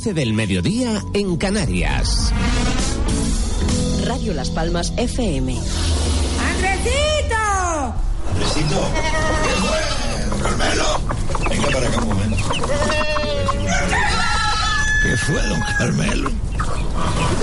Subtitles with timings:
[0.00, 2.32] 12 del mediodía en Canarias.
[4.06, 5.58] Radio Las Palmas FM.
[6.54, 7.36] ¡Andresito!
[8.30, 8.90] Andresito,
[9.44, 10.42] ¿qué fue?
[10.42, 10.84] Carmelo,
[11.50, 12.44] venga para acá un momento.
[15.02, 16.30] ¿Qué fue, don Carmelo?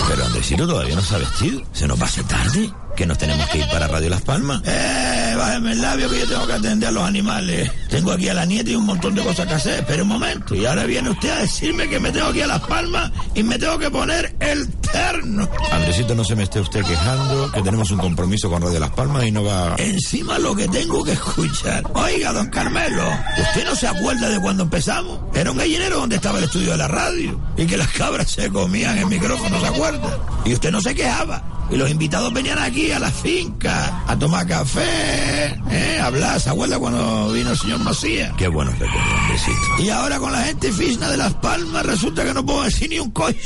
[0.09, 1.61] Pero Andresito todavía no se ha vestido.
[1.73, 2.73] ¿Se nos va a hacer tarde?
[2.97, 4.59] ¿Que nos tenemos que ir para Radio Las Palmas?
[4.65, 7.71] Eh, bájeme el labio que yo tengo que atender a los animales.
[7.89, 9.79] Tengo aquí a la nieta y un montón de cosas que hacer.
[9.81, 10.55] Espera un momento.
[10.55, 13.43] Y ahora viene usted a decirme que me tengo que ir a Las Palmas y
[13.43, 15.47] me tengo que poner el terno.
[15.71, 19.25] Andresito, no se me esté usted quejando, que tenemos un compromiso con Radio Las Palmas
[19.25, 19.75] y no va...
[19.77, 21.83] Encima lo que tengo que escuchar.
[21.93, 23.03] Oiga, don Carmelo,
[23.39, 25.19] ¿usted no se acuerda de cuando empezamos?
[25.35, 28.49] Era un gallinero donde estaba el estudio de la radio y que las cabras se
[28.49, 30.17] comían el micrófono, ¿se acuerda?
[30.45, 31.43] Y usted no se quejaba.
[31.69, 35.99] Y los invitados venían aquí a la finca a tomar café, ¿eh?
[36.01, 36.39] a hablar.
[36.39, 38.33] ¿Se acuerda cuando vino el señor Macías?
[38.37, 39.83] Qué bueno recuerdo, Andresito.
[39.83, 42.99] Y ahora con la gente fisna de Las Palmas resulta que no puedo decir ni
[42.99, 43.37] un coño.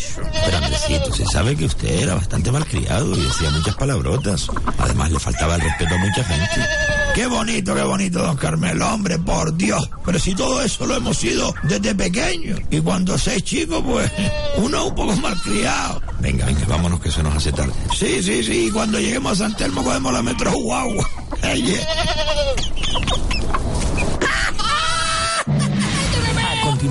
[0.45, 4.47] Pero Andresito, se sabe que usted era bastante malcriado y decía muchas palabrotas.
[4.77, 7.00] Además le faltaba el respeto a mucha gente.
[7.13, 9.89] Qué bonito, qué bonito, don Carmelo, hombre, por Dios.
[10.05, 12.55] Pero si todo eso lo hemos sido desde pequeño.
[12.69, 14.09] Y cuando se es chico, pues,
[14.57, 16.01] uno es un poco malcriado.
[16.19, 17.73] Venga, venga, vámonos que se nos hace tarde.
[17.93, 21.09] Sí, sí, sí, y cuando lleguemos a San Telmo cogemos la metro guagua.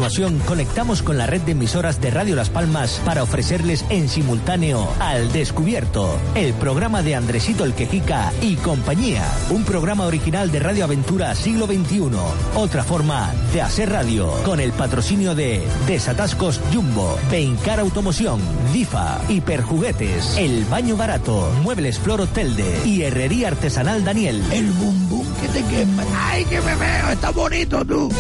[0.01, 4.89] continuación, conectamos con la red de emisoras de Radio Las Palmas para ofrecerles en simultáneo
[4.99, 9.23] Al Descubierto, el programa de Andresito el Quejica y compañía.
[9.51, 12.13] Un programa original de Radio Aventura Siglo XXI.
[12.55, 14.33] Otra forma de hacer radio.
[14.43, 18.41] Con el patrocinio de Desatascos Jumbo, Beincar Automoción,
[18.73, 24.43] DIFA, Hiperjuguetes, El Baño Barato, Muebles Flor Telde y Herrería Artesanal Daniel.
[24.51, 26.05] El bum bum que te quema.
[26.17, 28.11] Ay, que me veo, está bonito tú.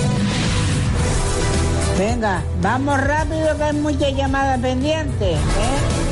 [2.00, 5.36] Venga, vamos rápido que hay muchas llamadas pendientes.
[5.36, 6.09] ¿eh?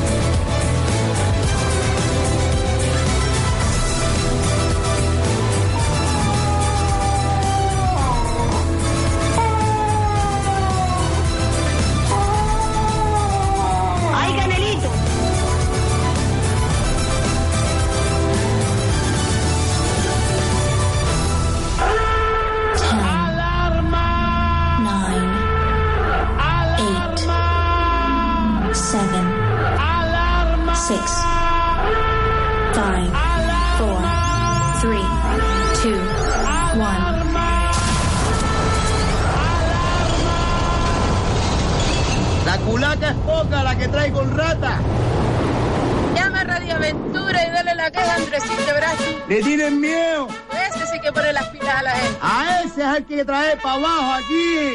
[49.29, 50.27] Le tienen miedo.
[50.51, 52.17] Ese sí que pone las pilas a la gente.
[52.19, 54.73] A ese es el que trae para abajo aquí.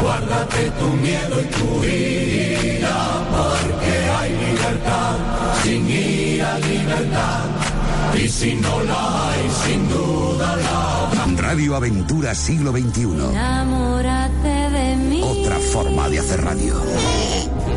[0.02, 5.16] Guárdate tu miedo y tu ira, porque hay libertad,
[5.62, 7.44] sin ira, libertad.
[8.22, 11.07] Y si no la hay, sin duda la habrá.
[11.48, 13.04] Radio Aventura Siglo XXI.
[13.04, 15.22] Enamórate de mí.
[15.22, 16.74] Otra forma de hacer radio.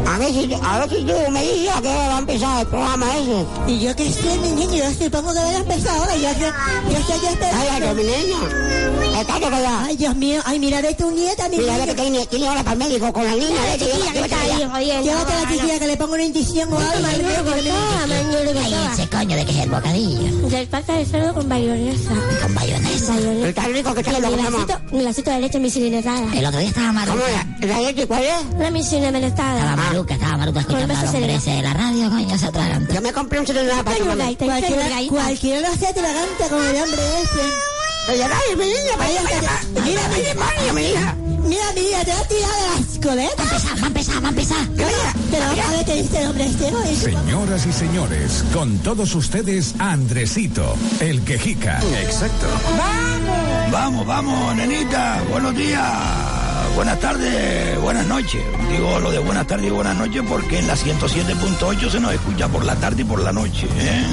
[0.08, 2.62] A ver si, a ver si tú me dices a qué hora va a empezar
[2.62, 3.46] el programa ese.
[3.72, 6.16] Y yo que sé, mi niño, yo supongo que voy a empezar ahora.
[6.18, 6.48] Yo, yo,
[6.92, 8.18] yo estoy ya Ay, ay, que mi esperando.
[8.18, 9.20] niño.
[9.22, 9.78] Estate callado.
[9.86, 11.86] Ay, Dios mío, ay, mira de tu nieta, mi Mira, niño.
[11.86, 13.62] ve que tiene, tiene ahora para el médico con la niña.
[13.72, 15.04] Vete, chiquilla, que está ahí, jodiendo.
[15.04, 17.08] Llévate a la chiquilla que le pongo una indición o algo.
[17.08, 20.48] Ay, ese coño de que es el bocadillo.
[20.50, 22.12] Del pata de cerdo con bayonesa.
[22.42, 23.18] Con bayonesa.
[23.18, 24.66] El tan rico que está llama.
[24.92, 26.26] Un lacito de leche misilinetada.
[26.34, 27.12] El otro día estaba maluca.
[27.18, 27.51] ¿Cómo era?
[27.62, 28.60] ¿La leche cuál es?
[28.60, 29.60] La misilinetada.
[29.60, 31.34] Estaba maluca, estaba maluca escuchando hombre sereno.
[31.38, 32.94] ese de la radio, coño, se atraganta.
[32.94, 34.24] Yo me compré un celular para tu mamá.
[34.38, 38.18] Cualquiera, cualquiera lo hace tragante con el hombre ese.
[38.18, 39.22] Dale, mi niña, vaya.
[39.86, 41.16] Mira, Ay, demonio, mi hija.
[41.48, 43.66] Mira, mira, te va a tirar de las coletas.
[43.82, 44.68] Va a empezar, va a empezar, va a empezar.
[45.32, 46.82] Pero a ver qué dice el hombre este, ¿no?
[46.84, 51.80] Es- Señoras y señores, con todos ustedes, Andresito, el quejica.
[52.02, 52.48] Exacto.
[53.72, 55.22] Vamos, vamos, nenita.
[55.30, 56.41] Buenos días.
[56.76, 58.42] Buenas tardes, buenas noches.
[58.70, 62.48] Digo lo de buenas tardes y buenas noches porque en la 107.8 se nos escucha
[62.48, 63.68] por la tarde y por la noche.
[63.78, 64.06] ¿eh?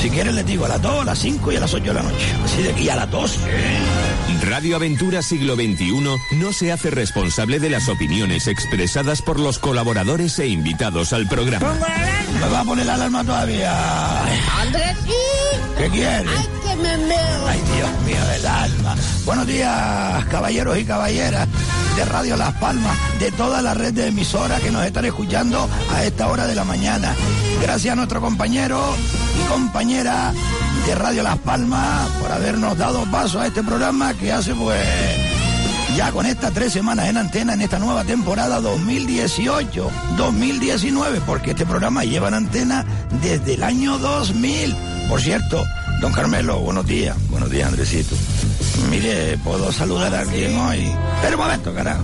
[0.00, 1.94] Si quieren les digo a las 2, a las 5 y a las 8 de
[1.94, 2.26] la noche.
[2.44, 3.38] Así de aquí a las 2.
[4.42, 5.92] Radio Aventura Siglo XXI
[6.36, 11.74] no se hace responsable de las opiniones expresadas por los colaboradores e invitados al programa.
[12.40, 14.24] Me va a poner la alarma todavía.
[14.60, 14.96] Andrés,
[15.76, 16.57] ¿Qué quiere?
[16.70, 18.94] Ay, Dios mío, el alma.
[19.24, 21.48] Buenos días, caballeros y caballeras
[21.96, 26.04] de Radio Las Palmas, de toda la red de emisoras que nos están escuchando a
[26.04, 27.14] esta hora de la mañana.
[27.62, 28.80] Gracias a nuestro compañero
[29.40, 30.34] y compañera
[30.86, 34.86] de Radio Las Palmas por habernos dado paso a este programa que hace pues
[35.96, 42.04] ya con estas tres semanas en antena en esta nueva temporada 2018-2019, porque este programa
[42.04, 42.84] lleva en antena
[43.20, 44.76] desde el año 2000.
[45.08, 45.64] Por cierto,
[46.00, 47.16] don Carmelo, buenos días.
[47.30, 48.14] Buenos días, Andresito.
[48.90, 50.90] Mire, ¿puedo saludar a alguien hoy?
[51.22, 52.02] Pero un momento, carajo.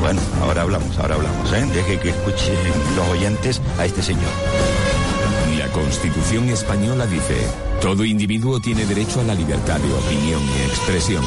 [0.00, 1.66] Bueno, ahora hablamos, ahora hablamos, ¿eh?
[1.74, 2.54] Deje que escuchen
[2.96, 4.30] los oyentes a este señor.
[5.70, 7.46] La Constitución española dice,
[7.80, 11.24] todo individuo tiene derecho a la libertad de opinión y expresión.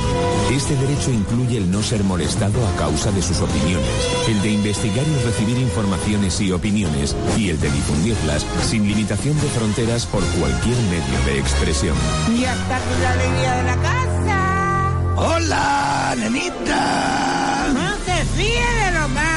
[0.52, 3.88] Este derecho incluye el no ser molestado a causa de sus opiniones,
[4.28, 9.48] el de investigar y recibir informaciones y opiniones, y el de difundirlas sin limitación de
[9.48, 11.96] fronteras por cualquier medio de expresión.
[12.38, 14.94] Y hasta aquí la alegría de la casa.
[15.16, 17.70] ¡Hola, nenita!
[17.74, 18.93] No se fíe de.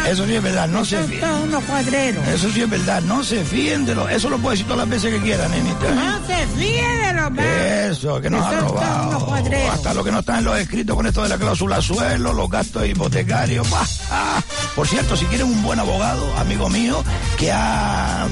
[0.08, 1.25] Eso sí es verdad, no se fíen.
[1.25, 2.26] unos cuadreros.
[2.29, 4.08] Eso sí es verdad, no se fíen de lo...
[4.08, 5.91] Eso lo puede decir todas las veces que quieran, nenita.
[5.94, 7.97] No se fíe de los.
[7.97, 8.82] Eso, que nos ha Son todos unos
[9.12, 9.26] robado.
[9.26, 9.75] cuadreros.
[9.75, 12.49] Hasta lo que no está en los escritos con esto de la cláusula suelo, los
[12.50, 13.67] gastos hipotecarios.
[14.11, 14.41] Ah.
[14.76, 17.03] Por cierto, si quieren un buen abogado, amigo mío,
[17.38, 18.26] que ha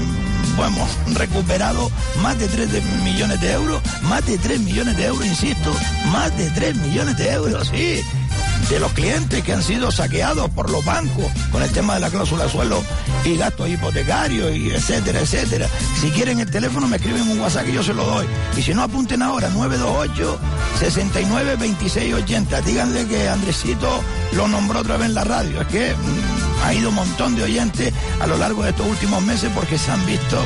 [0.56, 0.76] bueno,
[1.15, 1.91] recuperado
[2.23, 5.75] más de 3 de- millones de euros, más de 3 millones de euros, insisto,
[6.12, 8.00] más de 3 millones de euros, sí,
[8.69, 12.11] de los clientes que han sido saqueados por los bancos con el tema de la
[12.11, 12.82] cláusula suelo
[13.25, 15.69] y gastos hipotecarios y etcétera, etcétera.
[16.00, 18.26] Si quieren el teléfono me escriben un WhatsApp que yo se lo doy.
[18.56, 20.38] Y si no apunten ahora, 928
[20.78, 22.61] 69 26 80.
[22.62, 24.02] Díganle que Andresito
[24.32, 25.61] lo nombró otra vez en la radio.
[25.61, 29.22] Es que mm, ha ido un montón de oyentes a lo largo de estos últimos
[29.22, 30.38] meses porque se han visto.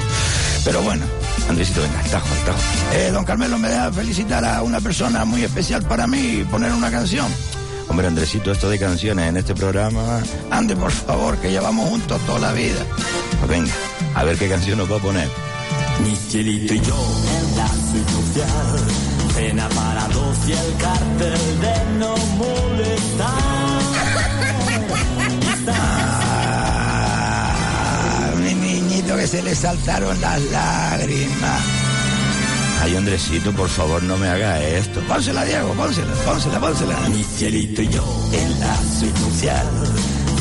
[0.64, 1.06] Pero bueno,
[1.48, 2.58] Andresito, venga, tajo, tajo.
[2.94, 6.72] Eh, don Carmelo me deja felicitar a una persona muy especial para mí y poner
[6.72, 7.28] una canción.
[7.88, 10.20] Hombre, Andresito, esto de canciones en este programa.
[10.50, 12.84] Ande, por favor, que llevamos juntos toda la vida.
[13.38, 13.72] Pues venga,
[14.14, 15.28] a ver qué canción nos va a poner.
[16.04, 16.96] Mi cielito y yo
[17.40, 17.68] en la
[19.34, 22.14] cena para dos y el cartel de no
[25.70, 31.77] Ah, mi niñito que se le saltaron las lágrimas.
[32.80, 35.00] Ay, Andresito, por favor, no me haga esto.
[35.02, 36.96] Pónsela, Diego, pónsela, pónsela, pónsela.
[37.08, 39.66] Mi cielito y yo en la suite nupcial,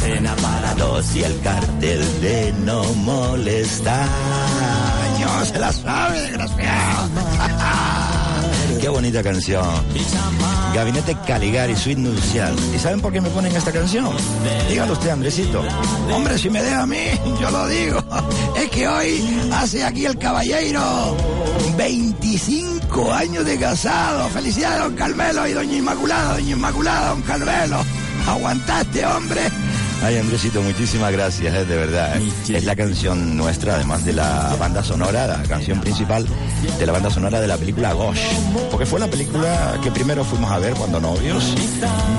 [0.02, 4.08] cena para dos y el cartel de no molestar.
[5.20, 7.10] No se la sabe, desgraciado.
[8.88, 9.66] Qué bonita canción.
[10.74, 12.56] Gabinete Caligari, Suite Nupcial.
[12.74, 14.16] ¿Y saben por qué me ponen esta canción?
[14.70, 15.62] Dígalo usted, Andresito.
[16.10, 16.96] Hombre, si me deja a mí,
[17.42, 18.02] yo lo digo.
[18.56, 21.18] Es que hoy hace aquí el caballero
[21.78, 24.30] 25 años de casado.
[24.30, 27.84] Felicidades, don Carmelo y doña Inmaculada, doña Inmaculada, don Carmelo.
[28.26, 29.42] Aguantaste, hombre.
[30.04, 32.18] Ay, Andresito, muchísimas gracias, eh, de verdad.
[32.18, 32.32] eh.
[32.58, 36.26] Es la canción nuestra, además de la banda sonora, la canción principal
[36.80, 38.22] de la banda sonora de la película Gosh.
[38.72, 41.54] Porque fue la película que primero fuimos a ver cuando novios.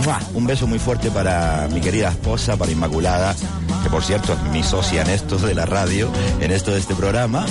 [0.04, 0.18] ¡Mua!
[0.34, 3.34] Un beso muy fuerte para mi querida esposa, para Inmaculada,
[3.82, 6.10] que por cierto es mi socia en esto de la radio,
[6.40, 7.46] en esto de este programa.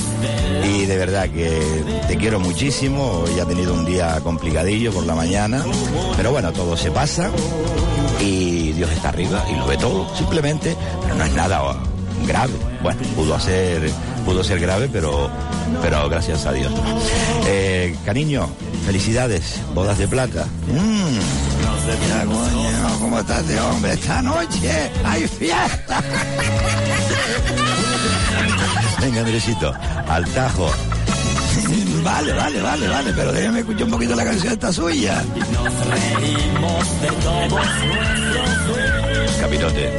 [0.66, 3.24] Y de verdad que te quiero muchísimo.
[3.25, 5.63] Hoy ha tenido un día complicadillo por la mañana.
[6.18, 7.32] Pero bueno, todo se pasa
[8.20, 11.78] y Dios está arriba y lo ve todo, simplemente, pero no es nada
[12.26, 12.54] grave.
[12.82, 13.90] Bueno, pudo ser,
[14.26, 15.30] pudo ser grave, pero,
[15.82, 16.72] pero gracias a Dios.
[17.48, 18.48] Eh, cariño,
[18.86, 20.46] felicidades, bodas de plata.
[20.68, 21.48] Mm.
[21.88, 23.94] Coño, ¿cómo estás de hombre?
[23.94, 26.02] Esta noche hay fiesta.
[29.02, 29.74] Venga, Andresito,
[30.08, 30.70] al tajo.
[32.08, 35.22] Vale, vale, vale, vale, pero déjeme escuchar un poquito la canción esta suya.
[39.42, 39.92] Capitote.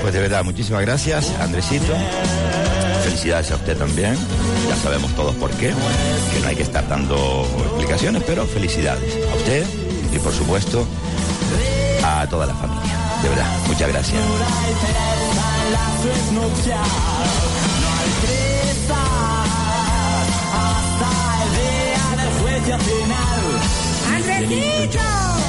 [0.00, 1.92] Pues de verdad, muchísimas gracias, Andresito.
[3.02, 4.16] Felicidades a usted también.
[4.68, 5.74] Ya sabemos todos por qué,
[6.32, 9.66] que no hay que estar dando explicaciones, pero felicidades a usted
[10.14, 10.86] y por supuesto
[12.04, 12.96] a toda la familia.
[13.24, 14.22] De verdad, muchas gracias.
[24.14, 24.98] ¡Andresito!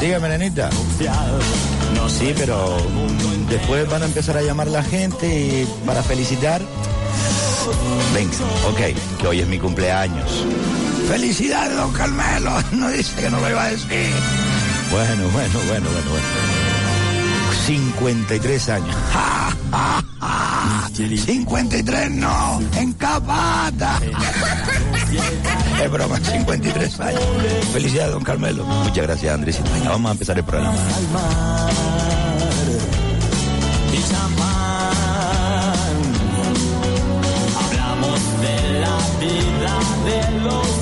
[0.01, 0.69] Dígame, nenita.
[1.95, 2.77] No, sí, pero
[3.49, 6.61] después van a empezar a llamar la gente y para felicitar.
[8.13, 8.33] Venga,
[8.69, 10.45] ok, que hoy es mi cumpleaños.
[11.07, 12.51] Felicidades, don Carmelo.
[12.71, 14.11] No dice que no lo iba a decir.
[14.91, 16.27] Bueno, bueno, bueno, bueno, bueno.
[17.65, 18.95] 53 años.
[19.11, 20.46] ¡Ja, ja, ja!
[20.97, 23.99] 53 no, en capata.
[25.83, 27.21] es broma, 53 años.
[27.71, 28.65] Felicidades, don Carmelo.
[28.65, 29.61] Muchas gracias, Andrés.
[29.73, 30.77] Venga, vamos a empezar el programa.
[37.59, 40.76] Hablamos de la vida de los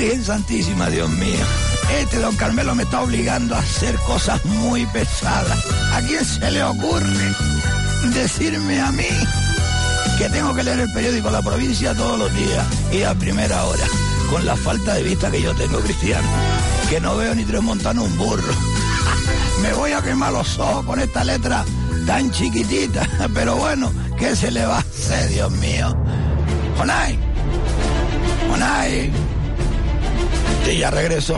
[0.00, 1.44] Santísima, Dios mío.
[1.98, 5.58] Este don Carmelo me está obligando a hacer cosas muy pesadas.
[5.92, 7.34] ¿A quién se le ocurre
[8.14, 9.08] decirme a mí
[10.16, 13.84] que tengo que leer el periódico La Provincia todos los días y a primera hora?
[14.30, 16.26] Con la falta de vista que yo tengo, Cristiano.
[16.88, 18.54] Que no veo ni tres montanos un burro.
[19.62, 21.62] Me voy a quemar los ojos con esta letra
[22.06, 23.06] tan chiquitita.
[23.34, 25.94] Pero bueno, ¿qué se le va a hacer, Dios mío?
[26.78, 27.18] Jonay.
[28.48, 29.39] Jonay.
[30.64, 31.36] Sí, ya regresó.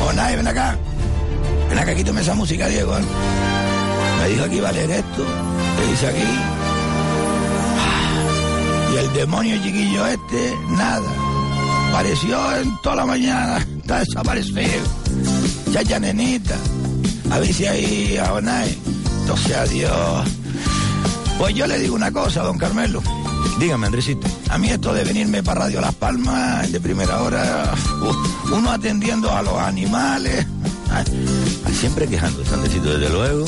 [0.00, 0.76] Jonay, ven acá.
[1.68, 2.96] Ven acá, quítame esa música, Diego.
[2.96, 3.02] ¿eh?
[4.20, 5.26] Me dijo que iba a esto.
[5.76, 6.24] ¿Qué dice aquí?
[8.92, 11.08] Y el demonio chiquillo este, nada.
[11.90, 13.58] Apareció en toda la mañana.
[13.80, 14.60] Está desaparecido.
[15.72, 16.56] Chacha nenita.
[17.30, 18.78] A ver si ahí a Jonay.
[19.22, 20.28] Entonces, adiós.
[21.38, 23.02] Pues yo le digo una cosa, don Carmelo.
[23.58, 24.26] Dígame, Andresito.
[24.48, 27.74] A mí esto de venirme para Radio Las Palmas de primera hora,
[28.52, 30.46] uno atendiendo a los animales,
[31.72, 33.44] siempre quejándose, Andresito, desde luego.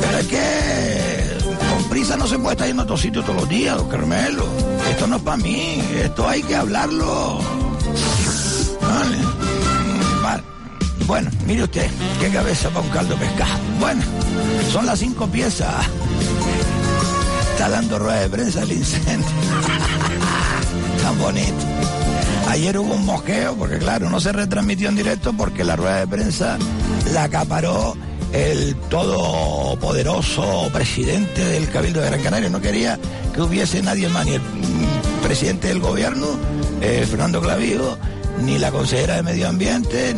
[0.00, 1.38] Pero es que
[1.72, 4.46] con prisa no se puede estar yendo a otro sitio todos los días, don Carmelo.
[4.90, 7.38] Esto no es para mí, esto hay que hablarlo.
[8.80, 9.16] Vale.
[10.22, 10.42] Vale.
[11.06, 11.88] Bueno, mire usted,
[12.20, 13.60] qué cabeza para un caldo pescado.
[13.78, 14.02] Bueno,
[14.72, 15.86] son las cinco piezas.
[17.54, 19.28] Está dando rueda de prensa el incendio.
[21.02, 21.54] Tan bonito.
[22.48, 26.08] Ayer hubo un mosqueo, porque claro, no se retransmitió en directo porque la rueda de
[26.08, 26.58] prensa
[27.12, 27.96] la acaparó
[28.32, 32.50] el todopoderoso presidente del Cabildo de Gran Canaria.
[32.50, 32.98] No quería
[33.32, 34.42] que hubiese nadie más, ni el
[35.22, 36.26] presidente del gobierno,
[36.80, 37.96] eh, Fernando Clavijo,
[38.42, 40.12] ni la consejera de Medio Ambiente,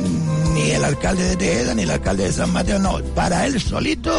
[0.55, 2.79] ni el alcalde de Tejeda, ni el alcalde de San Mateo.
[2.79, 4.11] No, para él solito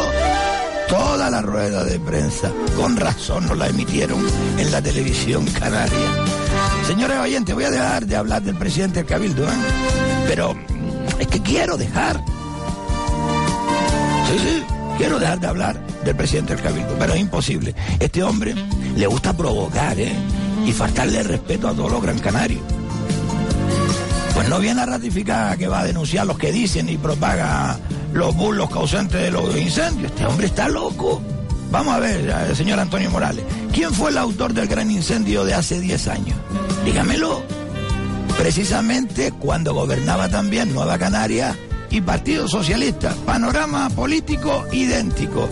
[0.88, 2.50] toda la rueda de prensa.
[2.76, 4.24] Con razón no la emitieron
[4.58, 6.24] en la televisión canaria.
[6.86, 9.56] Señores oyentes, voy a dejar de hablar del presidente del Cabildo, ¿eh?
[10.26, 12.22] Pero mm, es que quiero dejar.
[14.28, 14.62] Sí, sí,
[14.96, 17.74] quiero dejar de hablar del presidente del Cabildo, pero es imposible.
[18.00, 18.54] Este hombre
[18.96, 20.12] le gusta provocar, ¿eh?
[20.66, 22.62] Y faltarle respeto a todos los gran canarios.
[24.34, 27.78] Pues no viene a ratificar que va a denunciar los que dicen y propaga
[28.12, 30.10] los burlos causantes de los incendios.
[30.10, 31.22] Este hombre está loco.
[31.70, 35.54] Vamos a ver, eh, señor Antonio Morales, ¿quién fue el autor del gran incendio de
[35.54, 36.38] hace 10 años?
[36.84, 37.42] Dígamelo.
[38.38, 41.56] Precisamente cuando gobernaba también Nueva Canaria
[41.90, 43.14] y Partido Socialista.
[43.26, 45.48] Panorama político idéntico.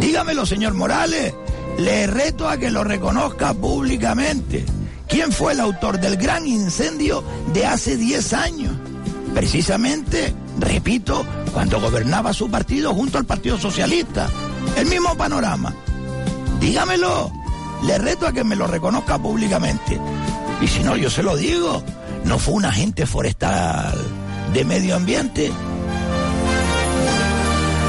[0.00, 1.34] Dígamelo, señor Morales.
[1.78, 4.64] Le reto a que lo reconozca públicamente.
[5.08, 8.72] ¿Quién fue el autor del gran incendio de hace 10 años?
[9.34, 10.34] Precisamente,
[10.64, 14.28] repito, cuando gobernaba su partido junto al Partido Socialista.
[14.76, 15.74] El mismo panorama.
[16.60, 17.30] Dígamelo.
[17.84, 20.00] Le reto a que me lo reconozca públicamente.
[20.60, 21.82] Y si no, yo se lo digo.
[22.24, 23.94] No fue un agente forestal
[24.54, 25.46] de medio ambiente.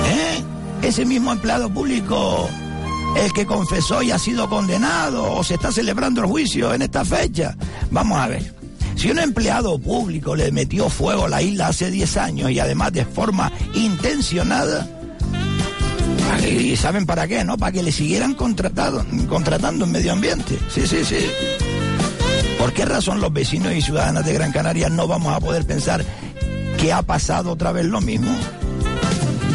[0.07, 0.43] ¿Eh?
[0.81, 2.49] Ese mismo empleado público,
[3.15, 7.05] el que confesó y ha sido condenado o se está celebrando el juicio en esta
[7.05, 7.55] fecha.
[7.91, 8.54] Vamos a ver.
[8.95, 12.93] Si un empleado público le metió fuego a la isla hace 10 años y además
[12.93, 14.87] de forma intencionada,
[16.47, 17.57] y saben para qué, ¿no?
[17.57, 20.59] Para que le siguieran contratando en medio ambiente.
[20.69, 21.27] Sí, sí, sí.
[22.59, 26.03] ¿Por qué razón los vecinos y ciudadanas de Gran Canaria no vamos a poder pensar
[26.79, 28.35] que ha pasado otra vez lo mismo?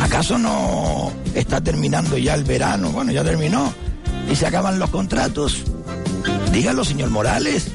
[0.00, 2.90] ¿Acaso no está terminando ya el verano?
[2.90, 3.72] Bueno, ya terminó.
[4.30, 5.62] Y se acaban los contratos.
[6.52, 7.68] Dígalo, señor Morales.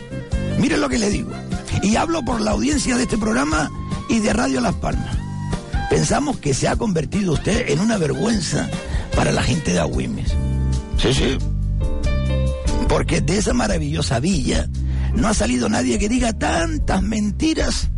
[0.57, 1.31] Mire lo que le digo.
[1.85, 3.71] Y hablo por la audiencia de este programa
[4.09, 5.15] y de Radio Las Palmas.
[5.87, 8.67] Pensamos que se ha convertido usted en una vergüenza
[9.15, 10.33] para la gente de Agüimes.
[10.97, 11.37] Sí, sí.
[12.89, 14.67] Porque de esa maravillosa villa
[15.13, 17.91] no ha salido nadie que diga tantas mentiras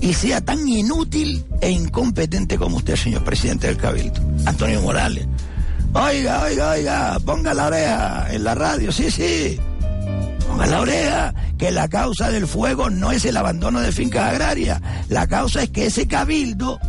[0.00, 4.20] y sea tan inútil e incompetente como usted, señor presidente del Cabildo.
[4.46, 5.28] Antonio Morales.
[5.92, 9.60] Oiga, oiga, oiga, ponga la oreja en la radio, sí, sí.
[10.58, 14.82] Ponga la oreja que la causa del fuego no es el abandono de fincas agrarias.
[15.08, 16.80] La causa es que ese cabildo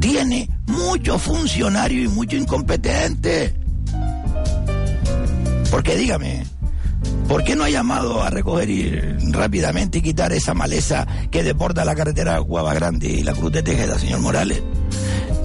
[0.00, 3.54] tiene muchos funcionarios y mucho incompetente.
[5.70, 6.44] Porque dígame,
[7.28, 8.90] ¿por qué no ha llamado a recoger y
[9.30, 13.62] rápidamente y quitar esa maleza que deporta la carretera Guava Grande y la Cruz de
[13.62, 14.60] Tejeda, señor Morales?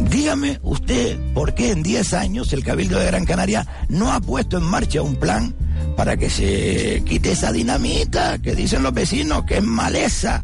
[0.09, 4.57] Dígame usted por qué en 10 años el Cabildo de Gran Canaria no ha puesto
[4.57, 5.53] en marcha un plan
[5.97, 10.43] para que se quite esa dinamita que dicen los vecinos que es maleza.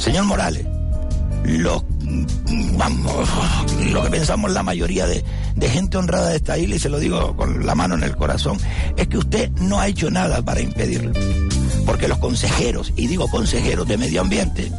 [0.00, 0.64] Señor Morales,
[2.78, 3.28] vamos,
[3.90, 5.24] lo que pensamos la mayoría de,
[5.56, 8.16] de, gente honrada de esta isla, y se lo digo con la mano en el
[8.16, 8.56] corazón,
[8.96, 11.12] es que usted no ha hecho nada para impedirlo.
[11.84, 14.70] Porque los consejeros, y digo consejeros de medio ambiente,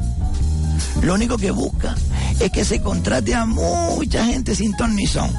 [1.01, 1.93] lo único que busca
[2.39, 5.29] es que se contrate a mucha gente sin ton ni son.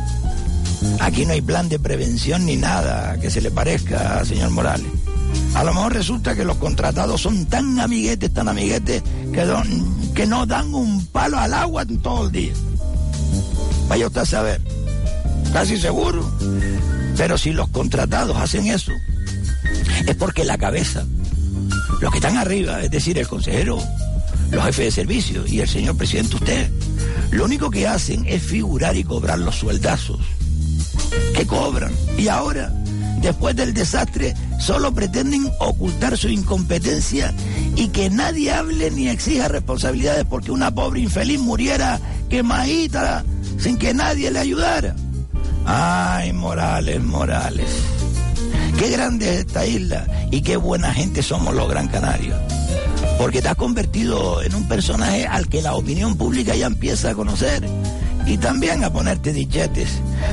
[1.00, 4.86] Aquí no hay plan de prevención ni nada que se le parezca, señor Morales.
[5.54, 10.26] A lo mejor resulta que los contratados son tan amiguetes, tan amiguetes, que, don, que
[10.26, 12.52] no dan un palo al agua todo el día.
[13.88, 14.60] Vaya usted a saber,
[15.52, 16.30] casi seguro.
[17.16, 18.92] Pero si los contratados hacen eso,
[20.06, 21.04] es porque la cabeza,
[22.00, 23.82] los que están arriba, es decir, el consejero,
[24.50, 26.70] los jefes de servicio y el señor presidente usted,
[27.32, 30.20] lo único que hacen es figurar y cobrar los sueldazos
[31.34, 31.92] que cobran.
[32.16, 32.72] Y ahora,
[33.20, 37.32] después del desastre, solo pretenden ocultar su incompetencia
[37.76, 43.24] y que nadie hable ni exija responsabilidades porque una pobre infeliz muriera quemadita
[43.58, 44.94] sin que nadie le ayudara.
[45.64, 47.68] Ay, Morales, Morales.
[48.78, 52.38] Qué grande es esta isla y qué buena gente somos los Gran Canarios.
[53.18, 57.14] Porque te has convertido en un personaje al que la opinión pública ya empieza a
[57.14, 57.68] conocer
[58.28, 59.88] y también a ponerte dichetes.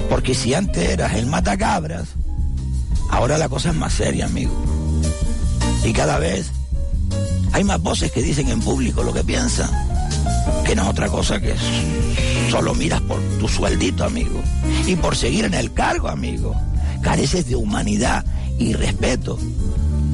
[0.09, 2.09] Porque si antes eras el matacabras,
[3.09, 4.53] ahora la cosa es más seria, amigo.
[5.83, 6.51] Y cada vez
[7.53, 9.69] hay más voces que dicen en público lo que piensan,
[10.65, 11.55] que no es otra cosa que
[12.51, 14.41] solo miras por tu sueldito, amigo,
[14.85, 16.53] y por seguir en el cargo, amigo.
[17.01, 18.25] Careces de humanidad
[18.59, 19.37] y respeto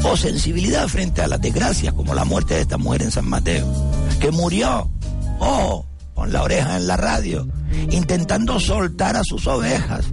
[0.03, 3.65] o sensibilidad frente a las desgracias, como la muerte de esta mujer en San Mateo,
[4.19, 4.89] que murió,
[5.39, 5.85] oh,
[6.21, 7.47] con la oreja en la radio,
[7.89, 10.05] intentando soltar a sus ovejas,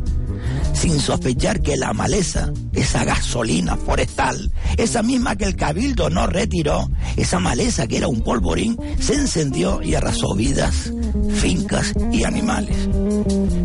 [0.73, 6.89] sin sospechar que la maleza, esa gasolina forestal, esa misma que el cabildo no retiró,
[7.19, 10.91] esa maleza que era un polvorín, se encendió y arrasó vidas,
[11.35, 12.89] fincas y animales.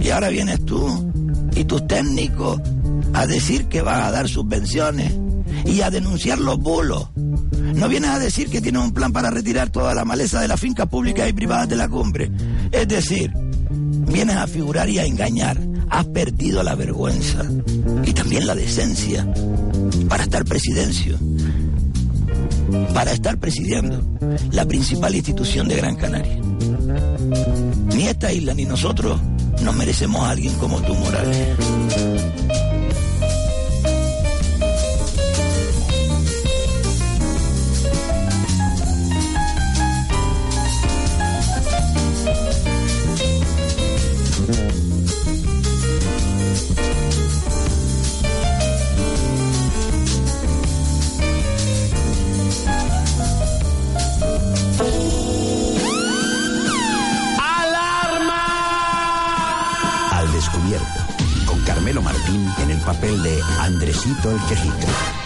[0.02, 1.14] Y ahora vienes tú
[1.56, 2.60] y tus técnicos
[3.14, 5.14] a decir que vas a dar subvenciones
[5.64, 7.08] y a denunciar los bulos.
[7.76, 10.60] No vienes a decir que tienes un plan para retirar toda la maleza de las
[10.60, 12.32] fincas públicas y privadas de la cumbre.
[12.72, 13.32] Es decir,
[13.72, 15.60] vienes a figurar y a engañar.
[15.90, 17.44] Has perdido la vergüenza
[18.06, 19.28] y también la decencia
[20.08, 21.18] para estar presidencio,
[22.94, 24.02] para estar presidiendo
[24.52, 26.40] la principal institución de Gran Canaria.
[27.96, 29.20] Ni esta isla ni nosotros
[29.62, 31.38] nos merecemos a alguien como tú, Morales.
[63.04, 65.23] Papel de Andresito el Quejito.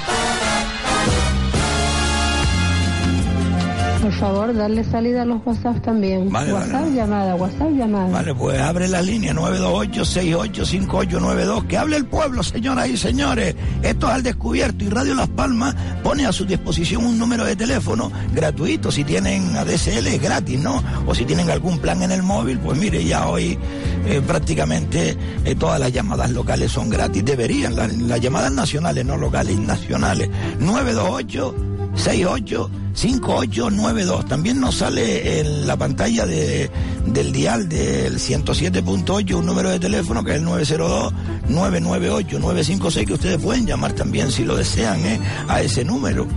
[4.08, 6.32] Por favor, darle salida a los WhatsApp también.
[6.32, 6.96] Vale, WhatsApp vale.
[6.96, 8.08] llamada, WhatsApp llamada.
[8.10, 11.68] Vale, pues abre la línea 928-685892.
[11.68, 13.54] Que hable el pueblo, señoras y señores.
[13.84, 17.58] Esto es al descubierto y Radio Las Palmas pone a su disposición un número de
[17.58, 18.92] teléfono gratuito.
[18.92, 20.82] Si tienen ADSL es gratis, ¿no?
[21.06, 23.58] O si tienen algún plan en el móvil, pues mire, ya hoy
[24.06, 27.26] eh, prácticamente eh, todas las llamadas locales son gratis.
[27.26, 30.30] Deberían, la- las llamadas nacionales, no locales, nacionales.
[30.60, 31.56] 928
[31.98, 34.26] 68 5892.
[34.26, 36.70] También nos sale en la pantalla de,
[37.06, 41.14] del dial del 107.8 un número de teléfono que es el 902
[41.50, 45.20] 998 956 que ustedes pueden llamar también si lo desean ¿eh?
[45.48, 46.28] a ese número.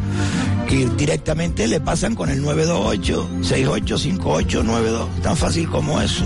[0.70, 5.20] Y directamente le pasan con el 928 685892.
[5.20, 6.24] Tan fácil como eso.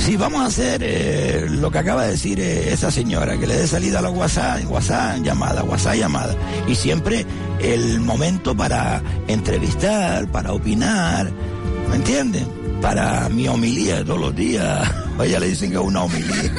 [0.00, 3.56] Si vamos a hacer eh, lo que acaba de decir eh, esa señora, que le
[3.56, 6.34] dé salida a los WhatsApp, WhatsApp llamada, WhatsApp llamada.
[6.66, 7.24] Y siempre
[7.60, 11.30] el momento para entrevistar, para opinar,
[11.90, 12.48] ¿me entienden?
[12.82, 14.90] Para mi homilía de todos los días.
[15.18, 16.52] Oye, le dicen que es una homilía.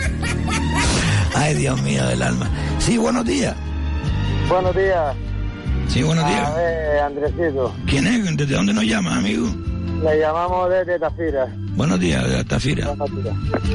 [1.36, 2.50] Ay, Dios mío del alma.
[2.80, 3.54] Sí, buenos días.
[4.48, 5.16] Buenos días.
[5.92, 6.50] Sí, buenos días.
[6.50, 7.74] A ver, Andresito.
[7.88, 8.38] ¿Quién es?
[8.38, 9.48] ¿Desde dónde nos llama, amigo?
[10.04, 11.54] Le llamamos desde Tafira.
[11.76, 12.96] Buenos días, de Tafira.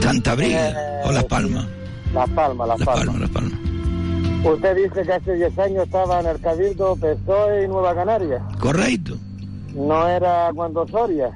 [0.01, 0.75] Cantabria
[1.05, 1.67] o Las Palmas.
[2.15, 3.07] Las Palmas, Las Las Palmas.
[3.07, 3.59] Palmas, Las Palmas.
[4.45, 8.43] Usted dice que hace 10 años estaba en el Cabildo, PSOE y Nueva Canaria.
[8.59, 9.17] Correcto.
[9.75, 11.31] ¿No era cuando Soria?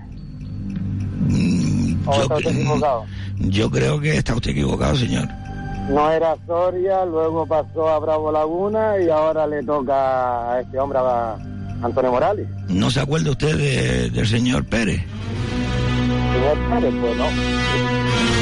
[2.07, 3.05] ¿O Yo, está usted equivocado?
[3.38, 5.29] yo creo que está usted equivocado, señor.
[5.90, 10.98] No era Soria, luego pasó a Bravo Laguna y ahora le toca a este hombre,
[11.00, 11.35] a
[11.83, 12.46] Antonio Morales.
[12.68, 15.03] ¿No se acuerda usted de- del señor Pérez?
[16.33, 17.24] Señor Pérez, pues no.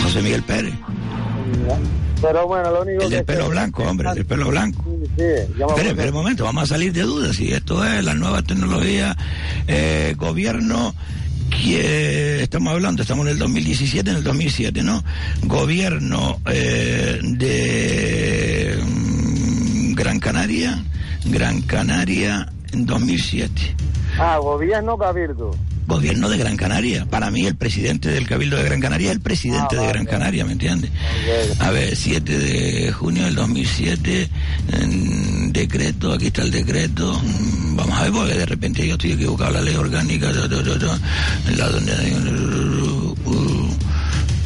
[0.03, 0.75] José Miguel Pérez.
[2.21, 3.25] Pero bueno, lo único El del que...
[3.33, 4.85] pelo blanco, hombre, el del pelo blanco.
[5.17, 7.37] Sí, me Espere, espere un momento, vamos a salir de dudas.
[7.37, 9.17] Si esto es la nueva tecnología,
[9.69, 10.95] eh, gobierno
[11.63, 15.03] que estamos hablando, estamos en el 2017, en el 2007, ¿no?
[15.45, 20.83] Gobierno eh, de mm, Gran Canaria,
[21.25, 23.75] Gran Canaria en 2007.
[24.19, 25.51] Ah, gobierno Cabildo.
[25.89, 27.07] Gobierno de Gran Canaria.
[27.07, 30.45] Para mí el presidente del Cabildo de Gran Canaria es el presidente de Gran Canaria,
[30.45, 30.91] ¿me entiendes?
[31.61, 34.29] A ver, 7 de junio del 2007,
[34.81, 37.21] en decreto, aquí está el decreto.
[37.75, 40.99] Vamos a ver, porque de repente yo estoy equivocado, la ley orgánica, ta, ta, ta,
[41.57, 41.93] la donde...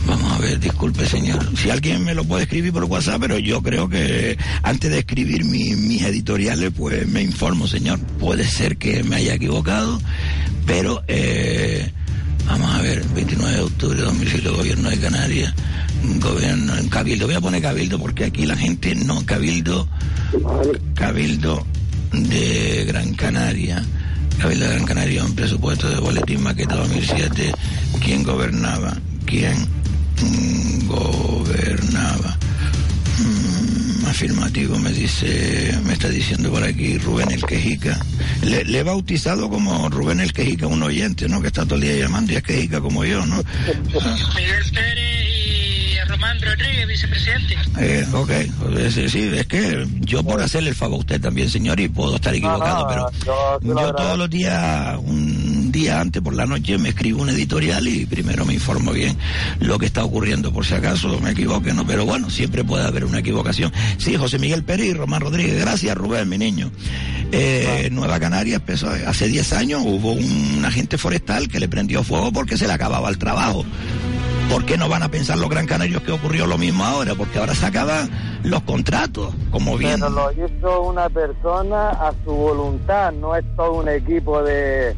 [0.06, 1.56] Vamos a ver, disculpe señor.
[1.56, 5.44] Si alguien me lo puede escribir por WhatsApp, pero yo creo que antes de escribir
[5.44, 8.00] mi- mis editoriales, pues me informo, señor.
[8.18, 10.00] Puede ser que me haya equivocado,
[10.66, 11.90] pero eh,
[12.46, 15.54] vamos a ver, 29 de octubre de 2007, gobierno de Canarias,
[16.20, 17.26] gobierno en Cabildo.
[17.26, 19.88] Voy a poner Cabildo porque aquí la gente no, Cabildo,
[20.94, 21.66] Cabildo
[22.12, 23.82] de Gran Canaria.
[24.38, 27.52] Cabildo de Gran Canaria, un presupuesto de boletín maqueta 2007.
[28.00, 28.96] ¿Quién gobernaba?
[29.26, 29.56] ¿Quién
[30.20, 32.36] mm, gobernaba?
[33.18, 37.98] Mm, afirmativo, me dice, me está diciendo por aquí Rubén el Quejica.
[38.42, 41.40] Le, he bautizado como Rubén el Quejica, un oyente, ¿no?
[41.40, 43.42] Que está todo el día llamando y es Quejica como yo, ¿no?
[46.42, 47.56] Rodríguez, vicepresidente.
[47.78, 51.80] Eh, ok, pues, sí, es que yo por hacerle el favor a usted también, señor,
[51.80, 53.10] y puedo estar equivocado, no,
[53.60, 57.86] pero yo todos los días, un día antes por la noche, me escribo un editorial
[57.88, 59.16] y primero me informo bien
[59.60, 61.86] lo que está ocurriendo, por si acaso me equivoque, ¿no?
[61.86, 63.72] Pero bueno, siempre puede haber una equivocación.
[63.96, 66.70] Sí, José Miguel Pérez y Román Rodríguez, gracias Rubén, mi niño.
[67.32, 72.30] Eh, Nueva Canarias empezó, hace 10 años hubo un agente forestal que le prendió fuego
[72.30, 73.64] porque se le acababa el trabajo.
[74.50, 77.14] ¿Por qué no van a pensar los gran canarios que ocurrió lo mismo ahora?
[77.14, 78.10] Porque ahora se acaban
[78.44, 80.00] los contratos, como bien.
[80.00, 84.94] Pero lo hizo una persona a su voluntad, no es todo un equipo de,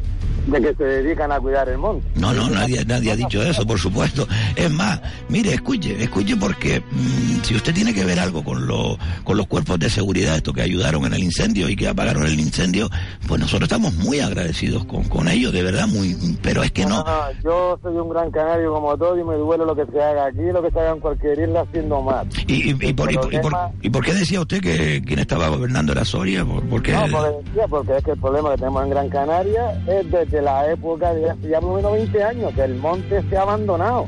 [0.47, 2.05] de que se dedican a cuidar el monte.
[2.15, 4.27] No, no, nadie, nadie ha dicho eso, por supuesto.
[4.55, 8.97] Es más, mire, escuche, escuche porque mm, si usted tiene que ver algo con, lo-
[9.23, 12.39] con los cuerpos de seguridad, estos que ayudaron en el incendio y que apagaron el
[12.39, 12.89] incendio,
[13.27, 17.03] pues nosotros estamos muy agradecidos con, con ellos, de verdad, muy, pero es que no,
[17.03, 20.27] No, yo soy un gran canario como todo y me duele lo que se haga
[20.27, 22.27] aquí, lo que se haga en cualquier isla haciendo mal.
[22.47, 23.33] ¿Y, y, y por, y, por-
[23.81, 26.45] y por- qué decía usted que quien estaba gobernando era Soria?
[26.45, 26.91] ¿Por, por qué?
[26.93, 30.45] No, porque, decía, porque es que el problema que tenemos en Gran Canaria es desde
[30.45, 33.41] la época de hace ya por lo menos 20 años, que el monte se ha
[33.41, 34.05] abandonado.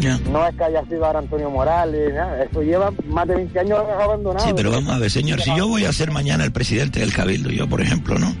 [0.00, 0.18] Ya.
[0.30, 3.78] No es que haya sido ahora Antonio Morales, nada, eso lleva más de 20 años
[3.78, 4.46] abandonado.
[4.46, 7.14] Sí, pero vamos a ver, señor, si yo voy a ser mañana el presidente del
[7.14, 8.34] Cabildo, yo por ejemplo, ¿no?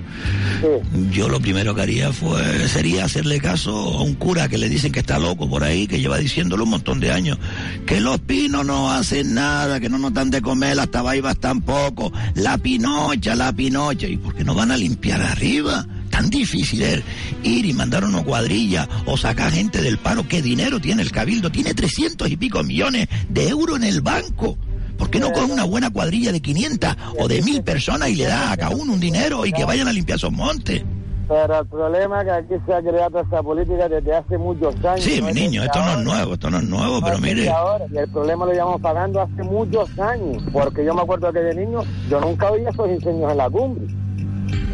[1.10, 4.92] Yo lo primero que haría fue, sería hacerle caso a un cura que le dicen
[4.92, 7.38] que está loco por ahí, que lleva diciéndolo un montón de años,
[7.86, 12.12] que los pinos no hacen nada, que no nos dan de comer, las tabaibas tampoco,
[12.34, 15.86] la pinocha, la pinocha, ¿y por qué no van a limpiar arriba?
[16.16, 17.02] Tan difícil es
[17.42, 20.26] ir y mandar una cuadrilla o sacar gente del paro.
[20.26, 21.52] ¿Qué dinero tiene el Cabildo?
[21.52, 24.56] Tiene 300 y pico millones de euros en el banco.
[24.96, 28.24] ¿Por qué no coge una buena cuadrilla de 500 o de 1000 personas y le
[28.24, 30.82] da a cada uno un dinero y que vayan a limpiar esos montes?
[31.28, 35.04] Pero el problema es que aquí se ha creado esa política desde hace muchos años.
[35.04, 37.98] Sí, mi niño, esto no es nuevo, esto no es nuevo, pero mire, ahora, y
[37.98, 41.82] el problema lo llevamos pagando hace muchos años, porque yo me acuerdo que de niño
[42.08, 44.05] yo nunca oía esos incendios en la cumbre.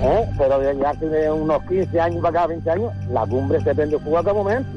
[0.00, 0.28] ¿Eh?
[0.38, 3.98] Pero desde hace de unos 15 años para acá, 20 años, la cumbre se prende
[3.98, 4.68] fuego a cada momento.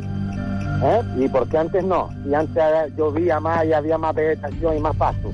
[0.84, 1.02] ¿eh?
[1.18, 2.10] ¿Y por qué antes no?
[2.26, 2.64] Y antes
[2.96, 5.32] llovía más y había más vegetación y más pasto.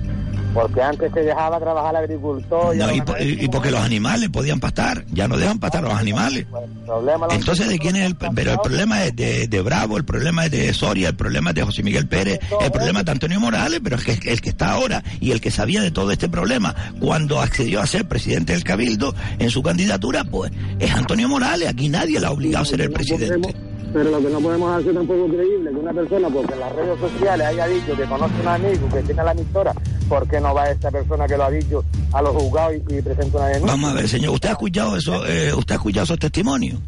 [0.53, 2.75] Porque antes se dejaba trabajar el agricultor.
[2.75, 5.59] y no, ahora y, po- y- y porque los animales podían pastar, ya no dejan
[5.59, 6.45] pastar los animales.
[6.45, 8.15] el problema lo- Entonces, ¿de quién es el...?
[8.35, 11.55] Pero el problema es de, de Bravo, el problema es de Soria, el problema es
[11.55, 14.49] de José Miguel Pérez, el problema es de Antonio Morales, pero es que el que
[14.49, 18.51] está ahora y el que sabía de todo este problema cuando accedió a ser presidente
[18.53, 21.69] del Cabildo en su candidatura, pues es Antonio Morales.
[21.69, 23.55] Aquí nadie le ha obligado a ser el presidente.
[23.93, 26.71] Pero lo que no podemos hacer tampoco es creíble que una persona, porque en las
[26.73, 29.73] redes sociales haya dicho que conoce a un amigo que tiene la emisora,
[30.11, 33.01] ¿por qué no va esa persona que lo ha dicho a los juzgados y, y
[33.01, 33.71] presenta una denuncia?
[33.71, 35.25] Vamos a ver, señor, ¿usted ha escuchado eso?
[35.25, 36.79] eh, ¿Usted ha escuchado esos testimonios?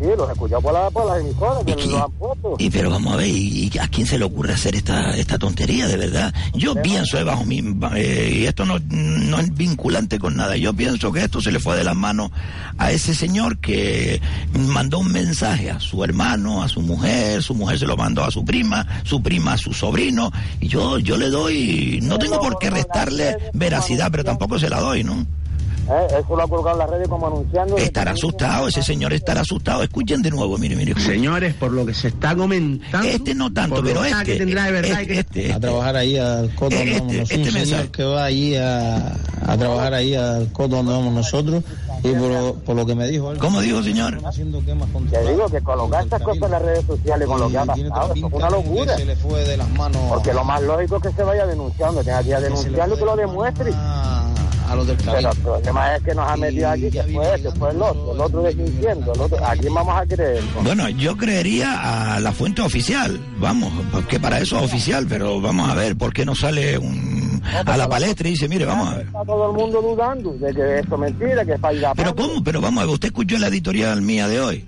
[0.00, 2.56] Sí, los he escuchado por, la- por las emisoras que los han puesto.
[2.58, 5.86] Y pero vamos a ver, ¿y, a quién se le ocurre hacer esta, esta tontería,
[5.86, 6.32] de verdad?
[6.54, 7.62] Yo pienso, eh, bajo mi,
[7.96, 11.60] eh, y esto no, no es vinculante con nada, yo pienso que esto se le
[11.60, 12.30] fue de las manos
[12.78, 14.22] a ese señor que
[14.54, 18.30] mandó un mensaje a su hermano, a su mujer, su mujer se lo mandó a
[18.30, 22.58] su prima, su prima a su sobrino, y yo, yo le doy, no tengo por
[22.58, 25.26] qué restarle veracidad, pero tampoco se la doy, ¿no?
[25.90, 27.76] Eh, Eso lo ha colocado en las redes como anunciando.
[27.76, 29.82] Estará asustado, ese señor estará asustado.
[29.82, 30.92] Escuchen de nuevo, mire, mire.
[30.92, 31.12] escuchen.
[31.14, 33.08] Señores, por lo que se está comentando.
[33.08, 34.36] Este no tanto, pero que este.
[34.38, 37.30] tendrá de verdad que- este, a trabajar ahí al coto donde Este- vamos nosotros.
[37.46, 41.64] este un señor que va allí a, a trabajar ahí al coto donde vamos nosotros
[42.02, 44.14] y por, lo- por lo que me dijo ¿Cómo dijo, señor?
[44.14, 47.48] están haciendo quemas Te digo que colocar estas cosas en las redes sociales con lo
[47.50, 48.96] que ha pasado, es una locura.
[48.96, 52.02] Se le fue de las manos Porque lo más lógico es que se vaya denunciando,
[52.04, 53.72] tenga que ir a denunciarlo y que lo demuestre.
[53.74, 54.29] a,
[54.70, 55.30] a los del Pero cabildo.
[55.32, 58.20] el problema es que nos ha metido aquí, que fue este, fue el otro, el
[58.20, 59.44] otro desmintiendo, el otro.
[59.44, 60.42] ¿A quién vamos a creer?
[60.62, 65.68] Bueno, yo creería a la fuente oficial, vamos, porque para eso es oficial, pero vamos
[65.68, 68.96] a ver, ¿por qué no sale un, a la palestra y dice, mire, vamos a
[68.98, 69.06] ver?
[69.06, 71.94] Está todo el mundo dudando de que esto es mentira, que es para ir a
[71.94, 72.44] Pero ¿cómo?
[72.44, 74.64] Pero vamos a ver, usted escuchó la editorial mía de hoy.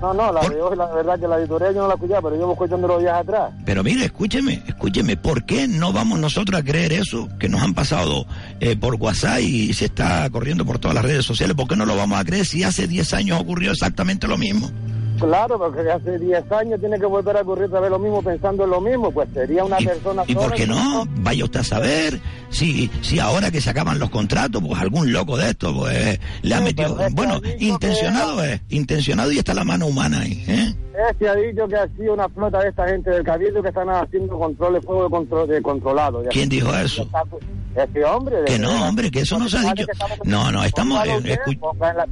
[0.00, 2.22] No, no, la Por- de hoy, la verdad que la editorial yo no la escuchaba,
[2.22, 3.52] pero yo me escuchando los días atrás.
[3.66, 7.74] Pero mire, escúcheme, escúcheme, ¿por qué no vamos nosotros a creer eso que nos han
[7.74, 8.26] pasado
[8.60, 11.54] eh, por WhatsApp y se está corriendo por todas las redes sociales?
[11.54, 14.70] ¿Por qué no lo vamos a creer si hace 10 años ocurrió exactamente lo mismo?
[15.20, 18.64] Claro, porque hace 10 años tiene que volver a ocurrir otra vez lo mismo pensando
[18.64, 21.04] en lo mismo, pues sería una persona ¿Y por qué no?
[21.16, 22.20] Vaya usted a saber.
[22.48, 26.54] Si, si ahora que se acaban los contratos, pues algún loco de esto, pues le
[26.54, 26.96] ha Sí, metido.
[27.12, 30.74] Bueno, intencionado es, intencionado y está la mano humana ahí, ¿eh?
[31.10, 33.88] Este ha dicho que ha sido una flota de esta gente del cabildo que están
[33.88, 36.22] haciendo control de fuego de control, de controlado.
[36.30, 37.08] ¿Quién dijo eso?
[37.76, 38.36] Este hombre.
[38.38, 38.88] de Que no, verdad.
[38.88, 39.86] hombre, que eso no se ha dicho.
[40.24, 41.06] No, no, estamos.
[41.24, 41.38] Eh,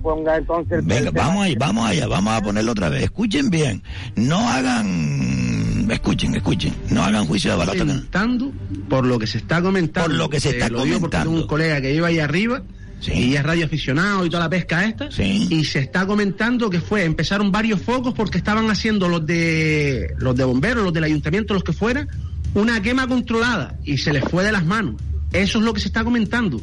[0.02, 3.02] ponga, entonces Venga, vamos allá, vamos allá, vamos a ponerlo otra vez.
[3.04, 3.82] Escuchen bien,
[4.14, 7.76] no hagan, escuchen, escuchen, no hagan juicio de valor.
[7.78, 8.52] comentando
[8.88, 10.08] por lo que se está comentando.
[10.08, 11.30] Por lo que se Eh, está digo porque comentando.
[11.30, 12.62] tengo un colega que vive ahí arriba
[13.06, 15.08] y es radio aficionado y toda la pesca esta.
[15.22, 20.34] Y se está comentando que fue, empezaron varios focos porque estaban haciendo los de los
[20.36, 22.08] de bomberos, los del ayuntamiento, los que fueran,
[22.54, 24.94] una quema controlada y se les fue de las manos.
[25.32, 26.60] Eso es lo que se está comentando.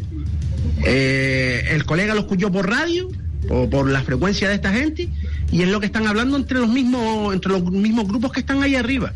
[0.84, 3.10] Eh, el colega lo escuchó por radio,
[3.50, 5.10] o por la frecuencia de esta gente,
[5.52, 8.62] y es lo que están hablando entre los mismos, entre los mismos grupos que están
[8.64, 9.14] ahí arriba.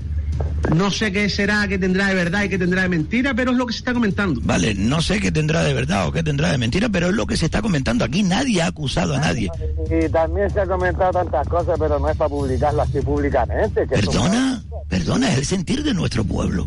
[0.73, 3.57] No sé qué será, qué tendrá de verdad y qué tendrá de mentira, pero es
[3.57, 4.39] lo que se está comentando.
[4.43, 7.27] Vale, no sé qué tendrá de verdad o qué tendrá de mentira, pero es lo
[7.27, 8.23] que se está comentando aquí.
[8.23, 9.49] Nadie ha acusado a nadie.
[9.89, 13.85] Y también se ha comentado tantas cosas, pero no es para publicarlas así públicamente.
[13.87, 16.63] Que eso- Perdona, perdona, es el sentir de nuestro pueblo.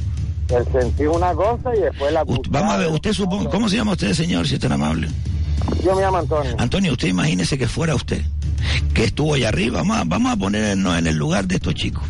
[0.49, 3.93] El sentir una cosa y después la Vamos a ver, usted supongo, ¿cómo se llama
[3.93, 5.09] usted, señor, si es tan amable?
[5.85, 6.55] Yo me llamo Antonio.
[6.59, 8.23] Antonio, usted imagínese que fuera usted,
[8.95, 12.05] que estuvo allá arriba, vamos a, vamos a ponernos en el lugar de estos chicos.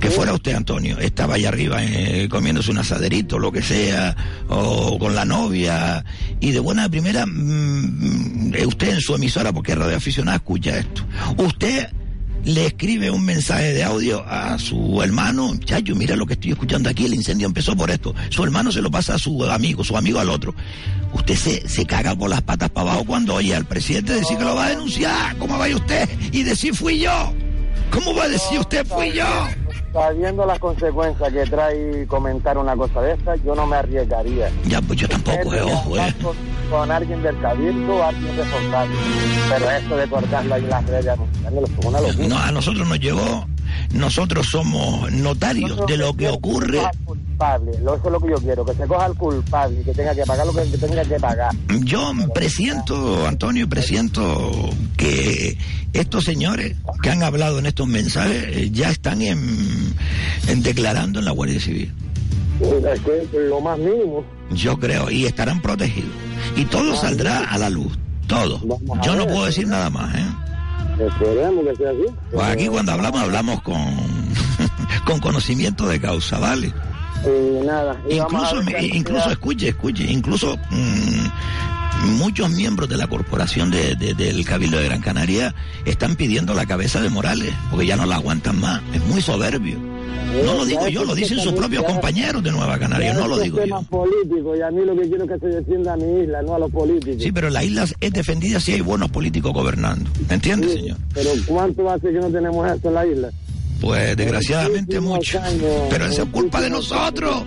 [0.00, 4.16] Que fuera usted, Antonio, estaba allá arriba eh, comiéndose un asaderito, lo que sea,
[4.48, 6.04] o con la novia,
[6.40, 11.02] y de buena primera, mm, mm, usted en su emisora, porque es radioaficionado, escucha esto.
[11.36, 11.88] Usted
[12.44, 16.88] le escribe un mensaje de audio a su hermano, chayo, mira lo que estoy escuchando
[16.88, 18.14] aquí, el incendio empezó por esto.
[18.30, 20.54] Su hermano se lo pasa a su amigo, su amigo al otro.
[21.12, 24.44] Usted se, se caga por las patas para abajo cuando oye al presidente decir que
[24.44, 25.36] lo va a denunciar.
[25.36, 26.08] ¿Cómo vaya usted?
[26.32, 27.32] Y decir fui yo.
[27.90, 29.26] ¿Cómo va a decir usted fui yo?
[29.92, 34.48] Sabiendo las consecuencias que trae comentar una cosa de esta, yo no me arriesgaría.
[34.64, 36.14] Ya, pues yo tampoco, eh, ojo, eh.
[36.22, 36.36] Con,
[36.70, 38.94] con alguien del cabildo o alguien responsable.
[39.48, 41.18] Pero esto de cortarlo ahí en las redes
[41.84, 42.28] una locura.
[42.28, 43.46] No, a nosotros nos llegó,
[43.92, 46.80] nosotros somos notarios de lo que ocurre.
[47.40, 47.72] Culpable.
[47.72, 50.22] Eso es lo que yo quiero, que se coja al culpable y que tenga que
[50.24, 51.54] pagar lo que tenga que pagar.
[51.80, 55.56] Yo presiento, Antonio, presiento que
[55.92, 59.94] estos señores que han hablado en estos mensajes eh, ya están en,
[60.48, 61.92] en declarando en la Guardia Civil.
[62.60, 64.22] Es que lo más mínimo.
[64.50, 66.10] Yo creo, y estarán protegidos.
[66.56, 68.60] Y todo saldrá a la luz, todo.
[69.02, 70.26] Yo no puedo decir nada más, ¿eh?
[71.06, 72.04] Esperemos que sea así.
[72.30, 73.80] Pues aquí cuando hablamos, hablamos con,
[75.06, 76.70] con conocimiento de causa, ¿vale?
[77.24, 78.00] Y nada.
[78.08, 84.78] Incluso, incluso escuche, escuche, incluso mm, muchos miembros de la corporación de- de- del Cabildo
[84.78, 85.54] de Gran Canaria
[85.84, 89.78] están pidiendo la cabeza de Morales, porque ya no la aguantan más, es muy soberbio.
[90.44, 93.56] No lo digo yo, lo dicen sus propios compañeros de Nueva Canaria, no lo digo
[93.56, 93.64] yo.
[93.64, 96.40] temas políticos y a mí lo que quiero es que se defienda a mi isla,
[96.42, 97.20] no a los políticos.
[97.20, 100.08] Sí, pero la isla es defendida si hay buenos políticos gobernando.
[100.28, 100.98] ¿Entiende, señor?
[101.12, 103.30] Pero ¿cuánto hace que no tenemos eso en la isla?
[103.80, 105.40] Pues desgraciadamente mucho.
[105.90, 107.42] Pero eso es culpa de nosotros.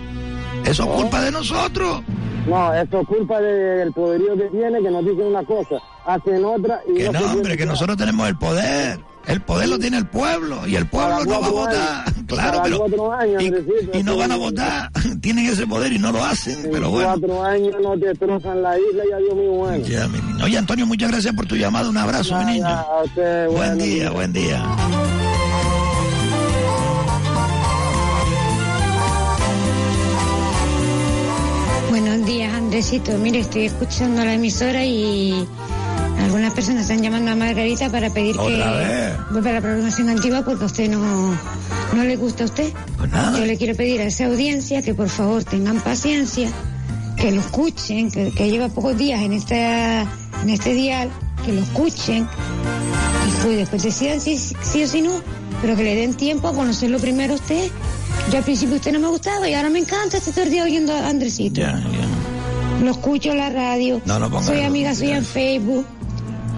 [0.64, 2.02] Eso es culpa de nosotros.
[2.48, 6.44] No, eso es culpa de- del poderío que tiene, que nos dicen una cosa, hacen
[6.44, 8.98] otra y Que no, hombre, que nosotros tenemos el poder.
[9.26, 12.04] El poder lo tiene el pueblo y el pueblo no va a votar.
[12.06, 13.12] años, Claro, pero.
[13.12, 13.42] años,
[13.94, 14.90] y, no van a votar.
[15.22, 16.66] Tienen ese poder y no lo hacen.
[16.66, 17.08] En Pero bueno.
[17.18, 19.86] cuatro años no destrozan la isla y adiós mi bueno.
[19.86, 20.44] Ya, mi niño.
[20.44, 21.88] Oye, Antonio, muchas gracias por tu llamada.
[21.88, 22.66] Un abrazo, mi niño.
[22.66, 24.62] A usted, Buen bueno, día, buen día.
[31.94, 33.16] Buenos días, Andresito.
[33.18, 35.46] Mire, estoy escuchando la emisora y
[36.24, 39.14] algunas personas están llamando a Margarita para pedir que vez.
[39.30, 41.38] vuelva a la programación antigua porque a usted no,
[41.92, 42.72] no le gusta a usted.
[42.98, 43.38] Pues nada.
[43.38, 46.50] Yo le quiero pedir a esa audiencia que por favor tengan paciencia,
[47.16, 51.10] que lo escuchen, que, que lleva pocos días en, esta, en este dial,
[51.46, 52.26] que lo escuchen
[53.28, 55.12] y pues después decidan si sí o si no,
[55.62, 57.70] pero que le den tiempo a conocerlo primero a usted.
[58.30, 60.64] Yo al principio usted no me gustaba y ahora me encanta, estoy todo el día
[60.64, 61.60] oyendo a Andresito.
[61.60, 62.84] Ya, ya.
[62.84, 64.00] Lo escucho en la radio.
[64.04, 65.86] No, no Soy amiga suya en Facebook.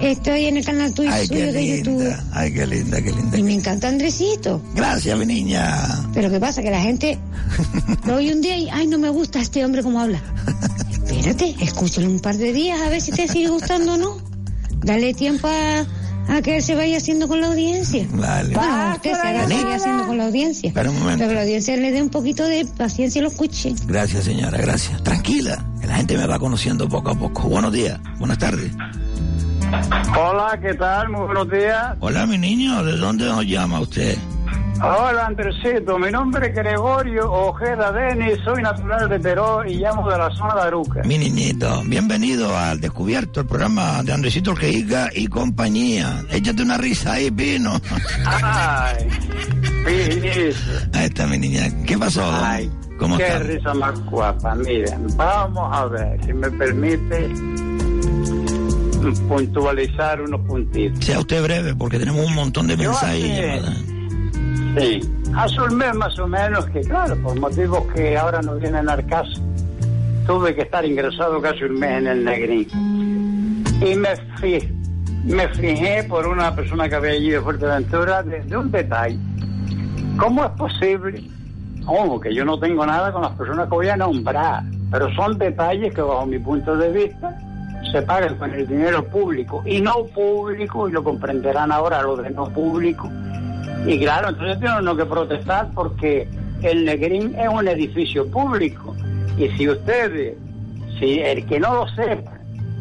[0.00, 2.14] Estoy en el canal tuyo Ay, suyo de YouTube.
[2.32, 3.38] Ay, qué linda, qué linda.
[3.38, 4.62] Y me encanta Andresito.
[4.74, 6.06] Gracias, mi niña.
[6.12, 6.62] Pero ¿qué pasa?
[6.62, 7.18] Que la gente
[8.04, 10.20] lo oye un día y, ay, no me gusta este hombre como habla.
[11.04, 14.18] Espérate, escúchalo un par de días a ver si te sigue gustando o no.
[14.84, 15.86] Dale tiempo a,
[16.28, 18.06] a que él se vaya haciendo con la audiencia.
[18.10, 18.54] Vale.
[18.54, 20.68] Bueno, usted se haga- vaya haciendo con la audiencia.
[20.68, 21.18] Espera un momento.
[21.18, 23.74] Pero que la audiencia le dé un poquito de paciencia y lo escuche.
[23.86, 25.02] Gracias, señora, gracias.
[25.02, 27.48] Tranquila, que la gente me va conociendo poco a poco.
[27.48, 28.72] Buenos días, buenas tardes.
[30.18, 31.08] Hola, ¿qué tal?
[31.10, 31.96] Muy buenos días.
[32.00, 34.16] Hola, mi niño, ¿de dónde nos llama usted?
[34.82, 35.98] Hola, Andresito.
[35.98, 38.38] Mi nombre es Gregorio Ojeda Denis.
[38.44, 41.02] Soy natural de Perú y llamo de la zona de Aruca.
[41.04, 46.22] Mi niñito, bienvenido al Descubierto, el programa de Andresito Orqueiga y compañía.
[46.30, 47.80] Échate una risa ahí, Pino.
[48.26, 49.08] Ay,
[49.86, 50.56] Pinis.
[50.92, 51.68] Ahí está mi niña.
[51.86, 52.22] ¿Qué pasó?
[52.24, 54.54] Ay, ¿Cómo qué risa más guapa.
[54.56, 57.28] Miren, vamos a ver, si me permite
[59.28, 61.04] puntualizar unos puntitos.
[61.04, 63.95] Sea usted breve, porque tenemos un montón de mensajes.
[64.76, 65.00] Sí,
[65.34, 69.04] hace un mes más o menos que, claro, por motivos que ahora no vienen al
[69.06, 69.40] caso,
[70.26, 73.64] tuve que estar ingresado casi un mes en el Negrín.
[73.80, 74.68] Y me, fi-
[75.24, 79.18] me fijé por una persona que había allí de Fuerteventura de, de un detalle.
[80.18, 81.22] ¿Cómo es posible?
[81.86, 85.38] Ojo, que yo no tengo nada con las personas que voy a nombrar, pero son
[85.38, 87.34] detalles que bajo mi punto de vista
[87.92, 92.30] se pagan con el dinero público y no público, y lo comprenderán ahora lo de
[92.30, 93.08] no público.
[93.86, 96.28] Y claro, entonces tienen uno que protestar porque
[96.62, 98.96] el Negrín es un edificio público.
[99.38, 100.36] Y si ustedes,
[100.98, 102.32] si el que no lo sepa,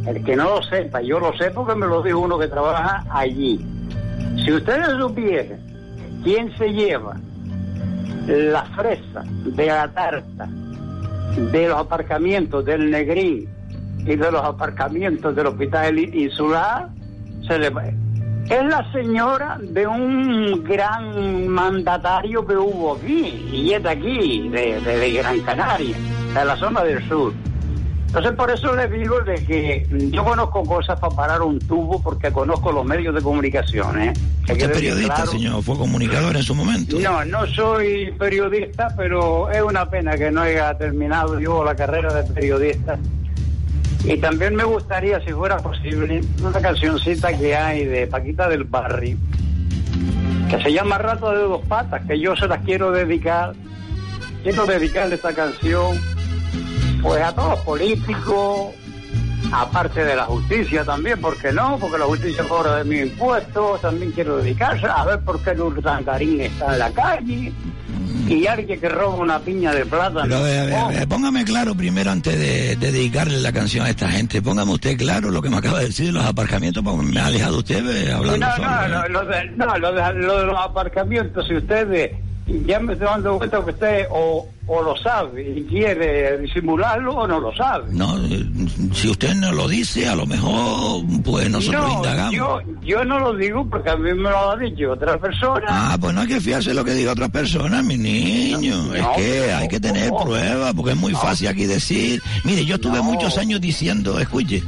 [0.07, 3.05] el que no lo sepa, yo lo sé porque me lo dijo uno que trabaja
[3.09, 3.63] allí.
[4.43, 5.59] Si ustedes supieran
[6.23, 7.17] quién se lleva
[8.27, 10.47] la fresa de la tarta
[11.51, 13.47] de los aparcamientos del Negrín
[13.99, 16.89] y de los aparcamientos del Hospital Insular,
[17.47, 17.71] se le
[18.49, 24.79] es la señora de un gran mandatario que hubo aquí, y es de aquí, de,
[24.81, 25.95] de- de Gran Canaria,
[26.33, 27.33] de la zona del sur.
[28.07, 32.31] Entonces por eso les digo de que yo conozco cosas para parar un tubo porque
[32.31, 33.99] conozco los medios de comunicación.
[34.01, 34.13] ¿eh?
[34.41, 35.31] Usted es periodista, claro.
[35.31, 36.97] señor, fue comunicador en su momento.
[36.99, 42.13] No, no soy periodista, pero es una pena que no haya terminado yo la carrera
[42.13, 42.97] de periodista.
[44.07, 49.17] Y también me gustaría, si fuera posible, una cancioncita que hay de Paquita del Barrio,
[50.49, 53.53] que se llama Rato de dos patas, que yo se las quiero dedicar.
[54.43, 55.99] Quiero dedicarle esta canción
[57.01, 58.75] pues a todos los políticos,
[59.51, 61.77] aparte de la justicia también, ¿por qué no?
[61.79, 65.61] Porque la justicia cobra de mis impuestos, también quiero dedicarse a ver por qué el
[65.61, 67.53] Urdangarín está en la calle
[68.27, 70.21] y alguien que roba una piña de plata.
[70.23, 73.51] Pero a ver, a ver, a ver, póngame claro primero antes de, de dedicarle la
[73.51, 74.41] canción a esta gente.
[74.41, 77.29] Póngame usted claro lo que me acaba de decir de los aparcamientos, porque me ha
[77.29, 78.67] dejado usted eh, hablando no, solo.
[78.67, 78.89] no, ¿eh?
[78.89, 82.11] no, lo de, no, lo de, lo de los aparcamientos, si ustedes
[82.47, 87.27] ya me estoy dando cuenta que usted o, o lo sabe y quiere disimularlo o
[87.27, 87.85] no lo sabe.
[87.91, 88.45] No, eh,
[88.93, 92.33] si usted no lo dice, a lo mejor, pues nosotros no, indagamos.
[92.33, 95.65] yo, yo no lo digo porque a mí me lo ha dicho otra persona.
[95.67, 98.93] Ah, pues no hay que fiarse de lo que diga otra persona, mi niño.
[98.93, 102.21] es que hay que tener pruebas, porque es muy fácil aquí decir.
[102.43, 104.63] Mire, yo estuve muchos años diciendo, escuche,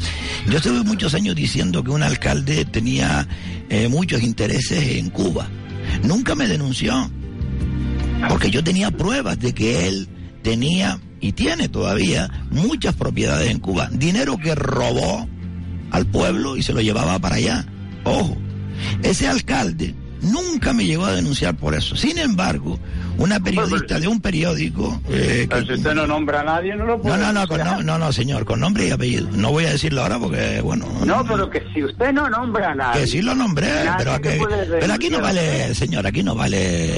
[0.48, 3.28] yo estuve muchos años diciendo que un alcalde tenía
[3.70, 5.48] eh, muchos intereses en Cuba.
[6.04, 7.10] Nunca me denunció,
[8.30, 10.08] porque yo tenía pruebas de que él
[10.42, 13.90] tenía y tiene todavía muchas propiedades en Cuba.
[13.92, 15.28] Dinero que robó
[15.92, 17.66] al pueblo y se lo llevaba para allá.
[18.04, 18.38] Ojo,
[19.04, 21.96] ese alcalde nunca me llegó a denunciar por eso.
[21.96, 22.80] Sin embargo,
[23.18, 25.00] una periodista de un periódico...
[25.10, 27.48] eh, que- Pero si usted no nombra a nadie, no lo no, puede no, no,
[27.48, 27.86] con- denunciar.
[27.86, 29.28] no, no, no, señor, con nombre y apellido.
[29.32, 30.88] No voy a decirlo ahora porque, bueno...
[31.06, 33.02] No, pero que si usted no nombra a nadie.
[33.02, 36.96] Que sí lo nombré, pero, que- puede pero aquí no vale, señor, aquí no vale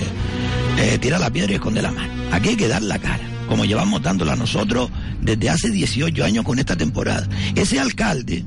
[0.77, 2.11] eh, tirar la piedra y esconder la mano.
[2.31, 4.89] Aquí hay que dar la cara, como llevamos dándola nosotros
[5.21, 7.27] desde hace 18 años con esta temporada.
[7.55, 8.45] Ese alcalde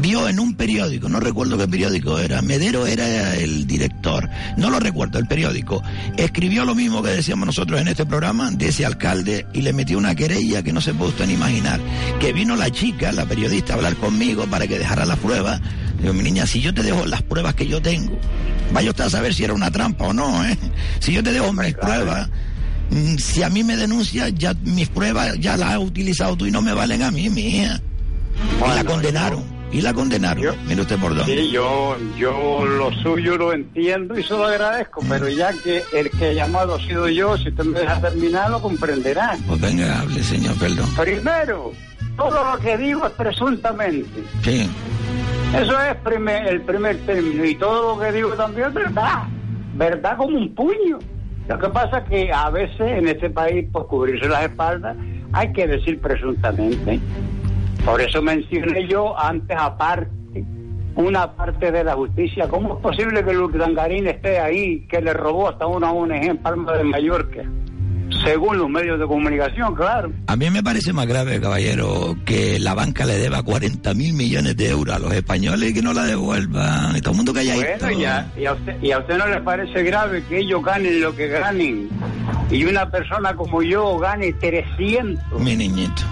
[0.00, 4.80] vio en un periódico, no recuerdo qué periódico era, Medero era el director, no lo
[4.80, 5.82] recuerdo, el periódico,
[6.16, 9.98] escribió lo mismo que decíamos nosotros en este programa de ese alcalde y le metió
[9.98, 11.80] una querella que no se puede usted ni imaginar,
[12.18, 15.60] que vino la chica, la periodista, a hablar conmigo para que dejara las pruebas.
[16.00, 18.18] Digo, mi niña, si yo te dejo las pruebas que yo tengo,
[18.72, 20.58] vaya usted a saber si era una trampa o no, ¿eh?
[20.98, 22.51] Si yo te dejo mis pruebas, mm,
[23.18, 26.62] si a mí me denuncia, ya mis pruebas ya las has utilizado tú y no
[26.62, 27.80] me valen a mí, mía.
[28.64, 29.42] y la condenaron.
[29.72, 30.54] Y la condenaron.
[30.66, 31.34] Mire usted por dónde.
[31.34, 36.10] Sí, yo, yo lo suyo lo entiendo y se lo agradezco, pero ya que el
[36.10, 39.34] que ha llamado ha sido yo, si usted me deja terminar, lo comprenderá.
[39.46, 40.86] Pues venga, hable, señor, perdón.
[40.94, 41.72] Primero,
[42.18, 44.22] todo lo que digo es presuntamente.
[44.44, 44.68] Sí.
[45.56, 47.42] Eso es primer- el primer término.
[47.42, 49.22] Y todo lo que digo también es verdad.
[49.74, 50.98] Verdad como un puño.
[51.48, 54.96] Lo que pasa es que a veces en este país, por cubrirse las espaldas,
[55.32, 57.00] hay que decir presuntamente.
[57.84, 60.10] Por eso mencioné yo antes aparte
[60.94, 62.48] una parte de la justicia.
[62.48, 66.36] ¿Cómo es posible que Luis Dangarín esté ahí, que le robó hasta una ONG en
[66.38, 67.42] Palma de Mallorca?
[68.24, 70.12] Según los medios de comunicación, claro.
[70.26, 74.56] A mí me parece más grave, caballero, que la banca le deba 40 mil millones
[74.56, 76.96] de euros a los españoles y que no la devuelvan.
[76.96, 77.90] Y todo el mundo que haya Bueno,
[78.36, 81.28] y a, usted, ¿y a usted no le parece grave que ellos ganen lo que
[81.28, 81.88] ganen
[82.50, 85.40] y una persona como yo gane 300?
[85.40, 86.02] Mi niñito.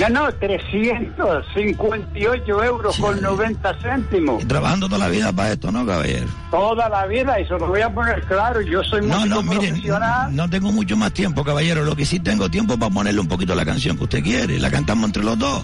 [0.00, 4.46] No, no, 358 euros con 90 céntimos.
[4.48, 6.26] Trabajando toda la vida para esto, ¿no, caballero?
[6.50, 9.82] Toda la vida, y se lo voy a poner claro, yo soy No, no, miren,
[10.30, 11.84] no tengo mucho más tiempo, caballero.
[11.84, 14.58] Lo que sí tengo tiempo para ponerle un poquito la canción que usted quiere.
[14.58, 15.62] La cantamos entre los dos.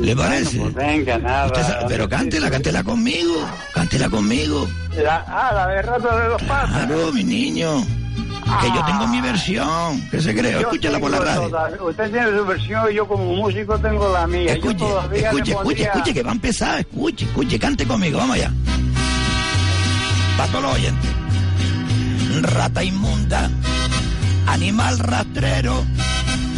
[0.00, 0.58] ¿Le parece?
[0.58, 1.62] Bueno, pues venga, nada.
[1.62, 3.34] Sabe- pero cántela, cántela conmigo.
[3.74, 4.66] Cántela conmigo.
[4.96, 6.70] La- ah, la de rato de los pasos.
[6.86, 7.84] Claro, mi niño.
[8.60, 10.08] Que yo tengo mi versión.
[10.10, 10.60] ¿Qué se cree?
[10.60, 11.48] Escúchala por la radio.
[11.48, 14.52] toda- usted tiene su versión y yo como músico tengo la mía.
[14.52, 16.80] Escuche, escuche, escuche, escuche, que va a empezar.
[16.80, 18.18] Escuche, escuche, cante conmigo.
[18.18, 18.52] Vamos allá.
[20.36, 21.10] Para todos los oyentes.
[22.42, 23.48] Rata inmunda,
[24.46, 25.84] animal rastrero,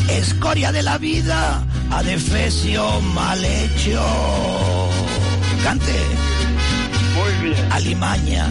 [0.09, 4.03] escoria de la vida, adefesio mal hecho.
[5.63, 5.93] Cante.
[7.15, 7.73] Muy bien.
[7.73, 8.51] Alimaña,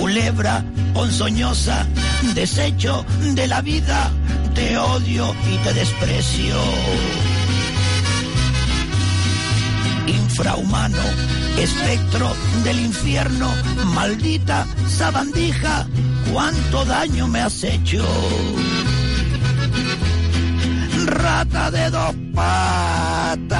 [0.00, 1.86] culebra, ponzoñosa,
[2.34, 4.10] desecho de la vida,
[4.54, 6.56] te odio y te desprecio.
[10.06, 11.02] Infrahumano,
[11.58, 13.48] espectro del infierno,
[13.94, 15.86] maldita sabandija,
[16.32, 18.04] cuánto daño me has hecho.
[21.06, 23.58] Rata de dos patas,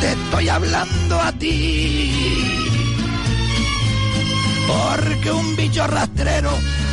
[0.00, 2.61] te estoy hablando a ti.
[4.66, 6.50] Porque un bicho rastrero,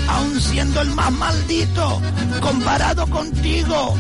[0.08, 2.02] aun siendo el más maldito,
[2.42, 3.96] comparado contigo,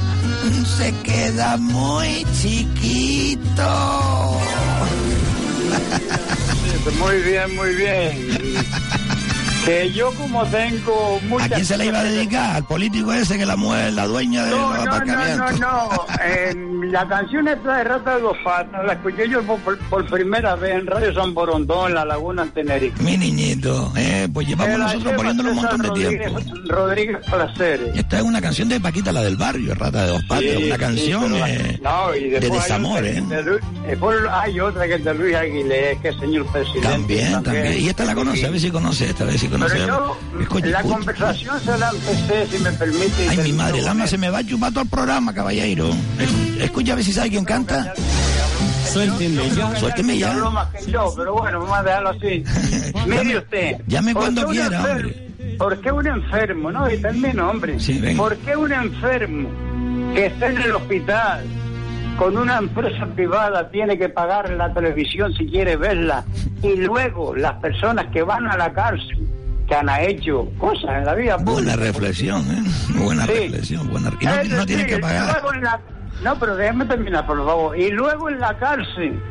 [0.77, 4.39] se queda muy chiquito.
[6.99, 8.39] Muy bien, muy bien.
[9.69, 11.51] Que yo como tengo muchas...
[11.51, 12.55] ¿A quién se le iba a dedicar?
[12.55, 15.89] Al político ese que la mujer, la dueña de No, los no, no, no, no.
[16.21, 16.53] Eh,
[16.91, 20.75] la canción esta de Rata de dos patas la escuché yo por, por primera vez
[20.75, 23.01] en Radio San Borondón, en La Laguna, en Tenerife.
[23.03, 26.39] Mi niñito, eh, pues llevamos nosotros lleva poniéndolo un montón de Rodríguez- tiempo.
[26.67, 27.95] Rodríguez Placeres.
[27.95, 30.77] Esta es una canción de Paquita, la del barrio, Rata de dos patas, Sí, una
[30.77, 33.21] canción eh, no, y de después hay desamor, otra ¿eh?
[33.43, 36.87] de después hay otra que es de Luis Aguilés, que es señor presidente.
[36.89, 37.79] También, también.
[37.79, 39.58] Y esta la conoce, a ver si conoce esta, a ver si conoce.
[39.67, 40.93] Pero yo, Escuche, la escuche.
[40.95, 43.29] conversación se la empecé, si me permite.
[43.29, 44.11] Ay, mi madre, el con alma esto.
[44.15, 45.89] se me va a chupar todo el programa, caballero.
[46.19, 47.93] Es- Escucha a ver si sabe quién canta.
[48.91, 49.75] Suélteme ya.
[49.75, 50.33] Suélteme ya.
[50.33, 52.43] Más que yo, pero bueno, vamos a dejarlo así.
[53.07, 53.75] Mire usted.
[53.87, 56.71] llame ¿por cuando quiera, enfer- ¿Por qué un enfermo?
[56.71, 57.79] No, y termino, hombre.
[57.79, 58.17] Sí, venga.
[58.23, 59.49] ¿Por qué un enfermo
[60.13, 61.43] que está en el hospital
[62.17, 66.23] con una empresa privada tiene que pagar la televisión si quiere verla?
[66.63, 69.27] Y luego las personas que van a la cárcel,
[69.69, 71.75] que han hecho cosas en la vida Buena pública.
[71.77, 72.63] reflexión, ¿eh?
[72.95, 73.31] Buena Sí.
[73.31, 74.11] reflexión, buena.
[74.19, 75.31] Y no, Es no tiene decir, que pagar.
[75.31, 75.79] luego en la-
[76.23, 77.77] No, pero déjeme terminar, por favor.
[77.77, 79.21] Y luego en la cárcel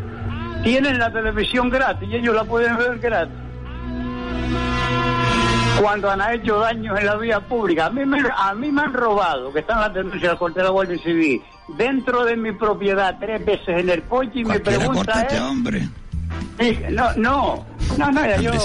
[0.62, 3.34] tienen la televisión gratis y ellos la pueden ver gratis.
[5.80, 7.86] Cuando han hecho daños en la vía pública.
[7.86, 10.64] A mí me, a mí me han robado, que están las denuncias del cuartel de
[10.64, 11.42] la Guardia Civil,
[11.76, 15.88] dentro de mi propiedad tres veces en el coche y Cualquiera pregunta este hombre.
[16.90, 17.66] No, no.
[17.98, 18.58] No, no, ya yo, ya-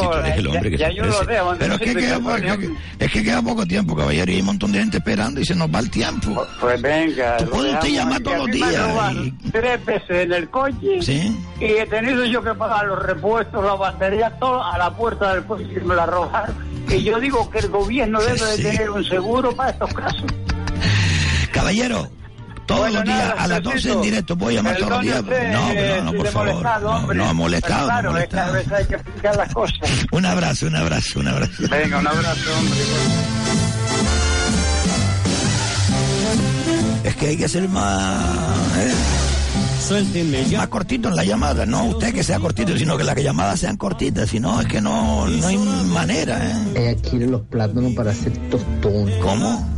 [0.50, 2.70] hombre, que ya se yo lo dejo, Pero es que, queda, que poco- pone-
[3.00, 5.56] es que queda poco tiempo, caballero, y hay un montón de gente esperando y se
[5.56, 6.46] nos va el tiempo.
[6.60, 7.38] Pues venga.
[7.38, 8.74] Tú lo puede usted llamar todos los días
[9.16, 11.02] y- Tres veces en el coche.
[11.02, 11.38] Sí.
[11.60, 15.44] Y he tenido yo que pagar los repuestos, la batería, todo a la puerta del
[15.46, 16.56] coche y me la robaron.
[16.90, 20.24] Y yo digo que el gobierno debe de tener un seguro para estos casos.
[21.52, 22.10] Caballero,
[22.66, 25.22] todos Bueno, los días nada, a las 12 en directo, ¿puedo llamar todos los días?
[25.24, 26.48] No, pero no, no, si por favor.
[26.50, 28.54] molestado, No, no, molestado, no ha Claro, es que a molestado.
[28.54, 29.78] veces hay que explicar las cosas.
[30.12, 31.64] Un abrazo, un abrazo, un abrazo.
[31.70, 32.80] Venga, un abrazo, hombre.
[37.04, 38.78] Es que hay que ser más.
[38.78, 38.94] ¿eh?
[40.58, 41.66] Más cortito en la llamada.
[41.66, 44.30] No usted que sea cortito, sino que las llamadas sean cortitas.
[44.30, 46.40] Si no, es que no, no hay manera.
[46.42, 46.56] ¿eh?
[46.94, 49.16] Ella quiere los plátanos para hacer tostones.
[49.22, 49.70] ¿Cómo?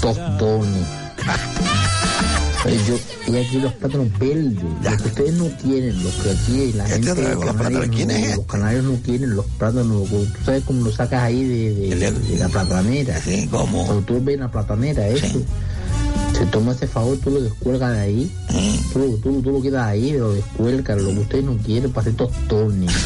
[0.00, 0.86] Tostones.
[2.86, 4.54] Yo, ella quiere los plátanos verdes.
[4.84, 7.44] Los que ustedes no tienen, los que aquí la ¿Qué te gente de ¿Los?
[7.46, 8.36] Canarias ¿Quién no- es este?
[8.36, 10.08] Los canarios no tienen los plátanos.
[10.10, 13.18] Tú sabes cómo lo sacas ahí de, de- de la platanera.
[13.22, 13.86] Sí, ¿cómo?
[13.86, 15.42] Cuando tú ves la platanera, eso.
[16.36, 18.30] Se toma ese favor, tú lo descuelgas de ahí.
[18.92, 22.02] Tú, lo- tú, tú lo quedas ahí, lo descuelgas, lo que ustedes no quieren para
[22.02, 22.92] hacer tostones.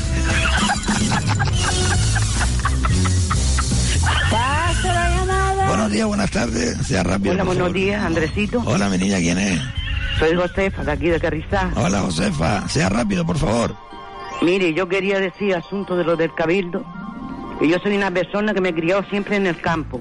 [5.84, 6.78] Buenos días, buenas tardes.
[6.86, 7.34] Sea rápido.
[7.34, 7.76] Hola, buenos favor.
[7.76, 8.62] días, Andresito.
[8.64, 9.60] Hola, mi niña, ¿quién es?
[10.18, 11.70] Soy Josefa, de aquí de Carrizá.
[11.76, 12.66] Hola, Josefa.
[12.70, 13.76] Sea rápido, por favor.
[14.40, 16.82] Mire, yo quería decir asunto de lo del cabildo.
[17.60, 20.00] Que yo soy una persona que me he criado siempre en el campo.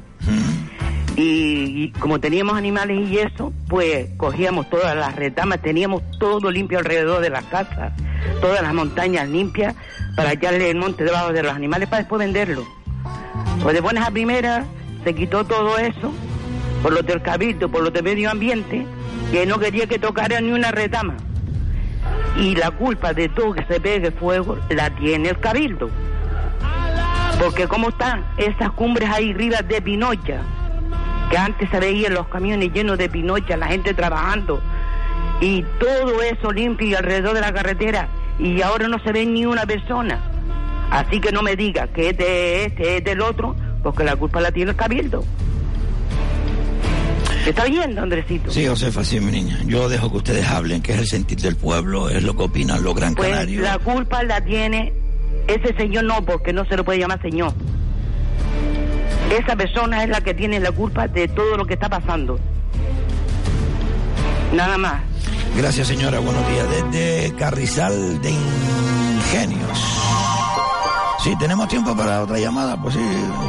[1.17, 6.79] Y, y como teníamos animales y eso, pues cogíamos todas las retamas, teníamos todo limpio
[6.79, 7.91] alrededor de las casas,
[8.39, 9.75] todas las montañas limpias
[10.15, 12.65] para echarle el monte debajo de los animales para después venderlo.
[13.61, 14.65] Pues de buenas a primeras
[15.03, 16.13] se quitó todo eso
[16.81, 18.85] por lo del cabildo, por lo del medio ambiente,
[19.31, 21.15] que no quería que tocara ni una retama.
[22.37, 25.89] Y la culpa de todo que se pegue fuego la tiene el cabildo.
[27.39, 30.41] Porque como están esas cumbres ahí arriba de Pinocha,
[31.29, 34.61] que antes se veían los camiones llenos de Pinocha, la gente trabajando,
[35.41, 38.07] y todo eso limpio y alrededor de la carretera,
[38.39, 40.19] y ahora no se ve ni una persona.
[40.91, 44.41] Así que no me diga que es de este, es del otro, porque la culpa
[44.41, 45.23] la tiene el cabildo.
[47.43, 48.49] ¿Me está oyendo, Andresito?
[48.51, 49.59] Sí, Josefa, sí, mi niña.
[49.65, 52.81] Yo dejo que ustedes hablen, que es el sentir del pueblo, es lo que opinan
[52.83, 53.63] los gran Pues canarios.
[53.63, 54.93] la culpa la tiene
[55.47, 57.53] ese señor no, porque no se lo puede llamar señor.
[59.37, 62.39] Esa persona es la que tiene la culpa de todo lo que está pasando.
[64.53, 65.01] Nada más.
[65.57, 66.19] Gracias, señora.
[66.19, 66.65] Buenos días.
[66.91, 70.02] Desde Carrizal de Ingenios.
[71.23, 72.75] Sí, tenemos tiempo para otra llamada.
[72.75, 73.01] Pues sí,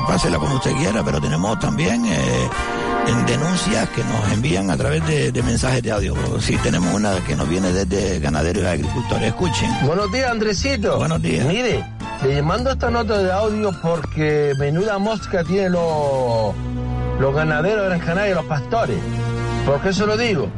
[0.07, 2.49] pásela como usted quiera, pero tenemos también eh,
[3.09, 6.15] en denuncias que nos envían a través de, de mensajes de audio.
[6.41, 9.27] Sí, tenemos una que nos viene desde ganaderos y agricultores.
[9.27, 9.71] Escuchen.
[9.87, 10.99] Buenos días, Andresito.
[10.99, 11.47] Buenos días.
[11.49, 11.85] Mire,
[12.25, 16.55] le mando esta nota de audio porque menuda mosca tienen los,
[17.19, 18.99] los ganaderos de Gran Canaria, los pastores.
[19.67, 20.49] ¿Por qué se lo digo?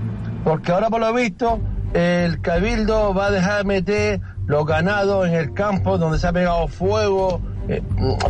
[0.44, 1.60] Porque ahora por lo visto
[1.94, 6.68] el cabildo va a dejar meter los ganados en el campo donde se ha pegado
[6.68, 7.82] fuego eh,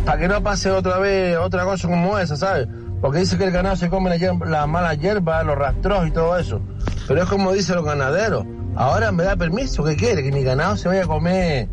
[0.05, 2.67] para que no pase otra vez otra cosa como esa, ¿sabes?
[3.01, 6.11] Porque dice que el ganado se come la, hier- la mala hierba, los rastros y
[6.11, 6.59] todo eso.
[7.07, 8.45] Pero es como dicen los ganaderos.
[8.75, 10.23] Ahora me da permiso, ¿qué quiere?
[10.23, 11.67] Que mi ganado se vaya a comer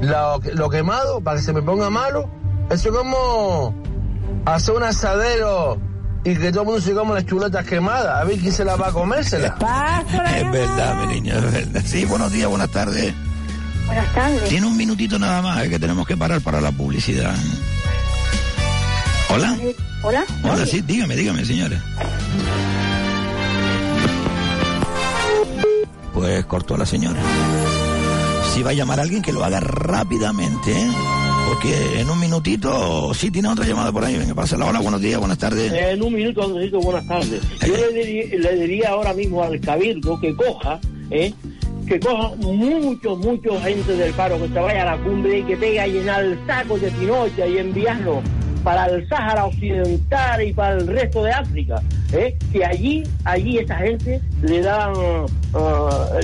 [0.00, 2.30] lo, lo quemado para que se me ponga malo.
[2.70, 3.74] Eso es como
[4.46, 5.78] hacer un asadero
[6.22, 8.20] y que todo el mundo se coma las chuletas quemadas.
[8.20, 9.56] A ver quién se las va a comérsela.
[10.36, 11.82] Es verdad, mi niña, es verdad.
[11.84, 13.12] Sí, buenos días, buenas tardes.
[13.88, 14.48] Buenas tardes.
[14.48, 17.34] Tiene un minutito nada más, eh, que tenemos que parar para la publicidad.
[19.30, 19.58] Hola.
[20.02, 20.24] Hola.
[20.42, 21.82] Hola, sí, dígame, dígame, señora.
[26.12, 27.20] Pues cortó a la señora.
[28.52, 30.90] Si va a llamar a alguien, que lo haga rápidamente, ¿eh?
[31.48, 34.18] Porque en un minutito, sí, tiene otra llamada por ahí.
[34.18, 34.66] Venga, pásala.
[34.66, 35.72] Hola, buenos días, buenas tardes.
[35.72, 36.46] En un minuto,
[36.82, 37.40] buenas tardes.
[37.66, 40.78] Yo le diría, le diría ahora mismo al cabildo que coja,
[41.10, 41.32] ¿eh?
[41.88, 45.56] Que coja mucho, mucho gente del paro, que se vaya a la cumbre y que
[45.56, 48.20] pegue a llenar el saco de Pinocha y enviarlo
[48.62, 51.80] para el Sáhara Occidental y para el resto de África.
[52.12, 52.36] ¿eh?
[52.52, 54.92] Que allí, allí esa gente le dan,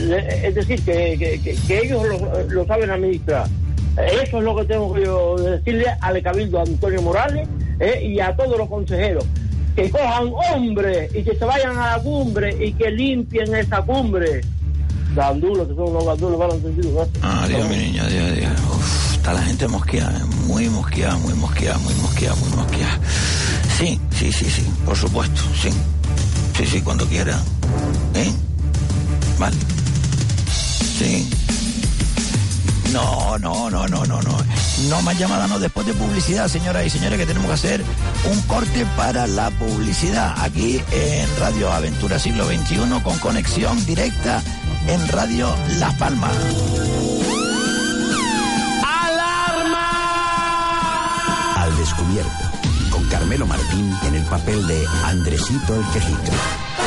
[0.01, 2.03] le- es decir, que, que- ellos
[2.51, 3.47] lo, saben administrar.
[4.23, 7.49] Eso es lo que tengo que decirle al cabildo Antonio Morales
[7.79, 8.05] ¿eh?
[8.05, 9.25] y a todos los consejeros.
[9.77, 14.41] Que cojan hombres y que se vayan a la cumbre y que limpien esa cumbre.
[15.15, 17.09] Gandulos, que son los gandulos mal entendidos.
[17.23, 18.53] Ah, Dios, mi niña, Dios, Dios.
[18.71, 22.99] Uf, está la gente mosqueada, eh, muy mosqueada, muy mosqueada, muy mosqueada, muy mosqueada.
[23.79, 25.71] Sí, sí, sí, sí, por supuesto, sí.
[26.57, 27.41] Sí, sí, cuando quiera.
[28.15, 28.33] ¿Eh?
[29.39, 29.57] Vale.
[30.99, 31.29] Sí.
[32.95, 34.37] No, no, no, no, no, no,
[34.89, 35.03] no.
[35.03, 35.59] Más llamadas, no.
[35.59, 37.85] Después de publicidad, señoras y señores, que tenemos que hacer
[38.31, 40.33] un corte para la publicidad.
[40.41, 44.41] Aquí en Radio Aventura Siglo XXI con conexión directa
[44.87, 46.33] en Radio Las Palmas.
[51.57, 52.45] Al descubierto,
[52.93, 56.84] con Carmelo Martín en el papel de Andresito el Quejica.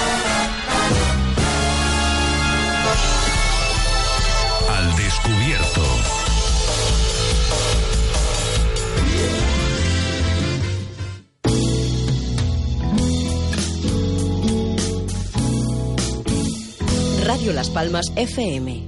[17.28, 18.88] Radio Las Palmas FM.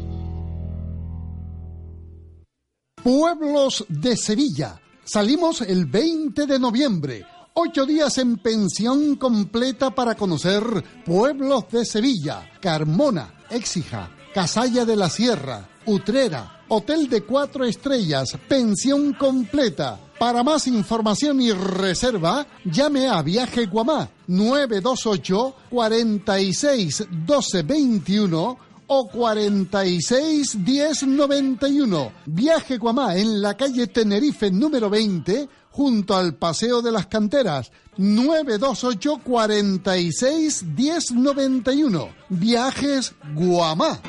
[3.03, 4.79] Pueblos de Sevilla.
[5.03, 7.25] Salimos el 20 de noviembre.
[7.55, 10.63] Ocho días en pensión completa para conocer
[11.05, 12.49] pueblos de Sevilla.
[12.61, 19.99] Carmona, Écija, Casalla de la Sierra, Utrera, Hotel de Cuatro Estrellas, pensión completa.
[20.19, 28.57] Para más información y reserva, llame a Viaje Guamá 928 46 12 21
[28.87, 32.11] o 46 10 91.
[32.25, 39.21] Viaje Guamá en la calle Tenerife número 20 junto al Paseo de las Canteras 928
[39.23, 42.09] 46 10 91.
[42.27, 44.01] Viajes Guamá.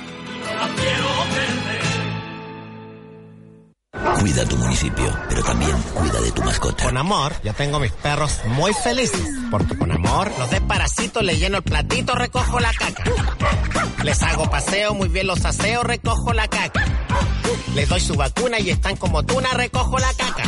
[4.21, 6.85] Cuida tu municipio, pero también cuida de tu mascota.
[6.85, 9.21] Con amor, yo tengo mis perros muy felices.
[9.51, 13.03] Porque con amor, los desparasito, le lleno el platito, recojo la caca.
[14.05, 16.85] Les hago paseo, muy bien los aseo, recojo la caca.
[17.75, 20.45] Les doy su vacuna y están como tuna, recojo la caca.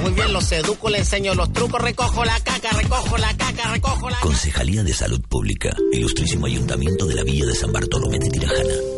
[0.00, 4.08] Muy bien los educo, le enseño los trucos, recojo la caca, recojo la caca, recojo
[4.08, 8.97] la Concejalía de Salud Pública, Ilustrísimo Ayuntamiento de la Villa de San Bartolomé de Tirajana.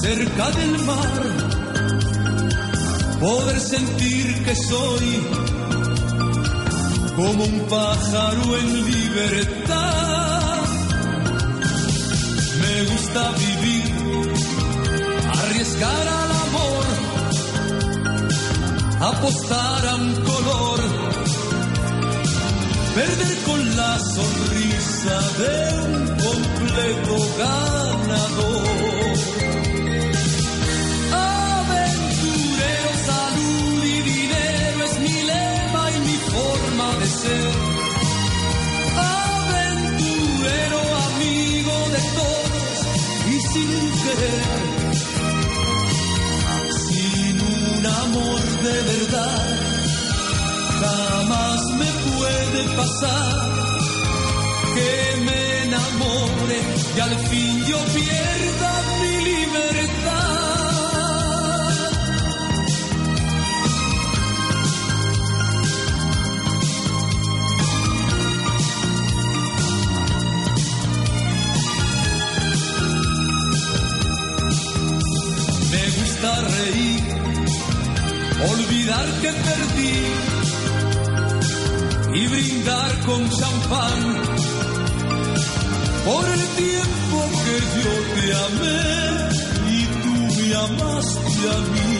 [0.00, 1.22] Cerca del mar,
[3.20, 5.26] poder sentir que soy
[7.16, 10.62] como un pájaro en libertad.
[12.62, 13.92] Me gusta vivir,
[15.38, 16.84] arriesgar al amor,
[19.00, 20.80] apostar a un color,
[22.94, 25.56] perder con la sonrisa de
[25.92, 28.80] un completo ganador.
[46.86, 49.46] Sin un amor de verdad,
[50.80, 53.50] jamás me puede pasar
[54.74, 56.58] que me enamore
[56.96, 60.69] y al fin yo pierda mi libertad.
[79.20, 79.96] Que perdí
[82.14, 84.00] y brindar con champán
[86.04, 88.80] por el tiempo que yo te amé
[89.76, 91.99] y tú me amaste a mí.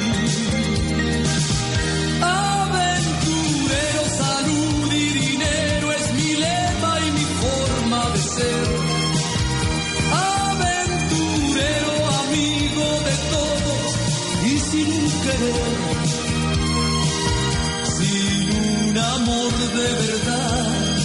[19.72, 20.96] De verdad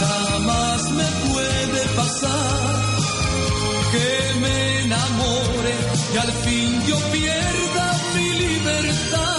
[0.00, 2.96] jamás me puede pasar
[3.92, 5.74] que me enamore
[6.14, 9.35] y al fin yo pierda mi libertad.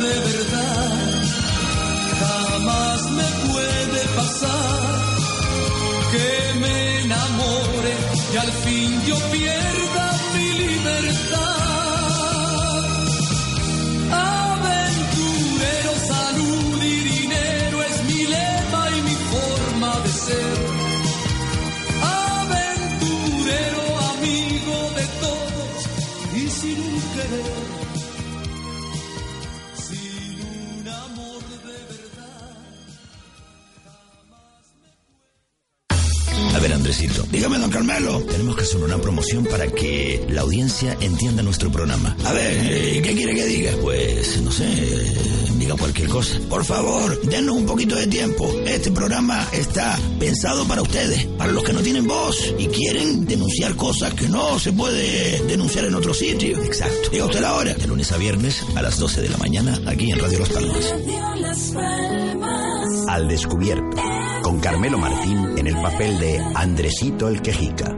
[0.00, 1.22] De verdad
[2.20, 4.80] jamás me puede pasar
[6.12, 7.94] que me enamore
[8.32, 11.29] y al fin yo pierda mi libertad.
[36.90, 37.22] Andresito.
[37.30, 38.20] Dígame, don Carmelo.
[38.22, 42.16] Tenemos que hacer una promoción para que la audiencia entienda nuestro programa.
[42.24, 43.70] A ver, eh, ¿qué quiere que diga?
[43.80, 45.14] Pues, no sé, eh,
[45.56, 46.40] diga cualquier cosa.
[46.48, 48.52] Por favor, denos un poquito de tiempo.
[48.66, 53.76] Este programa está pensado para ustedes, para los que no tienen voz y quieren denunciar
[53.76, 56.60] cosas que no se puede denunciar en otro sitio.
[56.60, 57.10] Exacto.
[57.12, 57.72] Diga usted la hora.
[57.74, 60.94] De lunes a viernes a las 12 de la mañana aquí en Radio Las Palmas.
[63.06, 63.96] Al descubierto,
[64.50, 67.96] con Carmelo Martín en el papel de Andresito el Quejica.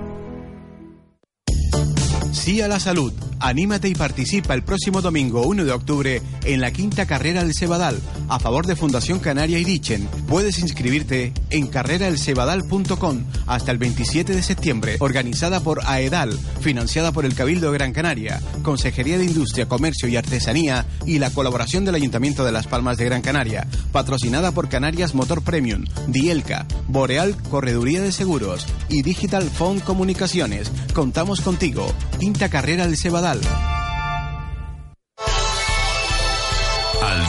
[2.31, 3.11] Sí a la salud.
[3.43, 8.01] Anímate y participa el próximo domingo 1 de octubre en la quinta carrera del Cebadal
[8.29, 10.09] a favor de Fundación Canaria y Dichen.
[10.29, 14.97] Puedes inscribirte en carreraelcebadal.com hasta el 27 de septiembre.
[15.01, 20.17] Organizada por AEDAL, financiada por el Cabildo de Gran Canaria, Consejería de Industria, Comercio y
[20.17, 23.67] Artesanía y la colaboración del Ayuntamiento de Las Palmas de Gran Canaria.
[23.91, 30.71] Patrocinada por Canarias Motor Premium, Dielca, Boreal Correduría de Seguros y Digital Phone Comunicaciones.
[30.95, 31.93] Contamos contigo.
[32.21, 33.32] Quinta carrera del Cebadal.
[33.33, 33.41] Al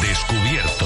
[0.01, 0.85] descubierto.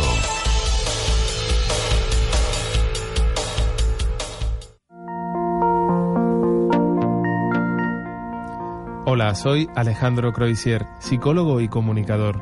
[9.08, 12.40] Hola, soy Alejandro Croisier, psicólogo y comunicador.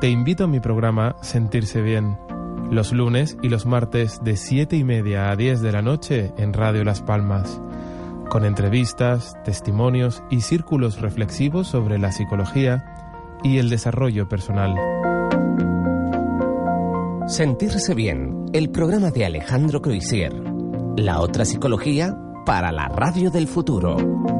[0.00, 2.18] Te invito a mi programa Sentirse Bien,
[2.72, 6.54] los lunes y los martes de 7 y media a 10 de la noche en
[6.54, 7.60] Radio Las Palmas,
[8.30, 14.74] con entrevistas, testimonios y círculos reflexivos sobre la psicología y el desarrollo personal.
[17.26, 20.32] Sentirse bien, el programa de Alejandro Croisier.
[20.96, 22.16] La otra psicología
[22.46, 24.39] para la radio del futuro.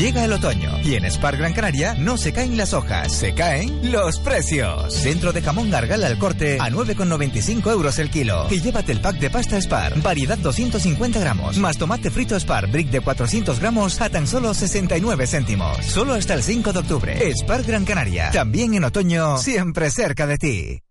[0.00, 3.92] Llega el otoño y en Spar Gran Canaria no se caen las hojas, se caen
[3.92, 4.94] los precios.
[4.94, 8.46] Centro de jamón gargala al corte a 9,95 euros el kilo.
[8.48, 12.88] Y llévate el pack de pasta Spar, variedad 250 gramos, más tomate frito Spar, brick
[12.88, 15.84] de 400 gramos a tan solo 69 céntimos.
[15.84, 17.32] Solo hasta el 5 de octubre.
[17.34, 20.82] Spar Gran Canaria, también en otoño, siempre cerca de ti.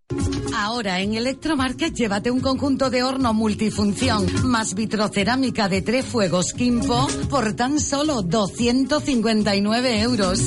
[0.62, 7.07] Ahora en Electromarket llévate un conjunto de horno multifunción más vitrocerámica de tres fuegos Kimpo
[7.30, 10.41] por tan solo 259 euros.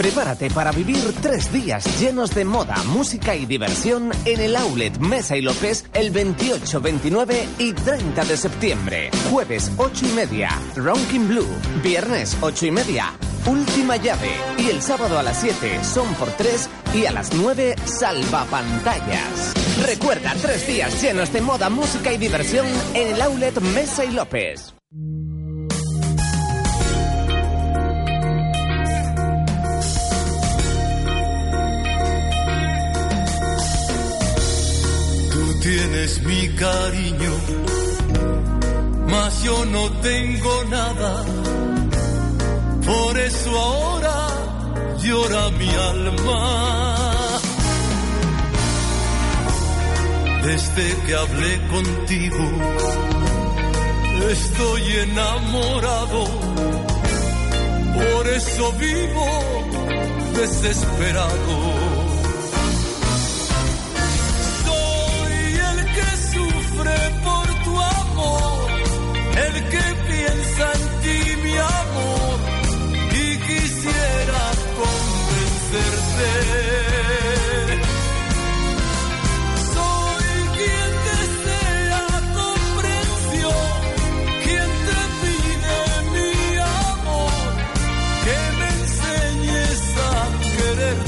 [0.00, 5.36] Prepárate para vivir tres días llenos de moda, música y diversión en el Outlet Mesa
[5.36, 9.10] y López el 28, 29 y 30 de septiembre.
[9.30, 11.46] Jueves 8 y media, Ronkin Blue.
[11.82, 13.12] Viernes 8 y media,
[13.44, 14.32] Última Llave.
[14.56, 19.52] Y el sábado a las 7, Son por 3 y a las 9, Salvapantallas.
[19.84, 24.79] Recuerda tres días llenos de moda, música y diversión en el Outlet Mesa y López.
[35.60, 37.32] Tienes mi cariño,
[39.06, 41.24] mas yo no tengo nada.
[42.84, 44.16] Por eso ahora
[45.02, 47.10] llora mi alma.
[50.42, 52.44] Desde que hablé contigo,
[54.30, 56.24] estoy enamorado.
[57.94, 59.26] Por eso vivo
[60.34, 61.99] desesperado.
[79.74, 82.04] Soy quien desea
[82.36, 82.48] tu
[82.80, 83.50] precio,
[84.44, 85.78] quien te pide
[86.14, 87.40] mi amor,
[88.24, 90.12] que me enseñes a
[90.56, 90.98] querer.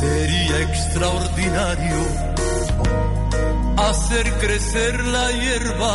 [0.00, 2.00] Sería extraordinario
[3.76, 5.94] hacer crecer la hierba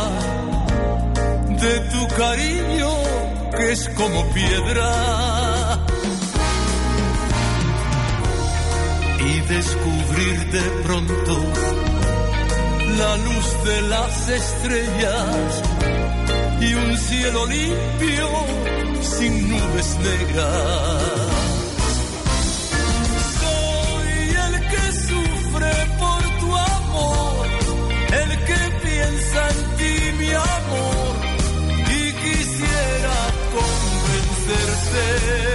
[1.62, 3.07] de tu cariño
[3.58, 5.84] que es como piedra.
[9.20, 11.34] Y descubrir de pronto
[12.98, 15.62] la luz de las estrellas
[16.60, 18.28] y un cielo limpio
[19.02, 21.07] sin nubes negras.
[34.90, 35.47] say.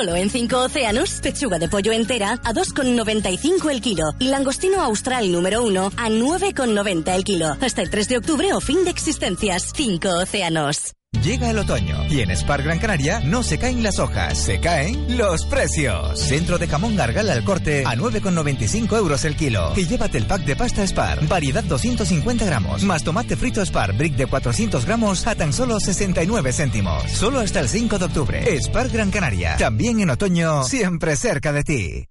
[0.00, 5.30] Solo en 5 océanos, pechuga de pollo entera a 2,95 el kilo y langostino austral
[5.30, 7.56] número 1 a 9,90 el kilo.
[7.60, 9.72] Hasta el 3 de octubre o fin de existencias.
[9.74, 10.94] 5 océanos.
[11.22, 15.18] Llega el otoño y en Spar Gran Canaria no se caen las hojas, se caen
[15.18, 16.18] los precios.
[16.18, 19.74] Centro de jamón gargal al corte a 9,95 euros el kilo.
[19.76, 24.16] Y llévate el pack de pasta Spar, variedad 250 gramos, más tomate frito Spar, brick
[24.16, 27.02] de 400 gramos a tan solo 69 céntimos.
[27.10, 28.60] Solo hasta el 5 de octubre.
[28.62, 32.08] Spar Gran Canaria, también en otoño, siempre cerca de ti.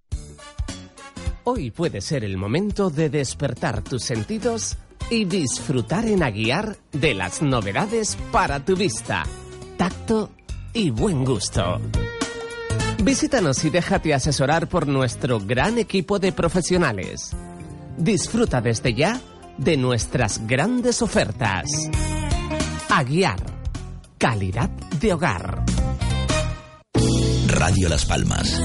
[1.45, 4.77] Hoy puede ser el momento de despertar tus sentidos
[5.09, 9.23] y disfrutar en Aguiar de las novedades para tu vista,
[9.77, 10.31] tacto
[10.73, 11.81] y buen gusto.
[13.03, 17.31] Visítanos y déjate asesorar por nuestro gran equipo de profesionales.
[17.97, 19.19] Disfruta desde ya
[19.57, 21.69] de nuestras grandes ofertas.
[22.89, 23.39] Aguiar,
[24.17, 25.63] calidad de hogar.
[27.47, 28.61] Radio Las Palmas,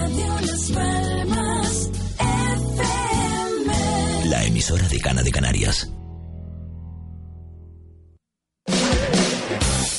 [4.24, 5.90] la emisora de Cana de Canarias.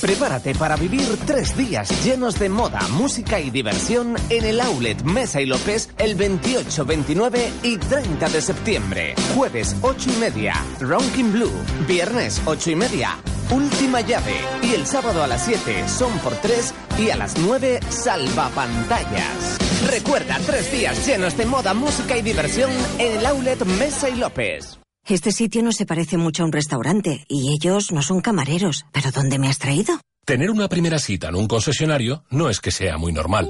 [0.06, 5.40] Prepárate para vivir tres días llenos de moda, música y diversión en el Outlet Mesa
[5.40, 9.14] y López el 28, 29 y 30 de septiembre.
[9.34, 11.50] Jueves 8 y media, Ronkin Blue.
[11.88, 13.16] Viernes 8 y media,
[13.50, 14.36] Última llave.
[14.62, 19.58] Y el sábado a las 7 son por 3 y a las 9 salvapantallas.
[19.90, 24.78] Recuerda tres días llenos de moda, música y diversión en el Outlet Mesa y López.
[25.08, 28.86] Este sitio no se parece mucho a un restaurante y ellos no son camareros.
[28.90, 30.00] ¿Pero dónde me has traído?
[30.24, 33.48] Tener una primera cita en un concesionario no es que sea muy normal.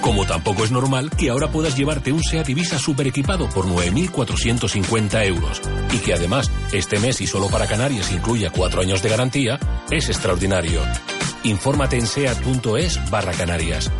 [0.00, 5.26] Como tampoco es normal que ahora puedas llevarte un SEAT Ibiza super equipado por 9.450
[5.26, 5.60] euros
[5.92, 9.58] y que además este mes y solo para Canarias incluya cuatro años de garantía,
[9.90, 10.82] es extraordinario.
[11.42, 13.90] Infórmate en seat.es barra Canarias.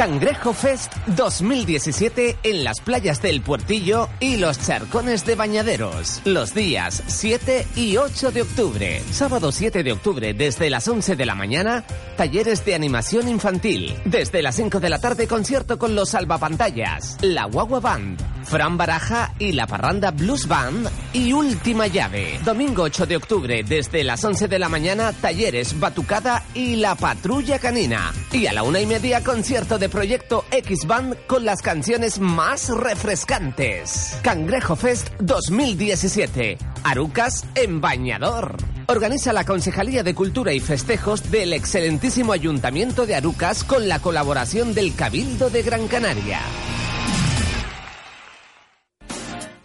[0.00, 6.22] Cangrejo Fest 2017 en las playas del Puertillo y los charcones de Bañaderos.
[6.24, 9.02] Los días 7 y 8 de octubre.
[9.10, 11.84] Sábado 7 de octubre desde las 11 de la mañana,
[12.16, 13.94] talleres de animación infantil.
[14.06, 19.34] Desde las 5 de la tarde concierto con los salvapantallas, la Guagua Band, Fran Baraja
[19.38, 22.40] y la Parranda Blues Band y Última Llave.
[22.42, 27.58] Domingo 8 de octubre desde las 11 de la mañana, talleres Batucada y la Patrulla
[27.58, 28.14] Canina.
[28.32, 32.68] Y a la una y media concierto de Proyecto X Band con las canciones más
[32.68, 34.16] refrescantes.
[34.22, 36.58] Cangrejo Fest 2017.
[36.84, 38.56] Arucas en Bañador.
[38.86, 44.74] Organiza la Concejalía de Cultura y Festejos del excelentísimo Ayuntamiento de Arucas con la colaboración
[44.74, 46.40] del Cabildo de Gran Canaria.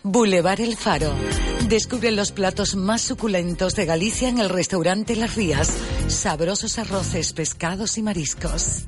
[0.04, 1.14] Boulevard El Faro.
[1.68, 5.72] Descubre los platos más suculentos de Galicia en el restaurante Las Rías.
[6.08, 8.88] Sabrosos arroces, pescados y mariscos.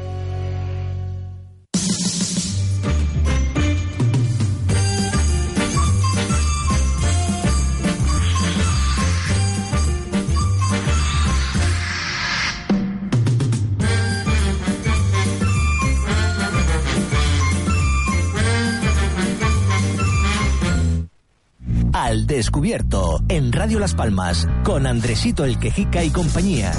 [22.41, 26.71] Descubierto en Radio Las Palmas con Andresito el Quejica y compañía.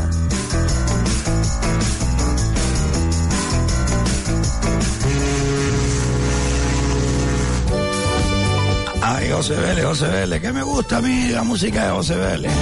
[9.02, 12.52] Ay, José Vélez, José Vélez, que me gusta a mí la música de José Vélez.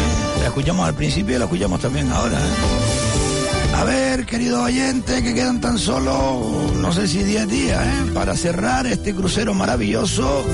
[0.40, 2.38] La escuchamos al principio y la escuchamos también ahora.
[2.38, 3.19] ¿eh?
[3.80, 8.10] A ver, queridos oyentes, que quedan tan solo, no sé si 10 días, ¿eh?
[8.12, 10.44] para cerrar este crucero maravilloso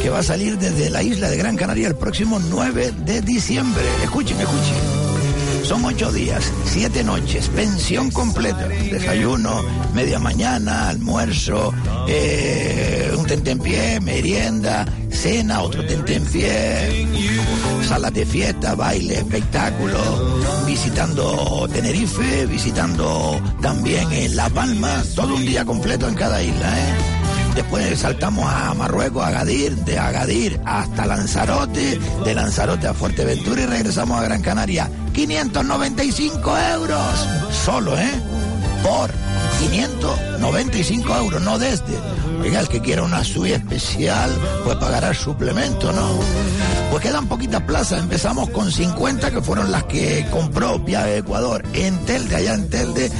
[0.00, 3.82] que va a salir desde la isla de Gran Canaria el próximo 9 de diciembre.
[4.04, 4.97] Escuchen, escuchen.
[5.68, 9.62] Son ocho días, siete noches, pensión completa, desayuno,
[9.92, 11.74] media mañana, almuerzo,
[12.08, 17.06] eh, un tentempié, merienda, cena, otro tentempié,
[17.86, 19.98] salas de fiesta, baile, espectáculo,
[20.66, 26.94] visitando Tenerife, visitando también en La Palma, todo un día completo en cada isla, ¿eh?
[27.54, 33.66] Después saltamos a Marruecos, a Agadir, de Agadir hasta Lanzarote, de Lanzarote a Fuerteventura y
[33.66, 34.88] regresamos a Gran Canaria.
[35.18, 37.28] 595 euros.
[37.50, 38.22] Solo, ¿eh?
[38.84, 39.10] Por
[39.58, 41.98] 595 euros, no desde.
[42.40, 44.30] Oiga, el que quiera una suite especial,
[44.62, 46.08] pues pagará suplemento, ¿no?
[46.92, 47.98] Pues quedan poquitas plazas.
[47.98, 53.10] Empezamos con 50, que fueron las que compró Viaje Ecuador en Telde, allá en Telde,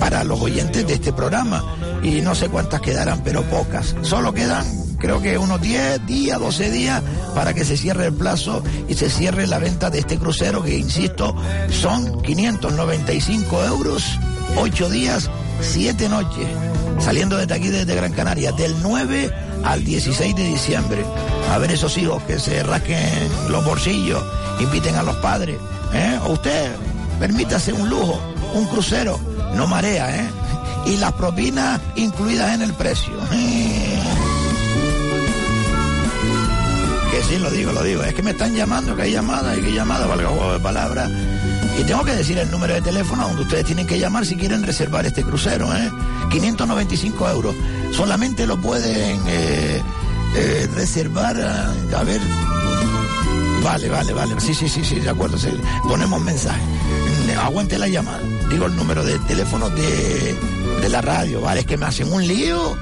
[0.00, 1.62] para los oyentes de este programa.
[2.02, 3.94] Y no sé cuántas quedarán, pero pocas.
[4.00, 4.64] Solo quedan
[5.04, 7.02] creo que unos 10 días, 12 días
[7.34, 10.78] para que se cierre el plazo y se cierre la venta de este crucero que,
[10.78, 11.36] insisto,
[11.70, 14.18] son 595 euros,
[14.56, 15.30] 8 días,
[15.60, 16.46] 7 noches,
[17.00, 19.30] saliendo desde aquí, desde Gran Canaria, del 9
[19.62, 21.04] al 16 de diciembre.
[21.52, 24.24] A ver esos hijos que se rasquen los bolsillos,
[24.58, 25.58] inviten a los padres.
[25.92, 26.18] ¿eh?
[26.24, 26.70] O usted,
[27.20, 28.18] permítase un lujo,
[28.54, 29.20] un crucero,
[29.54, 30.30] no marea, ¿eh?
[30.86, 33.12] Y las propinas incluidas en el precio.
[37.14, 38.02] Que sí, lo digo, lo digo.
[38.02, 41.08] Es que me están llamando, que hay llamada, y que llamada, valga juego de palabras.
[41.78, 44.64] Y tengo que decir el número de teléfono donde ustedes tienen que llamar si quieren
[44.64, 45.92] reservar este crucero, ¿eh?
[46.32, 47.54] 595 euros.
[47.92, 49.80] Solamente lo pueden eh,
[50.34, 52.20] eh, reservar, a, ver.
[53.62, 54.34] Vale, vale, vale.
[54.40, 55.36] Sí, sí, sí, sí, de acuerdo.
[55.84, 56.62] Ponemos mensaje.
[57.40, 58.22] Aguante la llamada.
[58.50, 60.36] Digo el número de teléfono de,
[60.82, 61.60] de la radio, ¿vale?
[61.60, 62.76] Es que me hacen un lío.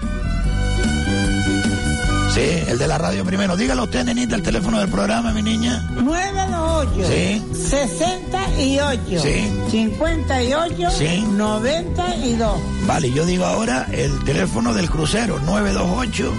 [2.34, 3.57] Sí, el de la radio primero.
[3.57, 5.82] Dígalo usted, nenita, el teléfono del programa, mi niña.
[6.03, 7.43] 928 Sí.
[7.68, 9.53] 68 Sí.
[9.70, 11.24] 58 Sí.
[11.36, 16.32] 92 Vale, yo digo ahora el teléfono del crucero, 928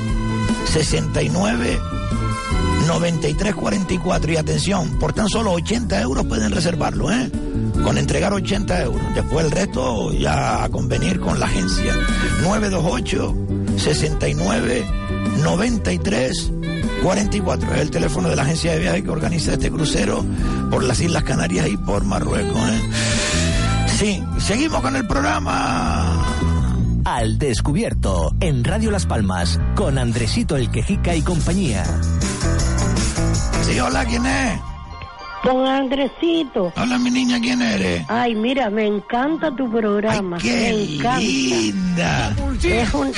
[0.72, 1.80] 69
[2.88, 4.32] 9344.
[4.34, 7.30] Y atención, por tan solo 80 euros pueden reservarlo, ¿eh?
[7.84, 9.02] Con entregar 80 euros.
[9.16, 11.94] Después el resto ya a convenir con la agencia.
[12.42, 13.36] 928
[13.78, 14.86] 69
[15.44, 16.52] 93
[17.04, 17.74] 44.
[17.76, 20.26] Es el teléfono de la agencia de viaje que organiza este crucero
[20.72, 22.82] por las Islas Canarias y por Marruecos, ¿eh?
[23.88, 26.24] Sí, seguimos con el programa.
[27.06, 31.84] Al descubierto en Radio Las Palmas con Andresito el Quejica y compañía.
[33.64, 34.73] Sí, hola, ¿quién es?
[35.44, 36.72] Don Andresito.
[36.78, 38.06] Hola, mi niña, ¿quién eres?
[38.08, 40.38] Ay, mira, me encanta tu programa.
[40.38, 41.20] qué me encanta.
[41.20, 42.36] linda.
[42.64, 43.12] Es un...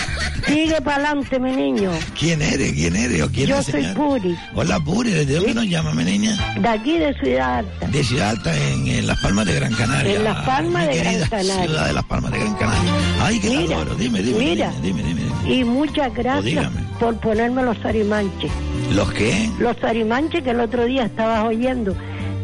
[0.47, 1.91] Sigue para adelante, mi niño.
[2.19, 2.73] ¿Quién eres?
[2.73, 3.21] ¿Quién eres?
[3.21, 3.93] ¿O quién Yo soy señora?
[3.93, 6.35] Puri, Hola, Puri, ¿desde dónde nos llama, mi niña?
[6.59, 7.87] de aquí de Ciudad Alta.
[7.87, 10.15] De Ciudad Alta, en, en Las Palmas de Gran Canaria.
[10.15, 11.63] En Las Palmas de Gran Canaria.
[11.65, 12.91] Ciudad de Las Palmas de Gran Canaria.
[13.21, 13.95] Ay, qué Mira, adoro.
[13.95, 14.71] Dime, dime, mira.
[14.81, 15.53] dime, dime, dime, dime.
[15.55, 18.51] Y muchas gracias por ponerme los arimanches.
[18.93, 19.49] ¿Los qué?
[19.59, 21.95] Los arimanches que el otro día estabas oyendo,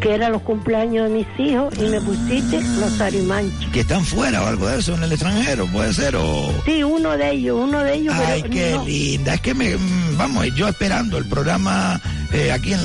[0.02, 3.70] que eran los cumpleaños de mis hijos, y me pusiste los arimanches.
[3.72, 6.52] ¿Que están fuera o algo de eso, en el extranjero, puede ser, o...
[6.66, 8.14] Sí, uno de ellos, uno de ellos.
[8.18, 8.86] Ay, pero qué no.
[8.86, 9.34] linda.
[9.36, 12.02] Es que me, mm, vamos, yo esperando el programa
[12.34, 12.80] eh, aquí en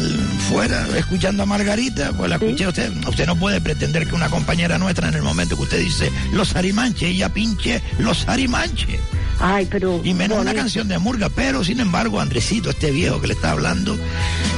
[0.49, 2.93] fuera, escuchando a Margarita, pues la escuché a usted.
[3.09, 6.55] Usted no puede pretender que una compañera nuestra en el momento que usted dice los
[6.55, 9.01] arimanches, ella pinche los arimanches.
[9.39, 10.01] Ay, pero.
[10.03, 13.53] Y menos una canción de Murga, pero sin embargo, Andresito, este viejo que le está
[13.53, 13.97] hablando,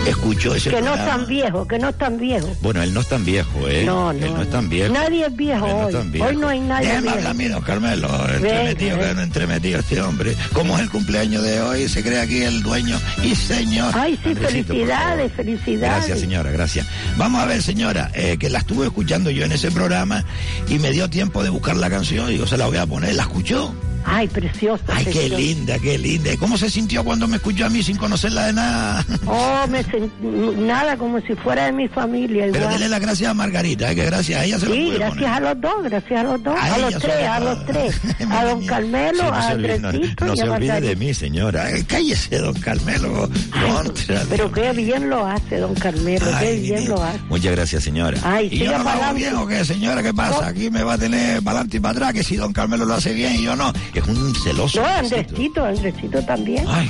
[0.06, 2.47] escuchó ese Que no es tan viejo, que no es tan viejo.
[2.62, 3.84] Bueno, él no es tan viejo, ¿eh?
[3.84, 4.92] No, Él no, no es tan viejo.
[4.92, 6.08] Nadie es viejo Él no es hoy.
[6.10, 6.26] viejo.
[6.28, 9.08] Hoy no hay nadie Déjame hablar, mira, Carmelo, entremetido, ven.
[9.08, 10.36] que no entremetido este hombre.
[10.52, 13.92] Como es el cumpleaños de hoy, se cree aquí el dueño y señor.
[13.96, 15.80] Ay, sí, Andresito, felicidades, felicidades.
[15.80, 16.86] Gracias, señora, gracias.
[17.16, 20.24] Vamos a ver, señora, eh, que la estuve escuchando yo en ese programa
[20.68, 22.28] y me dio tiempo de buscar la canción.
[22.28, 23.14] Digo, se la voy a poner.
[23.14, 23.74] ¿La escuchó?
[24.10, 24.82] Ay, preciosa.
[24.88, 25.36] Ay, qué preciosa.
[25.38, 26.32] linda, qué linda.
[26.32, 29.04] ¿Y ¿Cómo se sintió cuando me escuchó a mí sin conocerla de nada?
[29.26, 30.10] Oh, me sent-
[30.56, 32.46] nada, como si fuera de mi familia.
[32.52, 34.98] Pero dele las gracias a Margarita, eh, que gracias a ella se lo Sí, pude
[34.98, 35.28] gracias poner.
[35.30, 38.00] a los dos, gracias a los dos, A a, los tres, a los tres,
[38.30, 40.96] a don Carmelo, Sí, no a olvide, no- Andresito no y se a olvide de
[40.96, 41.70] mí, señora.
[41.70, 43.28] Eh, Cállese, don Carmelo.
[43.74, 44.22] Contra.
[44.30, 47.18] Pero qué bien lo hace, don Carmelo, qué bien lo hace.
[47.28, 48.18] Muchas gracias, señora.
[48.24, 50.02] Ay, ¿Y yo no lo hago bien o qué, señora?
[50.02, 50.46] ¿Qué pasa?
[50.48, 52.94] Aquí me va a tener para adelante y para atrás, que si don Carmelo lo
[52.94, 53.72] hace bien y yo no.
[53.98, 54.80] Es un celoso.
[54.80, 56.64] No, Andresito, Andresito también.
[56.68, 56.88] Ay,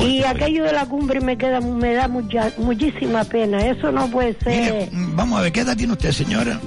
[0.00, 3.66] y aquello de la cumbre me queda, me da mucha, muchísima pena.
[3.66, 4.72] Eso no puede ser.
[4.74, 6.60] Mire, mm, vamos a ver, ¿qué edad tiene usted, señora?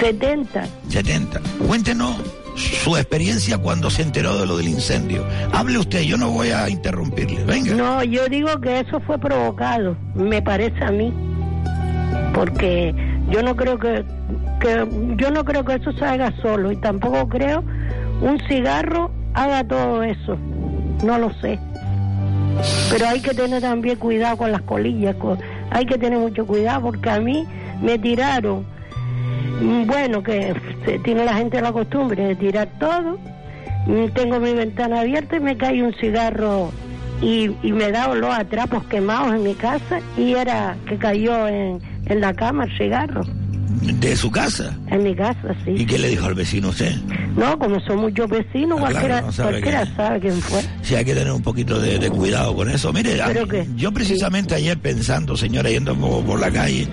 [0.00, 0.66] 70.
[0.88, 1.40] 70.
[1.66, 2.16] Cuéntenos
[2.56, 5.24] su experiencia cuando se enteró de lo del incendio.
[5.52, 7.44] Hable usted, yo no voy a interrumpirle.
[7.44, 7.74] Venga.
[7.74, 11.12] No, yo digo que eso fue provocado, me parece a mí,
[12.34, 12.94] porque
[13.30, 14.04] yo no creo que,
[14.60, 17.64] que yo no creo que eso se haga solo y tampoco creo
[18.20, 20.36] un cigarro haga todo eso,
[21.04, 21.58] no lo sé.
[22.90, 25.16] Pero hay que tener también cuidado con las colillas,
[25.70, 27.46] hay que tener mucho cuidado porque a mí
[27.82, 28.64] me tiraron,
[29.60, 30.54] mm, bueno, que
[31.04, 33.18] tiene la gente la costumbre de tirar todo,
[33.86, 36.72] Mm, tengo mi ventana abierta y me cae un cigarro
[37.22, 41.46] y, y me da olor a trapos quemados en mi casa y era que cayó
[41.46, 43.22] en, en la cama el cigarro,
[43.82, 44.76] ¿De su casa?
[44.90, 45.72] en mi casa, sí.
[45.76, 46.94] ¿Y qué le dijo al vecino usted?
[47.36, 49.96] No, como son muchos vecinos, Ah, cualquiera, claro, no sabe cualquiera quién.
[49.96, 50.60] sabe quién fue.
[50.82, 52.92] Sí, hay que tener un poquito de, de cuidado con eso.
[52.92, 53.30] Mire, a-
[53.76, 56.88] yo precisamente ayer pensando, señora, yendo por, por la calle,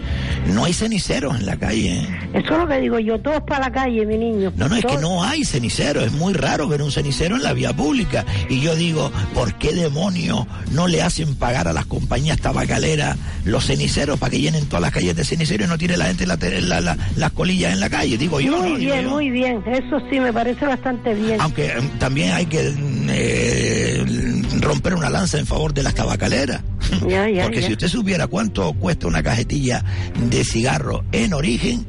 [0.53, 1.99] no hay ceniceros en la calle.
[2.01, 2.07] ¿eh?
[2.33, 4.51] Eso es lo que digo yo, todos para la calle, mi niño.
[4.57, 7.53] No, no, es que no hay cenicero, es muy raro ver un cenicero en la
[7.53, 8.25] vía pública.
[8.49, 13.65] Y yo digo, ¿por qué demonios no le hacen pagar a las compañías tabacaleras los
[13.65, 16.37] ceniceros para que llenen todas las calles de cenicero y no tire la gente la-
[16.37, 18.17] la- la- las colillas en la calle?
[18.17, 18.77] Digo yo, muy ¿no?
[18.77, 19.09] Digo bien, yo.
[19.11, 21.39] muy bien, eso sí me parece bastante bien.
[21.41, 22.73] Aunque eh, también hay que
[23.09, 24.03] eh,
[24.61, 26.61] romper una lanza en favor de las tabacaleras.
[27.07, 27.67] Ya, ya, Porque ya.
[27.67, 29.83] si usted supiera cuánto cuesta una cajetilla
[30.29, 31.85] de cigarro en origen,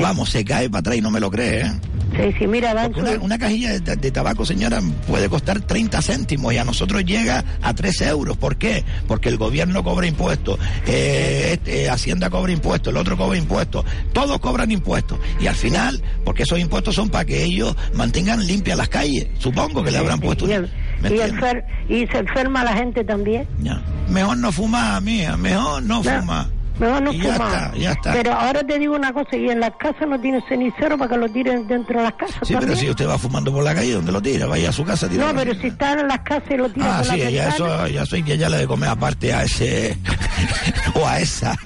[0.00, 1.72] vamos, se cae para atrás y no me lo cree, ¿eh?
[2.16, 6.58] Sí, sí, mira, una, una cajilla de, de tabaco, señora, puede costar 30 céntimos y
[6.58, 8.36] a nosotros llega a 3 euros.
[8.36, 8.84] ¿Por qué?
[9.08, 14.38] Porque el gobierno cobra impuestos, eh, este, Hacienda cobra impuestos, el otro cobra impuestos, todos
[14.38, 15.18] cobran impuestos.
[15.40, 19.82] Y al final, porque esos impuestos son para que ellos mantengan limpias las calles, supongo
[19.82, 20.46] que le habrán puesto.
[20.48, 23.46] y, el- ¿me y enfer- y se enferma la gente también.
[23.62, 23.82] Ya.
[24.08, 26.46] Mejor no fumar, mía, mejor no, No, fumar.
[26.78, 27.52] Mejor no Y ya fumar.
[27.64, 28.12] está, ya está.
[28.12, 31.16] Pero ahora te digo una cosa, y en las casas no tienen cenicero para que
[31.18, 32.78] lo tiren dentro de las casas Sí, pero también.
[32.78, 34.46] si usted va fumando por la calle, ¿dónde lo tira?
[34.46, 36.88] Vaya a su casa a No, pero si están en las casas y lo tiran
[36.90, 39.32] Ah, por sí, la ya eso, ya eso hay que ya le de comer aparte
[39.32, 39.96] a ese
[40.94, 41.56] o a esa.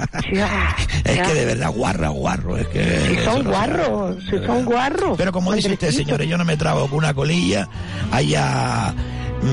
[1.04, 1.22] es ya.
[1.22, 5.16] que de verdad guarra, guarro, es que Si son no guarros, si son guarros.
[5.16, 7.66] Pero como dice usted, señores, yo no me trago que una colilla
[8.10, 8.14] mm,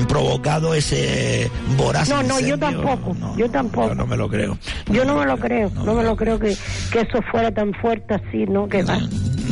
[0.08, 3.88] provocado ese voraz No, no, yo tampoco, yo tampoco.
[3.88, 4.58] Yo no me lo creo.
[4.90, 6.56] Yo no me lo creo, no me lo creo que,
[6.92, 8.68] que eso fuera tan fuerte así, ¿no?
[8.68, 8.98] Que va.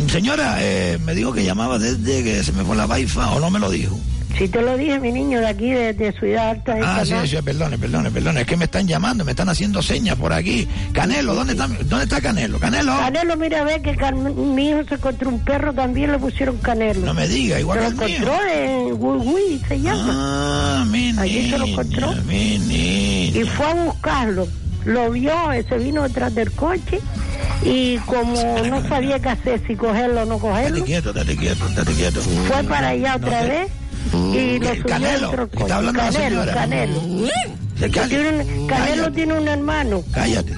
[0.09, 3.51] Señora, eh, me dijo que llamaba desde que se me fue la baifa o no
[3.51, 3.99] me lo dijo.
[4.39, 6.75] Si te lo dije, mi niño, de aquí, de, de Ciudad Alta.
[6.75, 7.29] de Ah, sí, Canal.
[7.29, 8.41] sí, perdone, perdone, perdone.
[8.41, 10.67] Es que me están llamando, me están haciendo señas por aquí.
[10.93, 12.59] Canelo, ¿dónde está, dónde está Canelo?
[12.59, 12.97] Canelo.
[12.99, 17.01] Canelo, mira, ve que Car- mi hijo se encontró un perro, también le pusieron Canelo.
[17.07, 20.09] No me diga, igual Se que lo encontró en Wui se llama.
[20.11, 22.13] Ah, mi Allí se lo niña, encontró.
[22.27, 23.39] mi niña.
[23.41, 24.49] Y fue a buscarlo.
[24.85, 25.33] Lo vio,
[25.69, 26.99] se vino detrás del coche
[27.65, 28.35] y como
[28.69, 32.21] no sabía qué hacer, si cogerlo o no cogerlo, Estate quieto, estate quieto, estate quieto.
[32.21, 33.49] fue para allá otra No sé.
[33.53, 33.69] vez
[34.13, 36.55] y lo subió Canelo, está hablando la Canelo, señora.
[36.55, 37.01] Canelo.
[37.79, 38.09] Se calla.
[38.09, 39.11] Tiene un- Canelo Cállate.
[39.13, 40.03] tiene un hermano.
[40.13, 40.53] Cállate.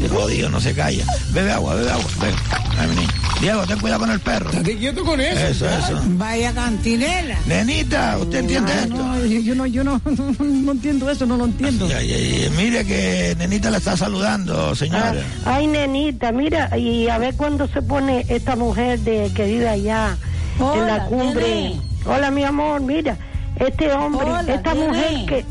[0.00, 1.04] Te jodido, no se calla.
[1.32, 2.04] Bebe agua, bebe agua.
[2.20, 2.34] Bebe.
[2.78, 3.08] Ay, mi niño.
[3.40, 4.50] Diego, ten cuidado con el perro.
[4.50, 5.38] Estate quieto con eso.
[5.46, 5.78] Eso, ya.
[5.78, 6.02] eso.
[6.08, 7.38] Vaya cantinela.
[7.46, 8.94] Nenita, ¿usted entiende Ah, esto?
[8.96, 10.00] no, yo, yo no, yo no,
[10.40, 11.86] no entiendo eso, no lo entiendo.
[11.86, 15.14] Ay, ay, ay, mire que Nenita la está saludando, Ah, señora.
[15.44, 20.16] ay, nenita, mira, y a ver cuándo se pone esta mujer de que vive allá
[20.58, 21.74] en Hola, la cumbre.
[22.04, 23.16] Hola, mi amor, mira,
[23.58, 25.26] este hombre, Hola, esta ¿quién mujer es?
[25.26, 25.44] que...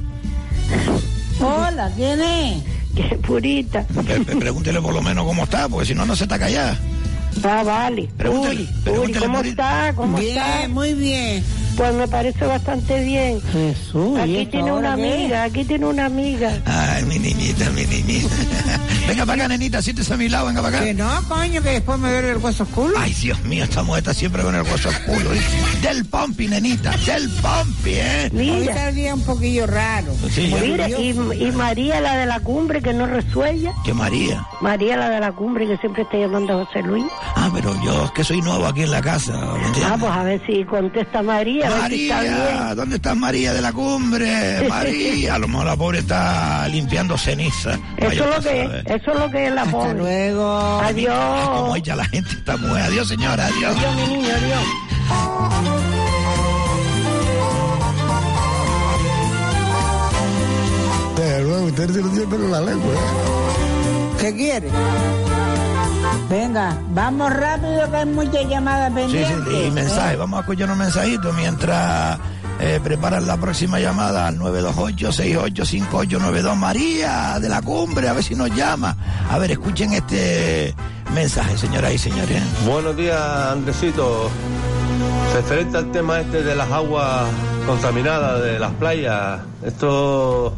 [1.43, 2.63] Hola, ¿quién es?
[2.95, 3.83] Que purita.
[4.39, 6.75] Pregúntele por lo menos cómo está, porque si no, no se está callada.
[7.43, 8.09] Ah, vale.
[8.17, 9.89] Pregúntele, Uri, Uri, pregúntele, ¿cómo Purita.
[9.89, 9.93] está?
[9.95, 10.67] ¿Cómo Bien, está?
[10.69, 11.43] muy bien.
[11.77, 13.39] Pues me parece bastante bien.
[13.53, 15.03] Jesús, ¿y Aquí tiene una qué?
[15.15, 16.51] amiga, aquí tiene una amiga.
[16.65, 18.33] Ay, mi niñita, mi niñita.
[19.07, 20.85] venga para acá, nenita, siéntese a mi lado, venga para acá.
[20.85, 22.95] Que no, coño, que después me duele el hueso culo.
[22.97, 25.33] Ay, Dios mío, esta mujer está siempre con el hueso al culo.
[25.33, 25.41] ¿eh?
[25.83, 28.31] Del pompi, nenita, del pompi, ¿eh?
[28.33, 30.15] Hoy Mira, día un poquillo raro.
[30.31, 33.71] Sí, mira, y, y María, la de la cumbre, que no resuella.
[33.85, 34.43] Que María.
[34.61, 37.05] María, la de la cumbre, que siempre está llamando a José Luis.
[37.35, 39.33] Ah, pero yo es que soy nuevo aquí en la casa.
[39.85, 42.21] Ah, pues a ver si contesta María, a ver si está María,
[42.65, 42.75] bien.
[42.75, 44.65] ¿dónde está María de la cumbre?
[44.69, 47.77] María, a lo mejor la pobre está limpiando ceniza.
[47.97, 48.69] Eso es lo que es,
[49.01, 49.93] eso es lo que es la pobre.
[49.93, 50.79] luego.
[50.81, 51.49] Adiós.
[51.49, 52.79] Como ella la gente está muy.
[52.79, 53.75] Adiós, señora, adiós.
[53.75, 54.63] Adiós, mi niño, adiós.
[61.15, 62.93] Desde luego, usted se lo tiene pelo en la lengua.
[62.93, 62.97] ¿eh?
[64.19, 64.69] ¿Qué quiere?
[66.29, 69.53] Venga, vamos rápido que hay muchas llamadas Sí, pendientes.
[69.53, 70.13] sí, y mensaje.
[70.13, 70.17] ¿eh?
[70.17, 72.19] Vamos a escuchar un mensajito mientras
[72.59, 76.55] eh, preparan la próxima llamada al 928-685892.
[76.55, 78.95] María de la cumbre, a ver si nos llama.
[79.29, 80.75] A ver, escuchen este
[81.13, 82.41] mensaje, señoras y señores.
[82.65, 83.19] Buenos días,
[83.51, 84.29] Andresito.
[85.33, 87.25] Referente al tema este de las aguas
[87.65, 90.53] contaminadas de las playas, esto,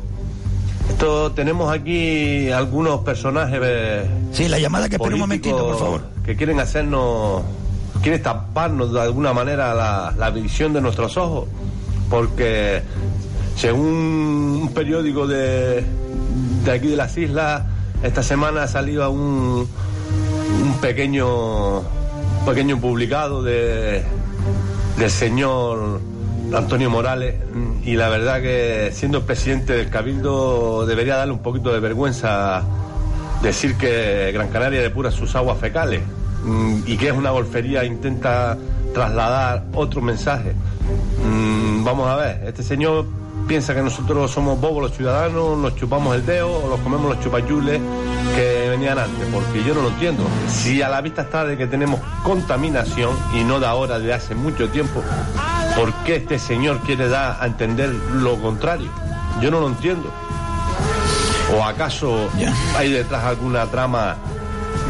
[0.99, 3.57] esto tenemos aquí algunos personajes.
[3.63, 6.01] eh, Sí, la llamada que espere un momentito, por favor.
[6.25, 7.41] Que quieren hacernos,
[8.03, 11.47] quieren taparnos de alguna manera la, la visión de nuestros ojos,
[12.09, 12.81] porque
[13.55, 15.85] según un periódico de,
[16.65, 17.63] de aquí de las islas,
[18.03, 19.65] esta semana ha salido un,
[20.63, 24.03] un pequeño, un pequeño publicado de,
[24.97, 26.01] del señor
[26.53, 27.35] Antonio Morales
[27.83, 32.63] y la verdad que siendo presidente del Cabildo debería darle un poquito de vergüenza
[33.41, 36.01] decir que Gran Canaria depura sus aguas fecales
[36.43, 38.57] mm, y que es una golfería intenta
[38.93, 40.53] trasladar otro mensaje.
[41.23, 43.05] Mm, Vamos a ver, este señor
[43.49, 47.19] piensa que nosotros somos bobos los ciudadanos, nos chupamos el dedo o los comemos los
[47.19, 47.81] chupayules
[48.35, 50.23] que venían antes, porque yo no lo entiendo.
[50.47, 54.35] Si a la vista está de que tenemos contaminación y no de ahora, de hace
[54.35, 55.01] mucho tiempo,
[55.75, 58.91] ¿por qué este señor quiere dar a entender lo contrario?
[59.41, 60.11] Yo no lo entiendo.
[61.57, 62.29] ¿O acaso
[62.77, 64.15] hay detrás alguna trama,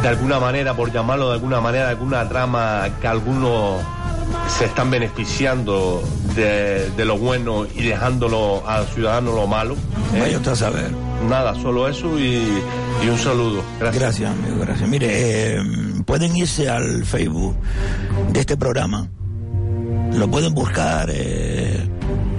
[0.01, 3.81] de alguna manera, por llamarlo de alguna manera, alguna trama que algunos
[4.49, 6.03] se están beneficiando
[6.39, 9.75] de, de lo bueno y dejándolo al ciudadano lo malo?
[10.13, 10.19] ¿eh?
[10.19, 10.91] Vaya usted a saber.
[11.29, 12.43] Nada, solo eso y,
[13.03, 13.61] y un saludo.
[13.79, 14.01] Gracias.
[14.01, 14.89] Gracias, amigo, gracias.
[14.89, 15.61] Mire, eh,
[16.05, 17.55] pueden irse al Facebook
[18.31, 19.09] de este programa.
[20.13, 21.87] Lo pueden buscar eh,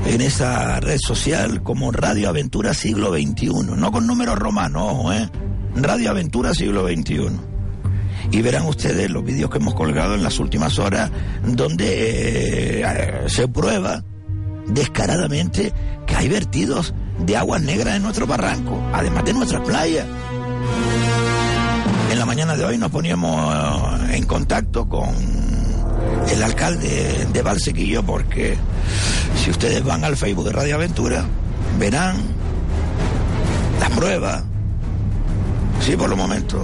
[0.07, 3.51] en esa red social como Radio Aventura Siglo XXI.
[3.77, 5.29] No con números romanos, ojo, ¿eh?
[5.77, 7.50] Radio Aventura Siglo XXI.
[8.31, 11.11] Y verán ustedes los vídeos que hemos colgado en las últimas horas
[11.45, 14.05] donde eh, se prueba
[14.69, 15.73] descaradamente
[16.07, 20.07] que hay vertidos de aguas negras en nuestro barranco, además de nuestras playas.
[22.11, 23.55] En la mañana de hoy nos poníamos
[24.09, 25.09] eh, en contacto con
[26.31, 28.57] el alcalde de Valsequillo porque
[29.43, 31.25] si ustedes van al Facebook de Radio Aventura
[31.79, 32.17] verán
[33.81, 34.43] las pruebas.
[35.81, 36.61] Sí, por los momentos.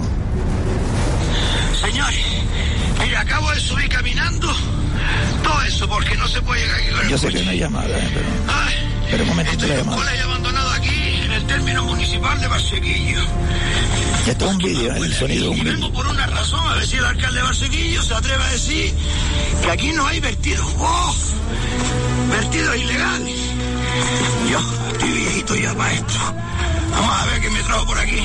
[1.81, 2.25] Señores,
[2.99, 4.53] mire, acabo de subir caminando
[5.43, 7.45] todo eso porque no se puede llegar aquí con el Yo sé que coche.
[7.45, 8.27] no hay llamada, eh, pero,
[9.11, 9.97] pero un momentito estoy la llamada.
[9.97, 13.19] colegio abandonado aquí en el término municipal de Barsequillo.
[14.27, 17.05] Esto es un vídeo, el sonido Y vengo por una razón, a ver si el
[17.05, 18.93] alcalde de Barsequillo se atreve a decir
[19.63, 20.65] que aquí no hay vertidos.
[20.79, 21.15] ¡Oh!
[22.31, 23.35] Vertidos ilegales.
[24.51, 24.59] Yo
[24.91, 26.19] estoy viejito ya para esto.
[26.91, 28.21] Vamos a ver qué me trajo por aquí.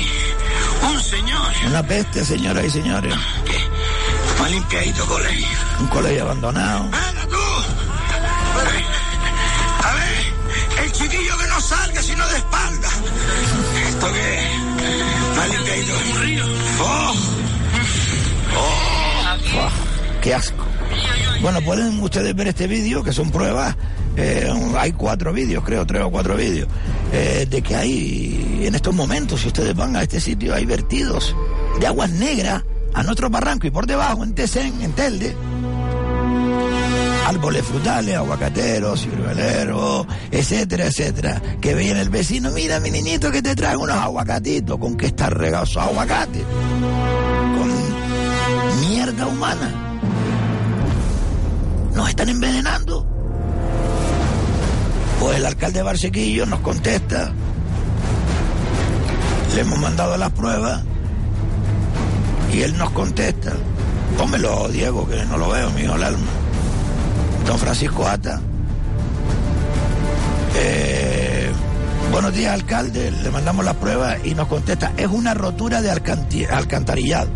[0.81, 3.13] Un señor, Una peste, señoras y señores.
[4.39, 5.47] más limpiadito colegio.
[5.79, 6.83] Un colegio abandonado.
[6.83, 7.37] Venga tú.
[9.83, 12.89] A ver, el chiquillo que no salga sino de espalda.
[13.89, 15.37] ¿Esto qué es?
[15.37, 16.43] Más limpiadito que un río.
[16.79, 17.13] ¡Oh!
[19.53, 19.71] Buah,
[20.21, 20.65] ¡Qué asco!
[21.41, 23.75] Bueno, pueden ustedes ver este vídeo, que son pruebas.
[24.15, 26.67] eh, hay cuatro vídeos, creo, tres o cuatro vídeos,
[27.15, 31.35] eh, de que hay en estos momentos, si ustedes van a este sitio, hay vertidos
[31.79, 32.63] de aguas negras
[32.93, 35.35] a nuestro barranco y por debajo, en Tesén, en Telde,
[37.27, 41.41] árboles frutales, aguacateros, cirueleros, etcétera, etcétera.
[41.61, 45.29] Que viene el vecino, mira mi niñito que te trae unos aguacatitos, ¿con qué está
[45.29, 46.43] regado esos aguacates?
[47.57, 49.99] Con mierda humana.
[51.93, 53.12] Nos están envenenando.
[55.23, 57.31] Pues el alcalde de Barsequillo nos contesta.
[59.55, 60.81] Le hemos mandado las pruebas
[62.51, 63.53] y él nos contesta.
[64.17, 66.27] Pónmelo, Diego, que no lo veo, mío, el alma.
[67.47, 68.41] Don Francisco Ata.
[70.57, 71.49] Eh,
[72.11, 73.09] buenos días, alcalde.
[73.09, 74.91] Le mandamos las pruebas y nos contesta.
[74.97, 77.29] Es una rotura de alcantarillado.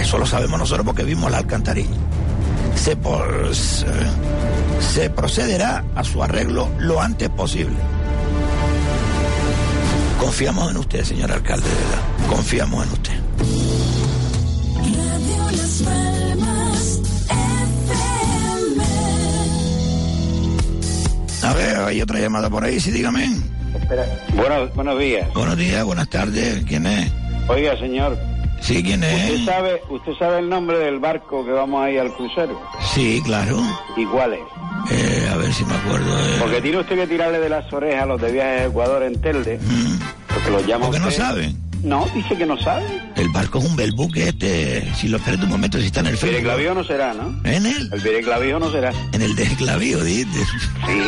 [0.00, 1.96] Eso lo sabemos nosotros porque vimos la alcantarilla.
[2.76, 3.86] Se, por- se,
[4.80, 7.76] se procederá a su arreglo lo antes posible.
[10.20, 12.00] Confiamos en usted, señor alcalde, de verdad.
[12.28, 13.12] Confiamos en usted.
[14.82, 18.84] Radio Las Palmas FM.
[21.42, 23.28] A ver, hay otra llamada por ahí, sí, dígame.
[23.74, 24.04] Espera.
[24.34, 25.32] Buenos, buenos días.
[25.34, 26.64] Buenos días, buenas tardes.
[26.66, 27.10] ¿Quién es?
[27.48, 28.16] Oiga, señor.
[28.64, 29.30] Sí, ¿quién es?
[29.30, 32.58] ¿Usted sabe, ¿Usted sabe el nombre del barco que vamos a ir al crucero?
[32.94, 33.60] Sí, claro.
[33.94, 34.40] ¿Y cuál es?
[34.90, 36.16] Eh, a ver si me acuerdo.
[36.40, 39.20] Porque tiene usted que tirarle de las orejas a los de viajes a Ecuador en
[39.20, 39.60] Telde.
[40.32, 40.88] Porque los llaman.
[40.88, 41.58] Porque no saben.
[41.82, 42.86] No, dice que no sabe.
[43.16, 44.90] El barco es un bel buque este.
[44.94, 46.38] Si lo esperas un momento, si está en el Facebook.
[46.38, 47.38] Vireclavío no será, ¿no?
[47.44, 47.90] ¿En él?
[47.92, 48.92] El Vireclavío no será.
[49.12, 50.48] En el de Clavío, dices.
[50.86, 51.02] Sí.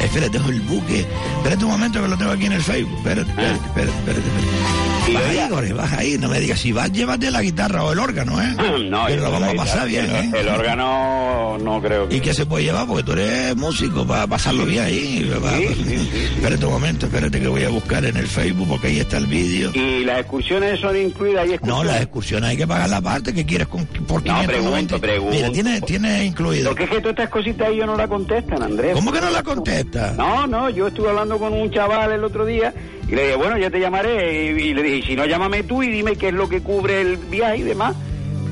[0.04, 1.06] espérate, el buque.
[1.36, 2.96] Espérate un momento que lo tengo aquí en el Facebook.
[2.98, 4.28] Espérate, espérate, espérate, espérate.
[4.28, 4.85] espérate.
[5.14, 6.18] Baja ahí, Jorge, baja ahí.
[6.18, 8.54] No me digas, si vas, llévate la guitarra o el órgano, ¿eh?
[8.90, 10.30] No, Pero yo lo vamos a pasar bien, ¿eh?
[10.34, 12.16] El órgano no creo que.
[12.16, 12.86] ¿Y qué se puede llevar?
[12.86, 15.30] Porque tú eres músico, para pasarlo bien ahí.
[15.42, 19.16] pa- Espérate un momento, espérate que voy a buscar en el Facebook porque ahí está
[19.18, 19.70] el vídeo.
[19.74, 21.48] ¿Y las excursiones son incluidas?
[21.48, 24.46] ¿Hay No, las excursiones hay que pagar la parte que quieres con, por No, 590.
[24.46, 25.34] pregunto, pregunto.
[25.34, 26.68] Mira, tiene, tiene incluido.
[26.70, 28.94] Porque es que todas estas cositas ellos no la contestan, Andrés.
[28.94, 30.12] ¿Cómo que no la contesta?
[30.16, 32.72] No, no, yo estuve hablando con un chaval el otro día
[33.08, 34.46] y le dije, bueno, ya te llamaré.
[34.52, 37.00] Y, y le dije, si no, llámame tú y dime qué es lo que cubre
[37.00, 37.94] el viaje y demás.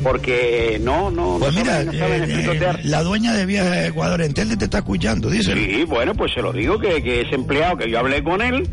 [0.03, 2.81] Porque no, no, Pues no mira, saben, no saben eh, explicotear.
[2.85, 5.55] la dueña de Viajes a Ecuador en Telde te está escuchando, dice.
[5.55, 8.69] Sí, bueno, pues se lo digo que, que ese empleado que yo hablé con él,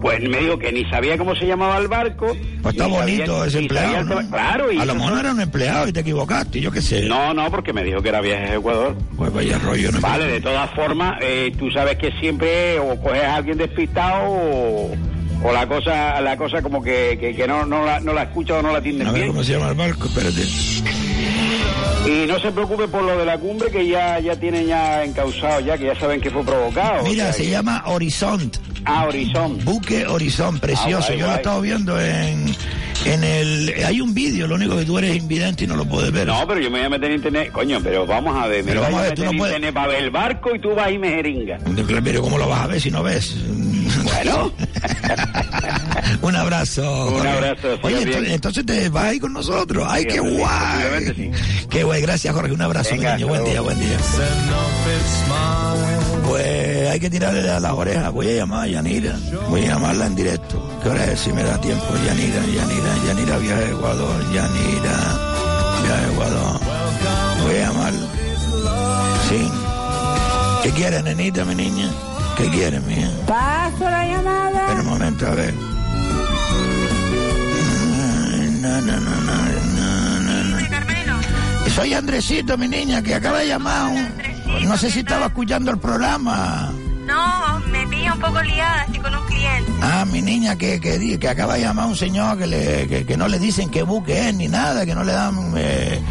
[0.00, 2.26] pues me dijo que ni sabía cómo se llamaba el barco.
[2.62, 4.20] Pues está ni sabía- bonito ese empleado, sabía ¿no?
[4.20, 7.08] el- Claro, y A lo mejor era un empleado y te equivocaste, yo qué sé.
[7.08, 8.94] No, no, porque me dijo que era viajes a Ecuador.
[9.16, 13.24] Pues vaya rollo, no Vale, de todas formas, eh, tú sabes que siempre o coges
[13.24, 14.94] a alguien despistado o,
[15.42, 18.56] o la cosa la cosa como que, que, que no, no, la, no la escucha
[18.58, 19.32] o no la atienden A ver bien.
[19.32, 20.42] cómo se llama el barco, espérate.
[22.06, 25.60] Y no se preocupe por lo de la cumbre que ya, ya tienen ya encausado,
[25.60, 27.02] ya que ya saben que fue provocado.
[27.04, 28.56] Mira, o sea se llama Horizont.
[28.84, 29.58] Ah, Horizon.
[29.64, 31.08] Buque Horizon, precioso.
[31.12, 32.56] Ah, guay, Yo lo he estado viendo en,
[33.12, 33.74] en el...
[33.86, 36.26] Hay un vídeo, lo único que tú eres invidente y no lo puedes ver.
[36.26, 37.50] No, pero yo me voy a meter en internet.
[37.52, 38.62] Coño, pero vamos a ver.
[38.64, 40.02] Me Pero voy vamos a a ver, tú meter no en puedes- internet para ver
[40.04, 41.62] el barco y tú vas y me jeringas.
[42.04, 43.34] Pero ¿cómo lo vas a ver si no ves?
[44.04, 44.52] Bueno.
[46.22, 47.06] Un abrazo.
[47.06, 47.28] Un Jorge.
[47.28, 48.08] abrazo, Oye, bien.
[48.08, 49.86] entonces, entonces te vas ahí con nosotros.
[49.88, 51.30] Ay, Sí, qué guay.
[51.70, 52.52] Qué guay, gracias Jorge.
[52.52, 53.28] Un abrazo, Venga, niño.
[53.28, 53.98] Buen día, buen día.
[56.28, 58.12] Pues hay que tirarle a las orejas.
[58.12, 59.16] Voy a llamar a Yanira.
[59.48, 60.78] Voy a llamarla en directo.
[60.82, 61.20] ¿Qué hora es?
[61.20, 61.86] Si me da tiempo.
[62.06, 64.32] Yanira, Yanira, Yanira, viaje a Ecuador.
[64.32, 64.96] Yanira,
[65.82, 66.60] viaje a Ecuador.
[67.42, 68.06] Voy a llamarla.
[69.28, 69.50] Sí.
[70.62, 71.88] ¿Qué quieres, nenita, mi niña?
[72.36, 73.10] ¿Qué quieres, mía?
[73.26, 74.60] Paso la llamada.
[74.60, 75.54] Espera un momento, a ver.
[78.60, 79.36] No, no, no, no,
[79.76, 81.70] no, no, no.
[81.70, 84.12] Soy Andresito, mi niña, que acaba de llamar.
[84.64, 86.70] No sé si estaba escuchando el programa.
[87.06, 89.72] No, me pilla un poco liada, estoy con un cliente.
[89.80, 93.16] Ah, mi niña, que, que, que acaba de llamar un señor que, le, que, que
[93.16, 96.02] no le dicen qué buque es ni nada, que no le dan eh,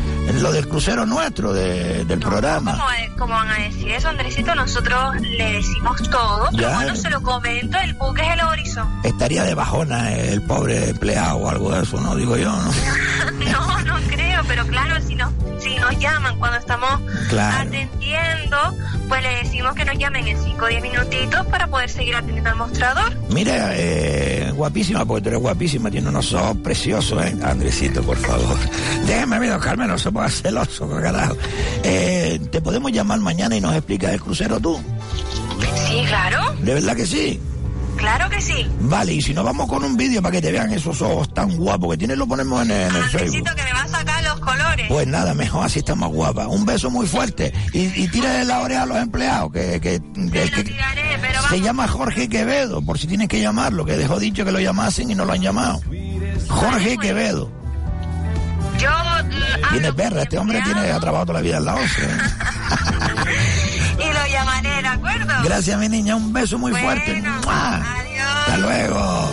[0.41, 2.72] lo del crucero nuestro, de- del programa.
[2.72, 2.84] ¿Cómo,
[3.19, 4.55] cómo van a decir eso, Andresito?
[4.55, 9.07] Nosotros le decimos todo, pero bueno, se lo comento, el buque es el horizonte.
[9.09, 12.15] Estaría de bajona el pobre empleado o algo de eso, ¿no?
[12.15, 12.72] Digo yo, ¿no?
[13.51, 16.99] No, no creo, pero claro, si nos, si nos llaman cuando estamos
[17.30, 17.68] Claro.
[17.68, 18.57] atendiendo,
[19.07, 22.49] pues le decimos que nos llamen en 5 o 10 minutitos para poder seguir atendiendo
[22.49, 23.14] al mostrador.
[23.30, 27.35] Mira, eh, guapísima, porque tú eres guapísima, tiene unos ojos preciosos, ¿eh?
[27.43, 28.57] Andresito, por favor.
[29.05, 31.35] Déjame, mira, Carmen, no se ponga celoso, carajo.
[31.84, 34.80] Eh, ¿Te podemos llamar mañana y nos explicas el crucero tú?
[35.88, 37.39] Sí, claro, ¿De verdad que sí?
[37.97, 38.67] Claro que sí.
[38.81, 41.57] Vale, y si nos vamos con un vídeo para que te vean esos ojos tan
[41.57, 43.15] guapos que tienes, lo ponemos en, en el Facebook.
[43.47, 44.85] Andresito, que me va a sacar los colores.
[44.87, 46.47] Pues nada, mejor así está más guapa.
[46.47, 47.53] Un beso muy fuerte.
[47.73, 50.01] Y, y tírale la oreja a los empleados, que, que,
[50.31, 50.77] que- que-
[51.49, 55.09] se llama Jorge Quevedo, por si tienes que llamarlo, que dejó dicho que lo llamasen
[55.11, 55.81] y no lo han llamado.
[56.49, 57.51] Jorge Quevedo.
[58.79, 62.03] Yo mm, Tiene perra, este hombre tiene, ha trabajado toda la vida en la OCE.
[62.03, 62.17] ¿eh?
[63.99, 65.33] y lo llamaré, ¿de acuerdo?
[65.43, 67.21] Gracias, mi niña, un beso muy fuerte.
[67.21, 67.77] ¡Mua!
[67.77, 69.31] Hasta luego.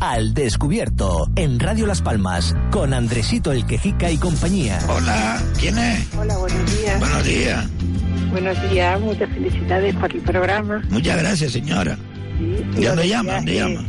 [0.00, 4.78] Al descubierto, en Radio Las Palmas, con Andresito el Quejica y compañía.
[4.88, 6.08] Hola, ¿quién es?
[6.16, 7.00] Hola, buenos días.
[7.00, 7.66] Buenos días.
[8.30, 10.82] Buenos días, muchas felicidades por el programa.
[10.88, 11.98] Muchas gracias, señora.
[12.38, 13.40] Sí, ¿De dónde buenos llama?
[13.40, 13.88] días, ¿Dónde eh, llama?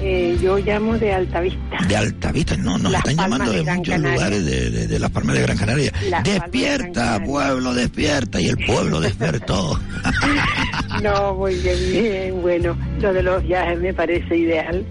[0.00, 1.76] eh, yo llamo de Altavista.
[1.86, 4.12] De Altavista, no, nos Las están llamando de de muchos Canaria.
[4.14, 5.92] lugares de, de- de las Palmas de Gran Canaria.
[6.10, 8.40] Las de despierta, pueblo, despierta.
[8.40, 9.78] Y el pueblo despertó.
[11.02, 12.42] No, muy bien, bien.
[12.42, 14.84] Bueno, lo de los viajes me parece ideal.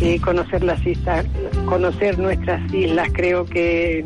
[0.00, 1.24] Eh, conocer las islas,
[1.66, 4.04] conocer nuestras islas, creo que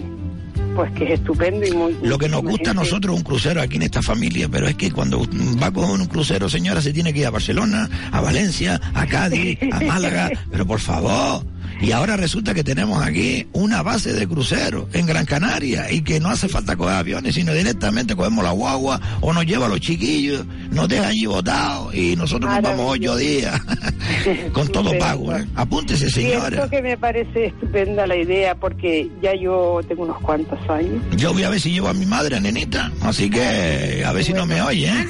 [0.77, 1.97] pues que es estupendo y muy.
[2.03, 4.75] Lo que nos gusta a nosotros es un crucero aquí en esta familia, pero es
[4.75, 5.27] que cuando
[5.61, 9.59] va con un crucero, señora, se tiene que ir a Barcelona, a Valencia, a Cádiz,
[9.73, 11.43] a Málaga, pero por favor.
[11.81, 16.21] Y ahora resulta que tenemos aquí una base de crucero en Gran Canaria y que
[16.21, 19.81] no hace falta coger aviones, sino directamente cogemos la guagua o nos lleva a los
[19.81, 23.61] chiquillos, nos deja allí botados y nosotros nos vamos ocho días
[24.53, 25.35] con todo pago.
[25.37, 25.47] ¿eh?
[25.55, 26.49] Apúntese, señora.
[26.49, 31.03] Cierto que me parece estupenda la idea porque ya yo tengo unos cuantos años.
[31.17, 32.91] Yo voy a ver si llevo a mi madre, nenita.
[33.03, 34.89] Así que a ver si no me oye.
[34.89, 35.07] ¿eh?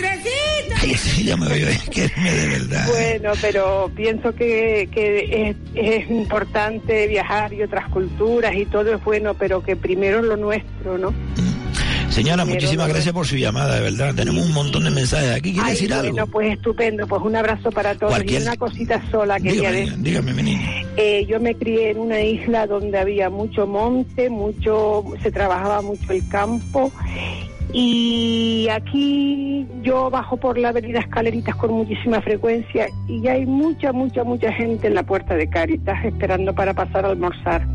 [0.83, 2.87] Ay, sí, ya me oye, es que de verdad.
[2.89, 6.56] Bueno, pero pienso que, que es, es importante
[7.09, 11.13] viajar y otras culturas y todo es bueno, pero que primero lo nuestro, ¿no?
[12.11, 14.15] Señora, muchísimas gracias por su llamada, de verdad.
[14.15, 15.53] Tenemos un montón de mensajes aquí.
[15.53, 16.13] ¿Quiere Ay, decir algo?
[16.13, 18.13] bueno, pues estupendo, pues un abrazo para todos.
[18.15, 19.99] Cualquier- Y una cosita sola quería Dígame, decir.
[19.99, 20.83] dígame.
[20.97, 26.11] Eh, yo me crié en una isla donde había mucho monte, mucho, se trabajaba mucho
[26.13, 26.91] el campo
[27.73, 34.25] y aquí yo bajo por la avenida Escaleritas con muchísima frecuencia y hay mucha, mucha,
[34.25, 37.67] mucha gente en la puerta de Caritas esperando para pasar a almorzar.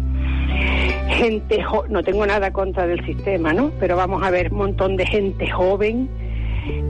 [1.10, 3.72] Gente, jo- no tengo nada contra del sistema, ¿no?
[3.80, 6.10] Pero vamos a ver, un montón de gente joven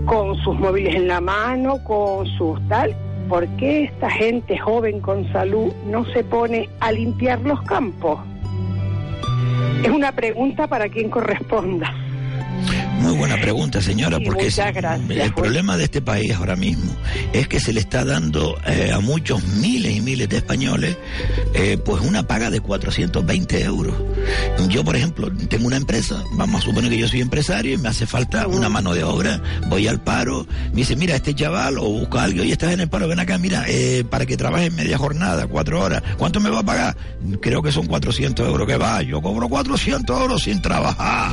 [0.05, 2.95] con sus móviles en la mano, con sus tal.
[3.27, 8.19] ¿Por qué esta gente joven con salud no se pone a limpiar los campos?
[9.83, 11.93] Es una pregunta para quien corresponda.
[13.01, 14.55] Muy buena pregunta, señora, Sí, porque es-
[15.23, 16.95] el problema de este país ahora mismo
[17.33, 20.97] es que se le está dando eh, a muchos miles y miles de españoles
[21.53, 23.95] eh, pues una paga de 420 euros.
[24.69, 27.89] Yo, por ejemplo, tengo una empresa, vamos a suponer que yo soy empresario y me
[27.89, 31.83] hace falta una mano de obra, voy al paro, me dice, mira, este chaval o
[31.89, 34.69] busca a alguien, oye, estás en el paro, ven acá, mira, eh, para que trabaje
[34.69, 36.95] media jornada, cuatro horas, ¿cuánto me va a pagar?
[37.41, 41.31] Creo que son 400 euros, que va, yo cobro 400 euros sin trabajar.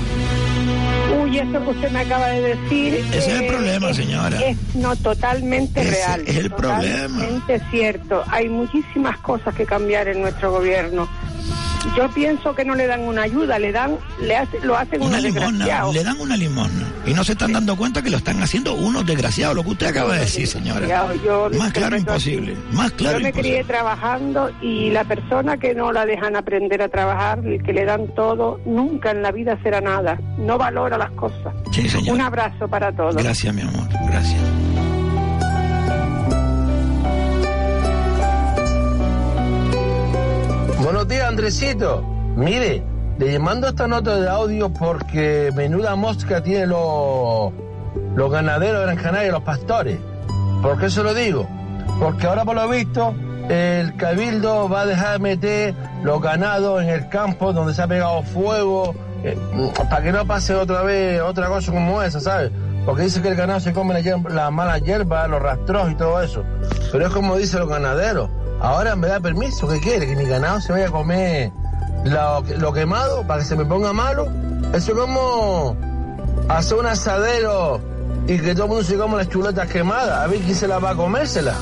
[1.11, 2.95] Uy, eso que usted me acaba de decir.
[3.13, 4.39] Ese es el problema, señora.
[4.41, 6.23] Es no totalmente Ese real.
[6.27, 8.23] es el totalmente cierto.
[8.29, 11.09] Hay muchísimas cosas que cambiar en nuestro gobierno.
[11.97, 15.19] Yo pienso que no le dan una ayuda, le dan, le hace, lo hacen Una
[15.19, 16.87] unos limosna, le dan una limosna.
[17.07, 19.87] Y no se están dando cuenta que lo están haciendo unos desgraciados, lo que usted
[19.87, 20.87] acaba de decir, señora.
[21.25, 23.51] Yo- Más claro imposible, más claro Yo me imposible.
[23.61, 28.09] crié trabajando y la persona que no la dejan aprender a trabajar, que le dan
[28.15, 30.21] todo, nunca en la vida será nada.
[30.39, 31.55] No valora las cosas.
[31.73, 31.89] Sí.
[32.11, 33.17] Un abrazo para todos.
[33.17, 34.41] Gracias, mi amor, gracias.
[40.89, 42.03] Buenos días, Andresito.
[42.35, 42.83] Mire,
[43.19, 47.53] le mando esta nota de audio porque menuda mosca tienen los,
[48.17, 49.99] los ganaderos de Gran Canaria, los pastores.
[50.63, 51.47] ¿Por qué se lo digo?
[52.01, 53.15] Porque ahora, por lo visto,
[53.51, 58.23] el cabildo va a dejar meter los ganados en el campo donde se ha pegado
[58.23, 58.95] fuego,
[59.25, 59.37] eh,
[59.91, 62.51] para que no pase otra vez otra cosa como esa, ¿sabes?
[62.87, 66.23] Porque dice que el ganado se come la, la mala hierba, los rastros y todo
[66.23, 66.45] eso.
[66.91, 68.31] Pero es como dicen los ganaderos.
[68.61, 70.07] Ahora me da permiso, ¿qué quiere?
[70.07, 71.53] Que mi ganado se vaya a comer
[72.05, 74.29] lo, quemado para que se me ponga malo.
[74.75, 75.77] Eso es como
[76.49, 77.81] hacer un asadero
[78.27, 80.25] y que todo el mundo se coma las chuletas quemadas.
[80.25, 81.55] A ver quién se las va a comérsela.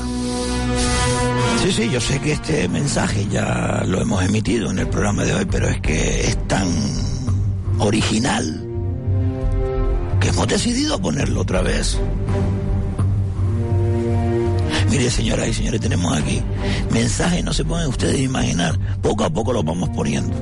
[1.61, 5.33] Sí, sí, yo sé que este mensaje ya lo hemos emitido en el programa de
[5.33, 6.67] hoy, pero es que es tan
[7.79, 8.63] original
[10.19, 11.99] que hemos decidido ponerlo otra vez.
[14.89, 16.41] Mire, señoras y señores, tenemos aquí
[16.91, 18.79] mensajes, no se pueden ustedes imaginar.
[19.01, 20.33] Poco a poco los vamos poniendo.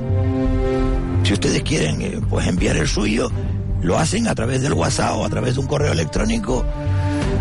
[1.24, 3.28] Si ustedes quieren, eh, pues enviar el suyo,
[3.82, 6.64] lo hacen a través del WhatsApp o a través de un correo electrónico.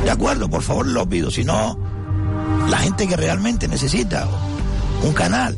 [0.03, 1.31] De acuerdo, por favor, lo pido.
[1.31, 1.79] Si no,
[2.69, 4.27] la gente que realmente necesita
[5.03, 5.57] un canal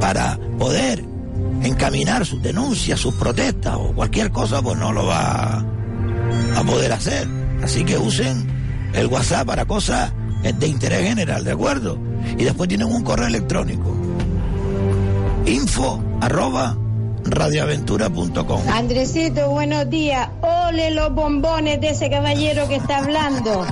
[0.00, 1.04] para poder
[1.62, 5.64] encaminar sus denuncias, sus protestas o cualquier cosa, pues no lo va
[6.56, 7.26] a poder hacer.
[7.62, 10.12] Así que usen el WhatsApp para cosas
[10.42, 11.98] de interés general, ¿de acuerdo?
[12.36, 13.96] Y después tienen un correo electrónico.
[15.46, 16.76] Info arroba
[17.24, 18.62] radioaventura.com.
[18.72, 20.28] Andresito, buenos días.
[20.42, 23.66] Ole los bombones de ese caballero que está hablando.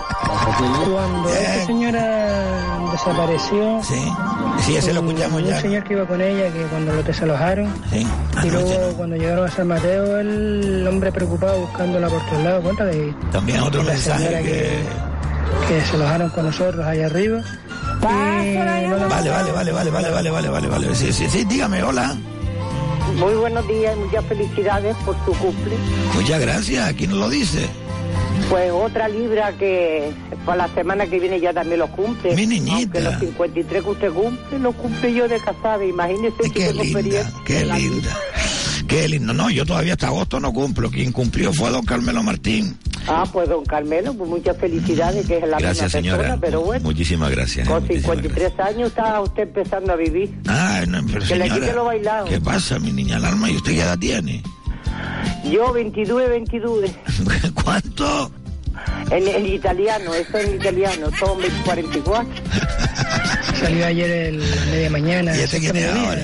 [0.92, 3.94] Cuando esta señora desapareció, Sí,
[4.64, 5.60] sí, ese lo escuchamos un ya.
[5.60, 8.06] señor que iba con ella, que cuando lo desalojaron, Sí,
[8.44, 13.14] y luego cuando llegaron a San Mateo, el hombre preocupado buscándola por todos lados, cuéntale.
[13.30, 14.80] También otro mensaje señora que...
[15.68, 17.40] que desalojaron con nosotros allá arriba.
[18.02, 20.94] La- Vale, vale, vale, vale, vale, vale, vale, vale, vale.
[20.94, 22.16] Sí, sí, sí, dígame, hola.
[23.18, 25.76] Muy buenos días y muchas felicidades por su cumple.
[26.14, 27.68] Muchas gracias, ¿quién nos lo dice?
[28.48, 30.10] Pues otra libra que
[30.44, 32.34] para la semana que viene ya también lo cumple.
[32.34, 32.98] Mi niñita.
[32.98, 35.84] Aunque los 53 que usted cumple, lo cumple yo de casada.
[35.84, 38.18] Imagínese si Qué linda, qué linda.
[38.86, 39.32] Qué lindo.
[39.32, 40.90] No, yo todavía hasta agosto no cumplo.
[40.90, 42.76] Quien cumplió fue don Carmelo Martín.
[43.08, 46.38] Ah, pues don Carmelo, pues muchas felicidades, que es la Gracias, misma persona, señora.
[46.40, 47.66] pero bueno, Muchísimas gracias.
[47.66, 50.32] eh, con muchísimas 53 años está usted empezando a vivir.
[50.46, 52.24] Ah, no, pero Que le señora, quite lo bailado.
[52.26, 53.50] ¿Qué pasa, mi niña alarma?
[53.50, 54.42] ¿Y usted qué edad tiene?
[55.50, 56.90] Yo 22, 22.
[57.64, 58.30] ¿Cuánto?
[59.10, 62.26] En, en italiano, eso en italiano, son 44.
[63.60, 65.36] Salió ayer el, la media mañana.
[65.36, 66.22] ¿Y este quién es Centro ahora?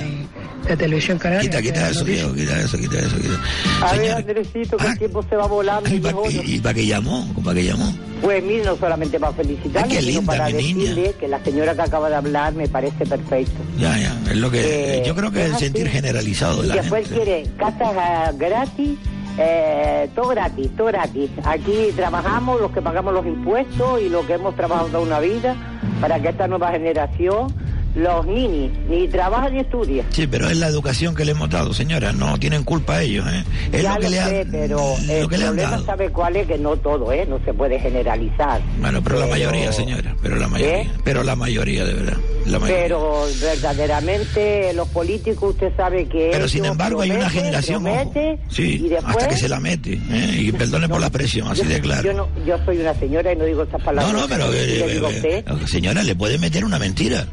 [0.69, 1.49] La televisión canaria.
[1.49, 3.39] Quita, quita eso, viejo, quita eso, quita eso, quita.
[3.81, 5.89] A ver, Señora, Andresito, que el tiempo se va volando.
[5.89, 7.27] ¿y y para qué, y para qué llamó?
[7.43, 7.91] ¿Para qué llamó?
[8.21, 10.57] Pues mire, no solamente para felicitarle, qué sino linda, para niña.
[10.89, 13.59] decirle que la señora que acaba de hablar me parece perfecto.
[13.79, 14.99] Ya, ya, es lo que...
[14.99, 15.65] Eh, yo creo que es el así.
[15.65, 17.23] sentir generalizado de Y la después gente.
[17.23, 18.97] quiere casas ah, gratis,
[19.39, 21.29] eh, todo gratis, todo gratis.
[21.45, 25.55] Aquí trabajamos los que pagamos los impuestos y los que hemos trabajado toda una vida
[26.01, 27.47] para que esta nueva generación,
[27.95, 30.05] los ninis, ni trabajan ni estudian.
[30.11, 32.13] Sí, pero es la educación que le hemos dado, señora.
[32.13, 33.43] No tienen culpa ellos, ¿eh?
[33.71, 34.51] Es ya lo que le sé, han...
[34.51, 37.25] pero el lo que le han problema sabe cuál es, que no todo, ¿eh?
[37.27, 38.61] No se puede generalizar.
[38.79, 40.15] Bueno, pero la mayoría, señora.
[40.21, 40.81] Pero la mayoría.
[40.81, 40.91] ¿Eh?
[41.03, 42.17] Pero la mayoría, de verdad.
[42.45, 42.83] La mayoría.
[42.83, 48.39] Pero verdaderamente los políticos, usted sabe que Pero sin embargo hay una generación ojo, prometen,
[48.49, 50.35] sí, y después hasta que se la mete, ¿eh?
[50.39, 52.03] y perdone por la expresión, así de claro.
[52.03, 54.13] Yo, no, yo soy una señora y no digo estas palabras.
[54.13, 57.27] No, no, pero ¿Qué eh, eh, señora, le puede meter una mentira.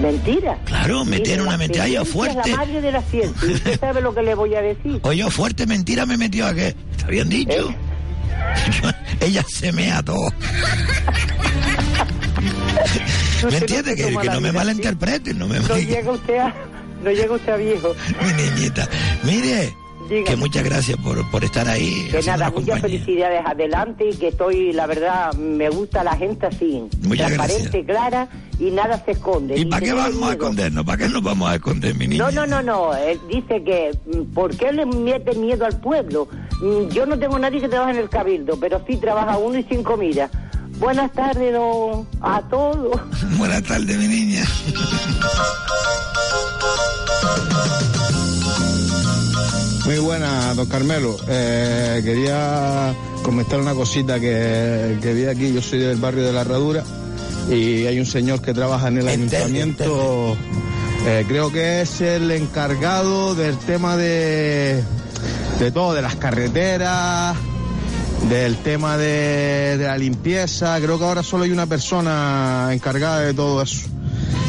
[0.00, 0.58] ¿Mentira?
[0.64, 1.84] Claro, meter una mentira.
[1.84, 2.38] Ay, yo fuerte.
[2.40, 3.48] Es la madre de la ciencia.
[3.48, 5.00] ¿Y ¿Usted sabe lo que le voy a decir?
[5.04, 6.74] Oye, yo fuerte mentira me metió a qué.
[6.90, 7.74] Está bien dicho.
[9.20, 10.28] Ella se mea todo.
[13.50, 13.94] ¿Me entiende?
[13.94, 16.54] Que, que no me malinterpreten, no me No llega usted a,
[17.02, 17.94] no llega usted a viejo.
[18.22, 18.88] Mi niñita.
[19.24, 19.74] Mire,
[20.08, 20.24] Dígame.
[20.24, 22.08] que muchas gracias por, por estar ahí.
[22.10, 22.80] Que nada, muchas compañía.
[22.80, 26.84] felicidades adelante y que estoy, la verdad, me gusta la gente así.
[27.02, 28.28] Muchas transparente, clara
[28.58, 29.58] y nada se esconde.
[29.58, 30.84] ¿Y para qué vamos a escondernos?
[30.84, 32.24] ¿Para qué nos vamos a esconder, mi niña?
[32.24, 32.94] No, no, no, no.
[32.94, 36.28] Él dice que, mm, ¿por qué le mete miedo al pueblo?
[36.62, 39.64] Mm, Yo no tengo nadie que trabaje en el cabildo, pero sí trabaja uno y
[39.64, 40.30] sin comida.
[40.78, 43.00] Buenas tardes don, a todos.
[43.38, 44.44] Buenas tardes, mi niña.
[49.86, 51.16] Muy buena, don Carmelo.
[51.28, 52.92] Eh, quería
[53.22, 55.52] comentar una cosita que, que vi aquí.
[55.52, 56.82] Yo soy del barrio de la Herradura
[57.48, 60.36] y hay un señor que trabaja en el ayuntamiento.
[61.06, 64.82] eh, creo que es el encargado del tema de,
[65.60, 67.36] de todo, de las carreteras,
[68.28, 70.80] del tema de, de la limpieza.
[70.80, 73.86] Creo que ahora solo hay una persona encargada de todo eso.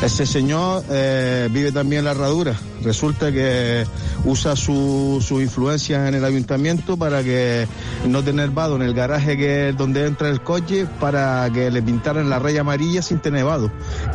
[0.01, 2.55] Ese señor eh, vive también en la herradura.
[2.88, 3.85] Resulta que
[4.23, 7.68] usa su, su influencia en el ayuntamiento para que
[8.07, 12.30] no tener vado en el garaje que donde entra el coche para que le pintaran
[12.30, 13.69] la raya amarilla sin tener vado.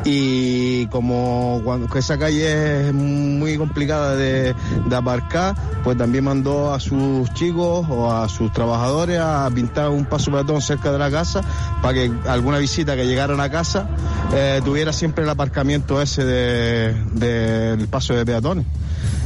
[0.06, 4.54] Y como cuando, esa calle es muy complicada de,
[4.86, 5.54] de aparcar,
[5.84, 10.62] pues también mandó a sus chicos o a sus trabajadores a pintar un paso peatón
[10.62, 11.42] cerca de la casa
[11.82, 13.86] para que alguna visita que llegara a la casa
[14.32, 18.24] eh, tuviera siempre el aparcamiento ese de- del paso de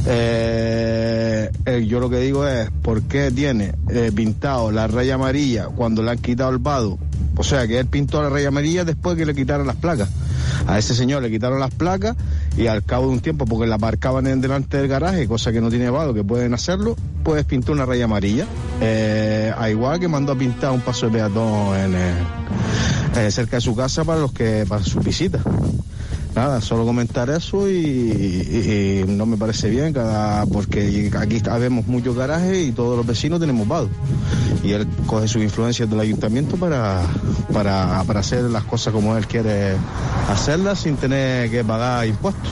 [0.09, 5.67] Eh, eh, yo lo que digo es, ¿por qué tiene eh, pintado la raya amarilla
[5.67, 6.97] cuando le han quitado el vado?
[7.35, 10.09] O sea, que él pintó la raya amarilla después que le quitaron las placas.
[10.65, 12.15] A ese señor le quitaron las placas
[12.55, 15.61] y al cabo de un tiempo, porque la aparcaban en delante del garaje, cosa que
[15.61, 18.47] no tiene vado, que pueden hacerlo, pues pintó una raya amarilla.
[19.57, 24.03] A igual que mandó a pintar un paso de peatón en, cerca de su casa
[24.03, 25.41] para los que para sus visitas.
[26.37, 31.87] Nada, solo comentar eso y, y- y no me parece bien, cada, porque aquí habemos
[31.87, 33.89] muchos garajes y todos los vecinos tenemos vado.
[34.63, 37.01] Y él coge sus influencias del ayuntamiento para,
[37.51, 39.73] para, para hacer las cosas como él quiere
[40.29, 42.51] hacerlas sin tener que pagar impuestos.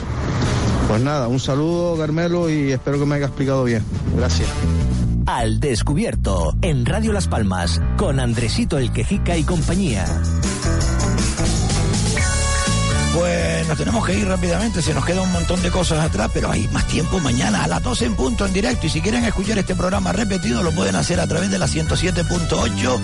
[0.88, 3.84] Pues nada, un saludo Carmelo y espero que me haya explicado bien.
[4.16, 4.48] Gracias.
[5.26, 10.04] Al descubierto, en Radio Las Palmas, con Andresito el Quejica y compañía.
[13.18, 16.50] Pues nos tenemos que ir rápidamente, se nos queda un montón de cosas atrás, pero
[16.50, 18.86] hay más tiempo mañana a las 12 en punto en directo.
[18.86, 23.00] Y si quieren escuchar este programa repetido, lo pueden hacer a través de la 107.8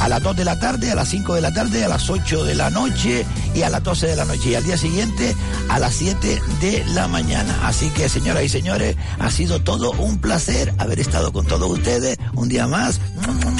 [0.00, 2.44] a las 2 de la tarde, a las 5 de la tarde, a las 8
[2.44, 4.50] de la noche y a las 12 de la noche.
[4.50, 5.36] Y al día siguiente
[5.68, 7.58] a las 7 de la mañana.
[7.64, 12.18] Así que, señoras y señores, ha sido todo un placer haber estado con todos ustedes
[12.34, 13.00] un día más.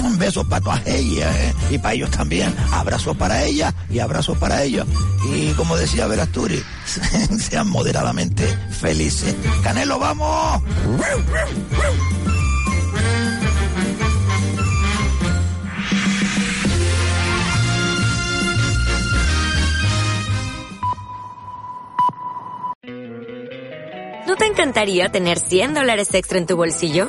[0.05, 1.55] Un beso para todas ellas ¿eh?
[1.70, 2.55] y para ellos también.
[2.73, 4.87] Abrazos para ellas y abrazos para ellos.
[5.33, 6.07] Y como decía
[7.39, 9.35] Sean moderadamente felices.
[9.62, 10.62] Canelo, vamos.
[24.27, 27.09] ¿No te encantaría tener 100 dólares extra en tu bolsillo?